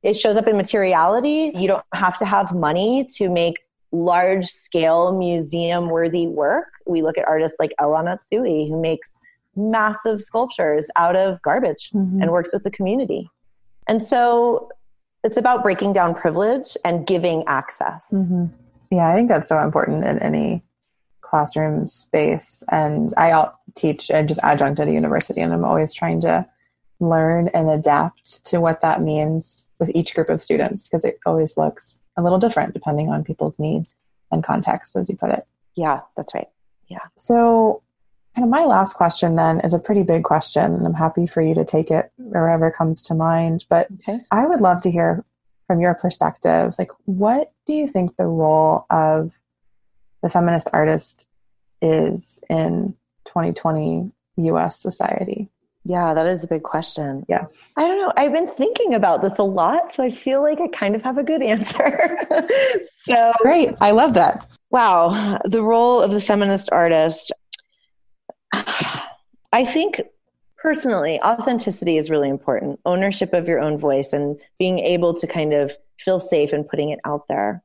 It 0.01 0.15
shows 0.15 0.35
up 0.35 0.47
in 0.47 0.57
materiality. 0.57 1.51
You 1.55 1.67
don't 1.67 1.85
have 1.93 2.17
to 2.17 2.25
have 2.25 2.53
money 2.53 3.05
to 3.15 3.29
make 3.29 3.55
large 3.91 4.45
scale 4.45 5.17
museum 5.17 5.89
worthy 5.89 6.27
work. 6.27 6.67
We 6.85 7.01
look 7.01 7.17
at 7.17 7.25
artists 7.27 7.57
like 7.59 7.73
El 7.79 7.91
Anatsui, 7.91 8.69
who 8.69 8.81
makes 8.81 9.17
massive 9.55 10.21
sculptures 10.21 10.87
out 10.95 11.15
of 11.15 11.41
garbage 11.41 11.91
Mhm. 11.93 12.21
and 12.21 12.31
works 12.31 12.53
with 12.53 12.63
the 12.63 12.71
community. 12.71 13.29
And 13.87 14.01
so 14.01 14.69
it's 15.23 15.37
about 15.37 15.63
breaking 15.63 15.93
down 15.93 16.13
privilege 16.15 16.75
and 16.83 17.05
giving 17.05 17.43
access. 17.47 18.09
Mm-hmm. 18.11 18.45
Yeah, 18.91 19.09
I 19.09 19.15
think 19.15 19.29
that's 19.29 19.49
so 19.49 19.59
important 19.59 20.03
in 20.05 20.19
any 20.19 20.63
classroom 21.21 21.87
space. 21.87 22.63
And 22.69 23.13
I 23.17 23.49
teach, 23.75 24.11
I 24.11 24.21
just 24.23 24.43
adjunct 24.43 24.79
at 24.79 24.87
a 24.87 24.91
university, 24.91 25.41
and 25.41 25.53
I'm 25.53 25.65
always 25.65 25.93
trying 25.93 26.21
to 26.21 26.45
learn 26.99 27.49
and 27.49 27.69
adapt 27.69 28.45
to 28.45 28.59
what 28.59 28.81
that 28.81 29.01
means 29.01 29.67
with 29.79 29.89
each 29.93 30.15
group 30.15 30.29
of 30.29 30.41
students 30.41 30.87
because 30.87 31.03
it 31.03 31.19
always 31.25 31.57
looks 31.57 32.01
a 32.17 32.21
little 32.21 32.37
different 32.37 32.73
depending 32.73 33.09
on 33.09 33.23
people's 33.23 33.59
needs 33.59 33.93
and 34.31 34.43
context, 34.43 34.95
as 34.95 35.09
you 35.09 35.17
put 35.17 35.31
it. 35.31 35.45
Yeah, 35.75 36.01
that's 36.15 36.33
right. 36.33 36.49
Yeah. 36.87 36.99
So, 37.17 37.81
kind 38.35 38.43
of 38.45 38.49
my 38.49 38.65
last 38.65 38.95
question 38.95 39.35
then 39.35 39.59
is 39.61 39.73
a 39.73 39.79
pretty 39.79 40.03
big 40.03 40.23
question, 40.23 40.73
and 40.73 40.85
I'm 40.85 40.93
happy 40.93 41.27
for 41.27 41.41
you 41.41 41.53
to 41.55 41.65
take 41.65 41.91
it 41.91 42.11
wherever 42.17 42.71
comes 42.71 43.01
to 43.03 43.13
mind. 43.13 43.65
But 43.69 43.87
Okay. 44.07 44.19
I 44.31 44.45
would 44.45 44.61
love 44.61 44.81
to 44.81 44.91
hear 44.91 45.23
from 45.67 45.79
your 45.79 45.93
perspective, 45.93 46.75
like, 46.77 46.91
what 47.05 47.51
do 47.65 47.73
you 47.73 47.87
think 47.87 48.17
the 48.17 48.25
role 48.25 48.85
of 48.89 49.39
the 50.21 50.29
feminist 50.29 50.67
artist 50.73 51.27
is 51.81 52.39
in 52.49 52.95
2020 53.25 54.11
US 54.37 54.79
society? 54.79 55.49
Yeah, 55.85 56.13
that 56.13 56.25
is 56.27 56.43
a 56.45 56.47
big 56.47 56.63
question. 56.63 57.25
Yeah. 57.27 57.47
I 57.75 57.85
don't 57.87 57.97
know. 57.99 58.13
I've 58.15 58.31
been 58.31 58.47
thinking 58.47 58.93
about 58.93 59.21
this 59.21 59.37
a 59.37 59.43
lot, 59.43 59.93
so 59.93 60.01
I 60.03 60.11
feel 60.11 60.41
like 60.41 60.61
I 60.61 60.67
kind 60.69 60.95
of 60.95 61.01
have 61.01 61.17
a 61.17 61.23
good 61.23 61.43
answer. 61.43 62.17
so, 62.97 63.33
Great. 63.41 63.75
I 63.81 63.91
love 63.91 64.13
that. 64.13 64.47
wow, 64.71 65.37
the 65.43 65.61
role 65.61 66.01
of 66.01 66.11
the 66.11 66.21
feminist 66.21 66.69
artist. 66.71 67.31
I 69.53 69.65
think 69.65 70.01
personally, 70.57 71.19
authenticity 71.21 71.97
is 71.97 72.09
really 72.09 72.29
important. 72.29 72.79
Ownership 72.85 73.33
of 73.33 73.47
your 73.47 73.59
own 73.59 73.77
voice 73.77 74.13
and 74.13 74.39
being 74.57 74.79
able 74.79 75.13
to 75.15 75.27
kind 75.27 75.53
of 75.53 75.75
feel 75.99 76.19
safe 76.19 76.53
and 76.53 76.67
putting 76.67 76.89
it 76.89 76.99
out 77.05 77.27
there. 77.27 77.61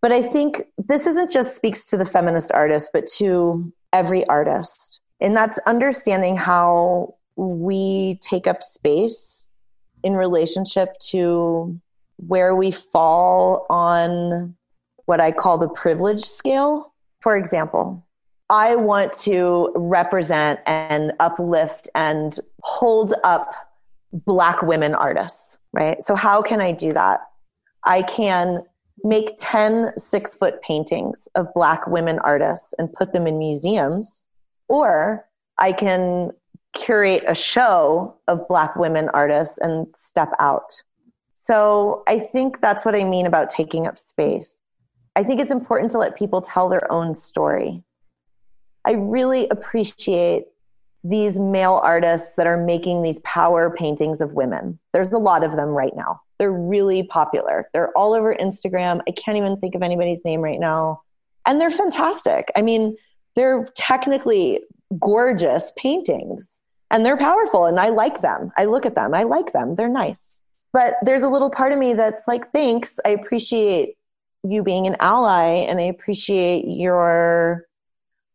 But 0.00 0.12
I 0.12 0.22
think 0.22 0.62
this 0.78 1.06
isn't 1.06 1.30
just 1.30 1.56
speaks 1.56 1.88
to 1.88 1.96
the 1.96 2.04
feminist 2.04 2.52
artist, 2.52 2.90
but 2.92 3.06
to 3.18 3.72
every 3.92 4.24
artist. 4.28 5.00
And 5.20 5.36
that's 5.36 5.58
understanding 5.66 6.36
how 6.36 7.16
we 7.34 8.18
take 8.22 8.46
up 8.46 8.62
space 8.62 9.48
in 10.04 10.14
relationship 10.14 10.96
to 11.10 11.80
where 12.18 12.54
we 12.54 12.70
fall 12.70 13.66
on 13.68 14.54
what 15.06 15.20
I 15.20 15.32
call 15.32 15.58
the 15.58 15.68
privilege 15.68 16.22
scale. 16.22 16.94
For 17.20 17.36
example, 17.36 18.05
I 18.48 18.76
want 18.76 19.12
to 19.20 19.72
represent 19.74 20.60
and 20.66 21.12
uplift 21.18 21.88
and 21.94 22.38
hold 22.62 23.14
up 23.24 23.52
Black 24.12 24.62
women 24.62 24.94
artists, 24.94 25.56
right? 25.72 26.02
So, 26.02 26.14
how 26.14 26.42
can 26.42 26.60
I 26.60 26.72
do 26.72 26.92
that? 26.92 27.20
I 27.84 28.02
can 28.02 28.62
make 29.04 29.34
10 29.38 29.92
six 29.98 30.34
foot 30.36 30.62
paintings 30.62 31.28
of 31.34 31.52
Black 31.54 31.86
women 31.86 32.18
artists 32.20 32.72
and 32.78 32.92
put 32.92 33.12
them 33.12 33.26
in 33.26 33.38
museums, 33.38 34.22
or 34.68 35.26
I 35.58 35.72
can 35.72 36.30
curate 36.72 37.24
a 37.26 37.34
show 37.34 38.16
of 38.28 38.46
Black 38.48 38.76
women 38.76 39.08
artists 39.12 39.58
and 39.58 39.88
step 39.96 40.30
out. 40.38 40.82
So, 41.34 42.04
I 42.06 42.20
think 42.20 42.60
that's 42.60 42.84
what 42.84 42.94
I 42.94 43.02
mean 43.02 43.26
about 43.26 43.50
taking 43.50 43.88
up 43.88 43.98
space. 43.98 44.60
I 45.16 45.24
think 45.24 45.40
it's 45.40 45.50
important 45.50 45.90
to 45.92 45.98
let 45.98 46.16
people 46.16 46.42
tell 46.42 46.68
their 46.68 46.90
own 46.92 47.12
story. 47.12 47.82
I 48.86 48.92
really 48.92 49.48
appreciate 49.48 50.44
these 51.02 51.38
male 51.38 51.80
artists 51.82 52.34
that 52.36 52.46
are 52.46 52.56
making 52.56 53.02
these 53.02 53.20
power 53.20 53.70
paintings 53.70 54.20
of 54.20 54.32
women. 54.32 54.78
There's 54.92 55.12
a 55.12 55.18
lot 55.18 55.44
of 55.44 55.52
them 55.52 55.68
right 55.68 55.94
now. 55.94 56.20
They're 56.38 56.52
really 56.52 57.02
popular. 57.04 57.68
They're 57.72 57.90
all 57.96 58.14
over 58.14 58.34
Instagram. 58.34 59.00
I 59.08 59.12
can't 59.12 59.36
even 59.36 59.56
think 59.58 59.74
of 59.74 59.82
anybody's 59.82 60.24
name 60.24 60.40
right 60.40 60.60
now. 60.60 61.02
And 61.46 61.60
they're 61.60 61.70
fantastic. 61.70 62.50
I 62.56 62.62
mean, 62.62 62.96
they're 63.34 63.68
technically 63.74 64.62
gorgeous 64.98 65.72
paintings 65.76 66.62
and 66.90 67.04
they're 67.04 67.16
powerful 67.16 67.66
and 67.66 67.78
I 67.78 67.88
like 67.88 68.22
them. 68.22 68.52
I 68.56 68.64
look 68.64 68.86
at 68.86 68.94
them. 68.94 69.14
I 69.14 69.22
like 69.22 69.52
them. 69.52 69.76
They're 69.76 69.88
nice. 69.88 70.40
But 70.72 70.94
there's 71.02 71.22
a 71.22 71.28
little 71.28 71.50
part 71.50 71.72
of 71.72 71.78
me 71.78 71.94
that's 71.94 72.26
like, 72.28 72.52
thanks. 72.52 72.98
I 73.04 73.10
appreciate 73.10 73.96
you 74.42 74.62
being 74.62 74.86
an 74.86 74.96
ally 75.00 75.64
and 75.68 75.78
I 75.78 75.84
appreciate 75.84 76.66
your 76.66 77.66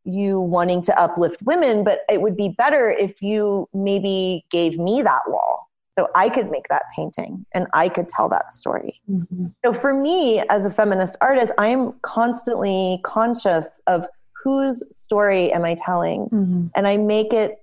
you 0.03 0.39
wanting 0.39 0.81
to 0.83 0.99
uplift 0.99 1.41
women, 1.43 1.83
but 1.83 1.99
it 2.09 2.21
would 2.21 2.35
be 2.35 2.49
better 2.49 2.89
if 2.89 3.21
you 3.21 3.67
maybe 3.73 4.45
gave 4.51 4.77
me 4.77 5.01
that 5.01 5.21
wall 5.27 5.69
so 5.97 6.07
I 6.15 6.29
could 6.29 6.49
make 6.49 6.67
that 6.69 6.83
painting 6.95 7.45
and 7.53 7.67
I 7.73 7.89
could 7.89 8.07
tell 8.07 8.29
that 8.29 8.51
story. 8.51 9.01
Mm-hmm. 9.09 9.47
So 9.63 9.73
for 9.73 9.93
me 9.93 10.39
as 10.49 10.65
a 10.65 10.71
feminist 10.71 11.17
artist, 11.21 11.51
I'm 11.57 11.93
constantly 12.01 13.01
conscious 13.03 13.81
of 13.87 14.07
whose 14.43 14.83
story 14.95 15.51
am 15.51 15.65
I 15.65 15.75
telling? 15.75 16.29
Mm-hmm. 16.29 16.67
And 16.75 16.87
I 16.87 16.97
make 16.97 17.33
it 17.33 17.59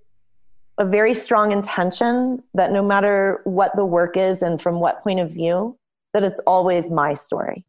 a 0.79 0.85
very 0.85 1.15
strong 1.15 1.51
intention 1.51 2.43
that 2.55 2.71
no 2.71 2.83
matter 2.83 3.41
what 3.45 3.75
the 3.75 3.85
work 3.85 4.17
is 4.17 4.43
and 4.43 4.63
from 4.63 4.79
what 4.79 5.03
point 5.03 5.21
of 5.21 5.31
view, 5.31 5.77
that 6.15 6.23
it's 6.23 6.41
always 6.47 6.91
my 6.91 7.15
story. 7.15 7.65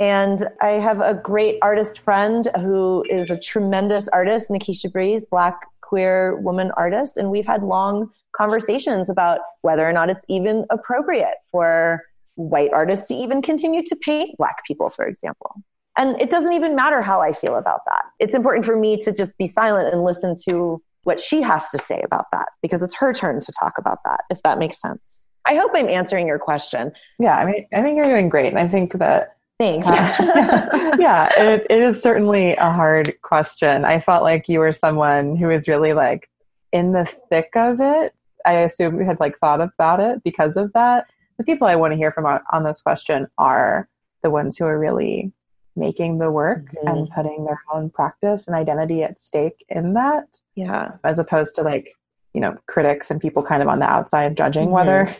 And 0.00 0.48
I 0.62 0.72
have 0.72 1.00
a 1.00 1.14
great 1.14 1.58
artist 1.60 2.00
friend 2.00 2.48
who 2.56 3.04
is 3.10 3.30
a 3.30 3.38
tremendous 3.38 4.08
artist, 4.08 4.50
Nikesha 4.50 4.90
Breeze, 4.90 5.26
black 5.26 5.66
queer 5.82 6.36
woman 6.40 6.70
artist. 6.76 7.18
And 7.18 7.30
we've 7.30 7.46
had 7.46 7.62
long 7.62 8.10
conversations 8.32 9.10
about 9.10 9.40
whether 9.60 9.86
or 9.86 9.92
not 9.92 10.08
it's 10.08 10.24
even 10.28 10.64
appropriate 10.70 11.34
for 11.52 12.02
white 12.36 12.70
artists 12.72 13.08
to 13.08 13.14
even 13.14 13.42
continue 13.42 13.82
to 13.84 13.96
paint 13.96 14.36
black 14.38 14.64
people, 14.66 14.88
for 14.88 15.06
example. 15.06 15.62
And 15.98 16.20
it 16.22 16.30
doesn't 16.30 16.54
even 16.54 16.74
matter 16.74 17.02
how 17.02 17.20
I 17.20 17.34
feel 17.34 17.56
about 17.56 17.80
that. 17.86 18.04
It's 18.18 18.34
important 18.34 18.64
for 18.64 18.76
me 18.76 18.96
to 19.02 19.12
just 19.12 19.36
be 19.36 19.46
silent 19.46 19.92
and 19.92 20.02
listen 20.02 20.34
to 20.48 20.80
what 21.02 21.20
she 21.20 21.42
has 21.42 21.68
to 21.70 21.78
say 21.78 22.00
about 22.02 22.26
that 22.32 22.48
because 22.62 22.82
it's 22.82 22.94
her 22.94 23.12
turn 23.12 23.40
to 23.40 23.52
talk 23.60 23.74
about 23.76 23.98
that, 24.06 24.22
if 24.30 24.42
that 24.44 24.58
makes 24.58 24.80
sense. 24.80 25.26
I 25.44 25.56
hope 25.56 25.72
I'm 25.74 25.88
answering 25.88 26.26
your 26.26 26.38
question. 26.38 26.92
Yeah, 27.18 27.36
I 27.36 27.44
mean, 27.44 27.66
I 27.74 27.82
think 27.82 27.96
you're 27.96 28.06
doing 28.06 28.30
great. 28.30 28.48
And 28.48 28.58
I 28.58 28.68
think 28.68 28.94
that. 28.94 29.36
Thanks. 29.60 29.86
Uh, 29.86 30.96
yeah, 30.98 31.28
it, 31.36 31.66
it 31.68 31.82
is 31.82 32.00
certainly 32.00 32.52
a 32.56 32.72
hard 32.72 33.20
question. 33.20 33.84
I 33.84 34.00
felt 34.00 34.22
like 34.22 34.48
you 34.48 34.58
were 34.58 34.72
someone 34.72 35.36
who 35.36 35.48
was 35.48 35.68
really 35.68 35.92
like 35.92 36.30
in 36.72 36.92
the 36.92 37.04
thick 37.04 37.50
of 37.54 37.78
it. 37.78 38.14
I 38.46 38.54
assume 38.54 38.98
you 38.98 39.04
had 39.04 39.20
like 39.20 39.36
thought 39.36 39.60
about 39.60 40.00
it 40.00 40.24
because 40.24 40.56
of 40.56 40.72
that. 40.72 41.10
The 41.36 41.44
people 41.44 41.68
I 41.68 41.76
want 41.76 41.92
to 41.92 41.98
hear 41.98 42.10
from 42.10 42.24
on, 42.24 42.40
on 42.50 42.64
this 42.64 42.80
question 42.80 43.26
are 43.36 43.86
the 44.22 44.30
ones 44.30 44.56
who 44.56 44.64
are 44.64 44.78
really 44.78 45.30
making 45.76 46.20
the 46.20 46.30
work 46.30 46.64
mm-hmm. 46.72 46.88
and 46.88 47.10
putting 47.10 47.44
their 47.44 47.60
own 47.70 47.90
practice 47.90 48.46
and 48.46 48.56
identity 48.56 49.02
at 49.02 49.20
stake 49.20 49.62
in 49.68 49.92
that. 49.92 50.40
Yeah. 50.54 50.92
As 51.04 51.18
opposed 51.18 51.54
to 51.56 51.62
like, 51.62 51.92
you 52.34 52.40
know, 52.40 52.56
critics 52.66 53.10
and 53.10 53.20
people 53.20 53.42
kind 53.42 53.62
of 53.62 53.68
on 53.68 53.78
the 53.78 53.90
outside 53.90 54.36
judging 54.36 54.66
mm-hmm. 54.66 54.74
whether 54.74 55.14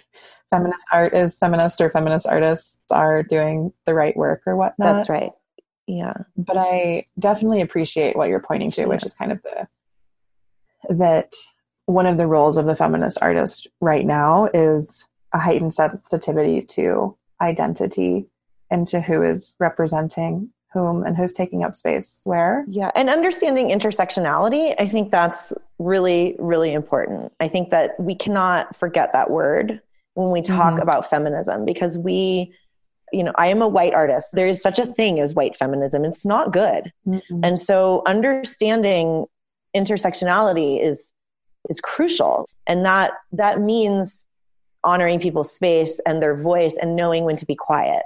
feminist 0.51 0.87
art 0.93 1.15
is 1.15 1.39
feminist 1.39 1.81
or 1.81 1.91
feminist 1.91 2.27
artists 2.27 2.81
are 2.91 3.23
doing 3.23 3.73
the 3.87 3.95
right 3.95 4.17
work 4.17 4.43
or 4.47 4.57
whatnot. 4.57 4.97
That's 4.97 5.09
right. 5.09 5.33
Yeah. 5.87 6.15
But 6.37 6.57
I 6.57 7.07
definitely 7.19 7.61
appreciate 7.61 8.17
what 8.17 8.29
you're 8.29 8.41
pointing 8.41 8.71
to, 8.73 8.83
yeah. 8.83 8.87
which 8.87 9.05
is 9.05 9.15
kind 9.15 9.33
of 9.33 9.43
the 9.43 9.69
that 10.95 11.35
one 11.87 12.07
of 12.07 12.17
the 12.17 12.27
roles 12.27 12.57
of 12.57 12.67
the 12.67 12.77
feminist 12.77 13.19
artist 13.21 13.67
right 13.81 14.07
now 14.07 14.49
is 14.55 15.07
a 15.33 15.39
heightened 15.39 15.75
sensitivity 15.75 16.63
to 16.63 17.17
identity 17.41 18.27
and 18.71 18.87
to 18.89 19.01
who 19.01 19.23
is 19.23 19.55
representing 19.59 20.51
whom 20.73 21.05
and 21.05 21.17
who's 21.17 21.33
taking 21.33 21.65
up 21.65 21.75
space 21.75 22.21
where. 22.25 22.65
Yeah, 22.69 22.91
and 22.95 23.11
understanding 23.11 23.71
intersectionality, 23.71 24.75
I 24.79 24.87
think 24.87 25.11
that's 25.11 25.53
really, 25.81 26.37
really 26.39 26.73
important. 26.73 27.33
I 27.41 27.49
think 27.49 27.71
that 27.71 27.99
we 27.99 28.15
cannot 28.15 28.77
forget 28.77 29.13
that 29.15 29.31
word 29.31 29.81
when 30.15 30.31
we 30.31 30.43
talk 30.43 30.75
mm-hmm. 30.75 30.83
about 30.83 31.09
feminism 31.09 31.65
because 31.65 31.97
we, 31.97 32.53
you 33.13 33.25
know, 33.25 33.33
I 33.37 33.49
am 33.49 33.63
a 33.63 33.69
white 33.69 33.95
artist. 33.95 34.29
There 34.35 34.47
is 34.47 34.61
such 34.61 34.79
a 34.79 34.87
thing 34.87 35.19
as 35.21 35.35
white 35.35 35.57
feminism. 35.57 36.05
It's 36.05 36.27
not 36.27 36.53
good. 36.53 36.93
Mm-hmm. 37.07 37.41
And 37.43 37.59
so 37.59 38.03
understanding 38.07 39.25
intersectionality 39.75 40.83
is 40.83 41.13
is 41.69 41.81
crucial. 41.81 42.47
And 42.67 42.85
that 42.85 43.13
that 43.33 43.61
means 43.61 44.27
honoring 44.85 45.19
people's 45.19 45.53
space 45.53 45.99
and 46.07 46.23
their 46.23 46.37
voice 46.37 46.77
and 46.81 46.97
knowing 46.97 47.25
when 47.25 47.37
to 47.37 47.47
be 47.47 47.55
quiet 47.55 48.05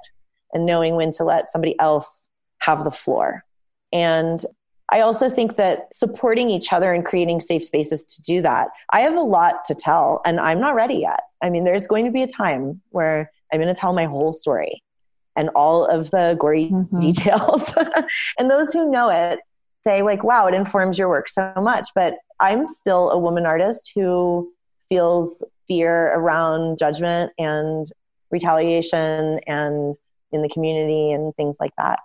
and 0.52 0.64
knowing 0.64 0.94
when 0.94 1.10
to 1.12 1.24
let 1.24 1.50
somebody 1.50 1.78
else 1.80 2.28
have 2.58 2.84
the 2.84 2.90
floor. 2.90 3.44
And 3.92 4.44
I 4.90 5.00
also 5.00 5.30
think 5.30 5.56
that 5.56 5.94
supporting 5.94 6.50
each 6.50 6.72
other 6.72 6.92
and 6.92 7.04
creating 7.04 7.40
safe 7.40 7.64
spaces 7.64 8.04
to 8.04 8.22
do 8.22 8.42
that. 8.42 8.68
I 8.90 9.00
have 9.00 9.14
a 9.14 9.20
lot 9.20 9.64
to 9.66 9.74
tell 9.74 10.20
and 10.24 10.38
I'm 10.38 10.60
not 10.60 10.74
ready 10.74 10.96
yet. 10.96 11.20
I 11.42 11.50
mean, 11.50 11.64
there's 11.64 11.86
going 11.86 12.04
to 12.04 12.10
be 12.10 12.22
a 12.22 12.26
time 12.26 12.80
where 12.90 13.30
I'm 13.52 13.60
going 13.60 13.74
to 13.74 13.78
tell 13.78 13.92
my 13.92 14.04
whole 14.04 14.32
story 14.32 14.82
and 15.36 15.48
all 15.54 15.86
of 15.86 16.10
the 16.10 16.36
gory 16.38 16.70
mm-hmm. 16.70 16.98
details. 16.98 17.72
and 18.38 18.50
those 18.50 18.72
who 18.72 18.90
know 18.90 19.08
it 19.08 19.40
say, 19.84 20.02
like, 20.02 20.22
wow, 20.22 20.46
it 20.46 20.54
informs 20.54 20.98
your 20.98 21.08
work 21.08 21.28
so 21.28 21.52
much. 21.56 21.88
But 21.94 22.14
I'm 22.40 22.66
still 22.66 23.10
a 23.10 23.18
woman 23.18 23.46
artist 23.46 23.92
who 23.94 24.52
feels 24.88 25.42
fear 25.66 26.12
around 26.14 26.78
judgment 26.78 27.32
and 27.38 27.86
retaliation 28.30 29.40
and 29.46 29.96
in 30.32 30.42
the 30.42 30.48
community 30.48 31.12
and 31.12 31.34
things 31.36 31.56
like 31.60 31.72
that. 31.78 32.00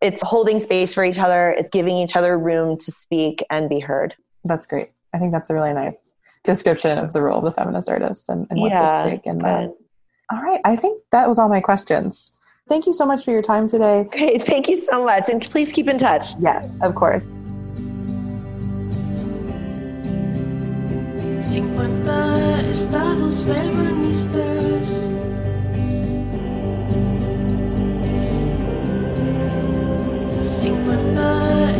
It's 0.00 0.22
holding 0.22 0.60
space 0.60 0.94
for 0.94 1.04
each 1.04 1.18
other, 1.18 1.50
it's 1.50 1.70
giving 1.70 1.96
each 1.96 2.16
other 2.16 2.38
room 2.38 2.78
to 2.78 2.92
speak 2.92 3.44
and 3.50 3.68
be 3.68 3.80
heard. 3.80 4.14
That's 4.44 4.66
great. 4.66 4.90
I 5.12 5.18
think 5.18 5.32
that's 5.32 5.50
a 5.50 5.54
really 5.54 5.74
nice 5.74 6.12
description 6.44 6.96
of 6.96 7.12
the 7.12 7.20
role 7.20 7.38
of 7.38 7.44
the 7.44 7.50
feminist 7.50 7.88
artist 7.88 8.28
and, 8.28 8.46
and 8.48 8.60
what's 8.60 8.72
yeah, 8.72 9.00
at 9.00 9.06
stake 9.06 9.26
in 9.26 9.38
that. 9.38 9.74
All 10.32 10.42
right. 10.42 10.60
I 10.64 10.76
think 10.76 11.02
that 11.12 11.28
was 11.28 11.38
all 11.38 11.48
my 11.48 11.60
questions. 11.60 12.32
Thank 12.68 12.86
you 12.86 12.92
so 12.92 13.04
much 13.04 13.24
for 13.24 13.32
your 13.32 13.42
time 13.42 13.68
today. 13.68 14.08
Great. 14.10 14.46
Thank 14.46 14.68
you 14.68 14.82
so 14.84 15.04
much. 15.04 15.28
And 15.28 15.42
please 15.42 15.72
keep 15.72 15.88
in 15.88 15.98
touch. 15.98 16.34
Yes, 16.38 16.76
of 16.82 16.94
course. 16.94 17.32
50 21.50 22.68
estados 22.70 23.42
feministas. 23.42 25.19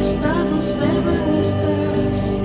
Estados 0.00 0.72
feministas. 0.72 2.40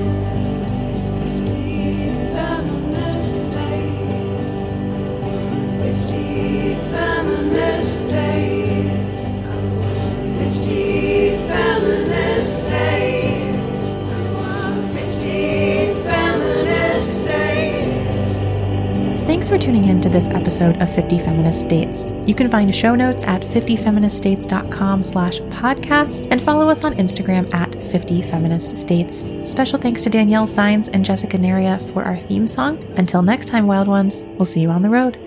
Fifty 1.24 2.12
feminist 2.34 3.56
eh? 3.56 3.88
Fifty 5.82 6.76
feminist 6.92 8.14
Fifty 8.14 8.14
eh? 8.14 8.35
Thanks 19.46 19.64
for 19.64 19.72
tuning 19.72 19.86
in 19.90 20.02
to 20.02 20.10
this 20.10 20.28
episode 20.30 20.82
of 20.82 20.92
50 20.96 21.20
Feminist 21.20 21.62
States. 21.62 22.08
You 22.26 22.34
can 22.34 22.50
find 22.50 22.74
show 22.74 22.96
notes 22.96 23.24
at 23.26 23.44
50feministstates.com 23.44 25.04
slash 25.04 25.40
podcast 25.40 26.30
and 26.32 26.42
follow 26.42 26.68
us 26.68 26.84
on 26.84 26.96
Instagram 26.96 27.54
at 27.54 27.76
50 27.92 28.24
Feminist 28.24 28.76
States. 28.76 29.24
Special 29.44 29.78
thanks 29.78 30.02
to 30.02 30.10
Danielle 30.10 30.48
Signs 30.48 30.90
and 30.90 31.06
Jessica 31.06 31.38
Naria 31.38 31.80
for 31.94 32.02
our 32.02 32.18
theme 32.18 32.48
song. 32.48 32.84
Until 32.98 33.22
next 33.22 33.48
time, 33.48 33.68
wild 33.68 33.88
ones, 33.88 34.24
we'll 34.30 34.46
see 34.46 34.62
you 34.62 34.72
on 34.72 34.82
the 34.82 34.90
road. 34.90 35.20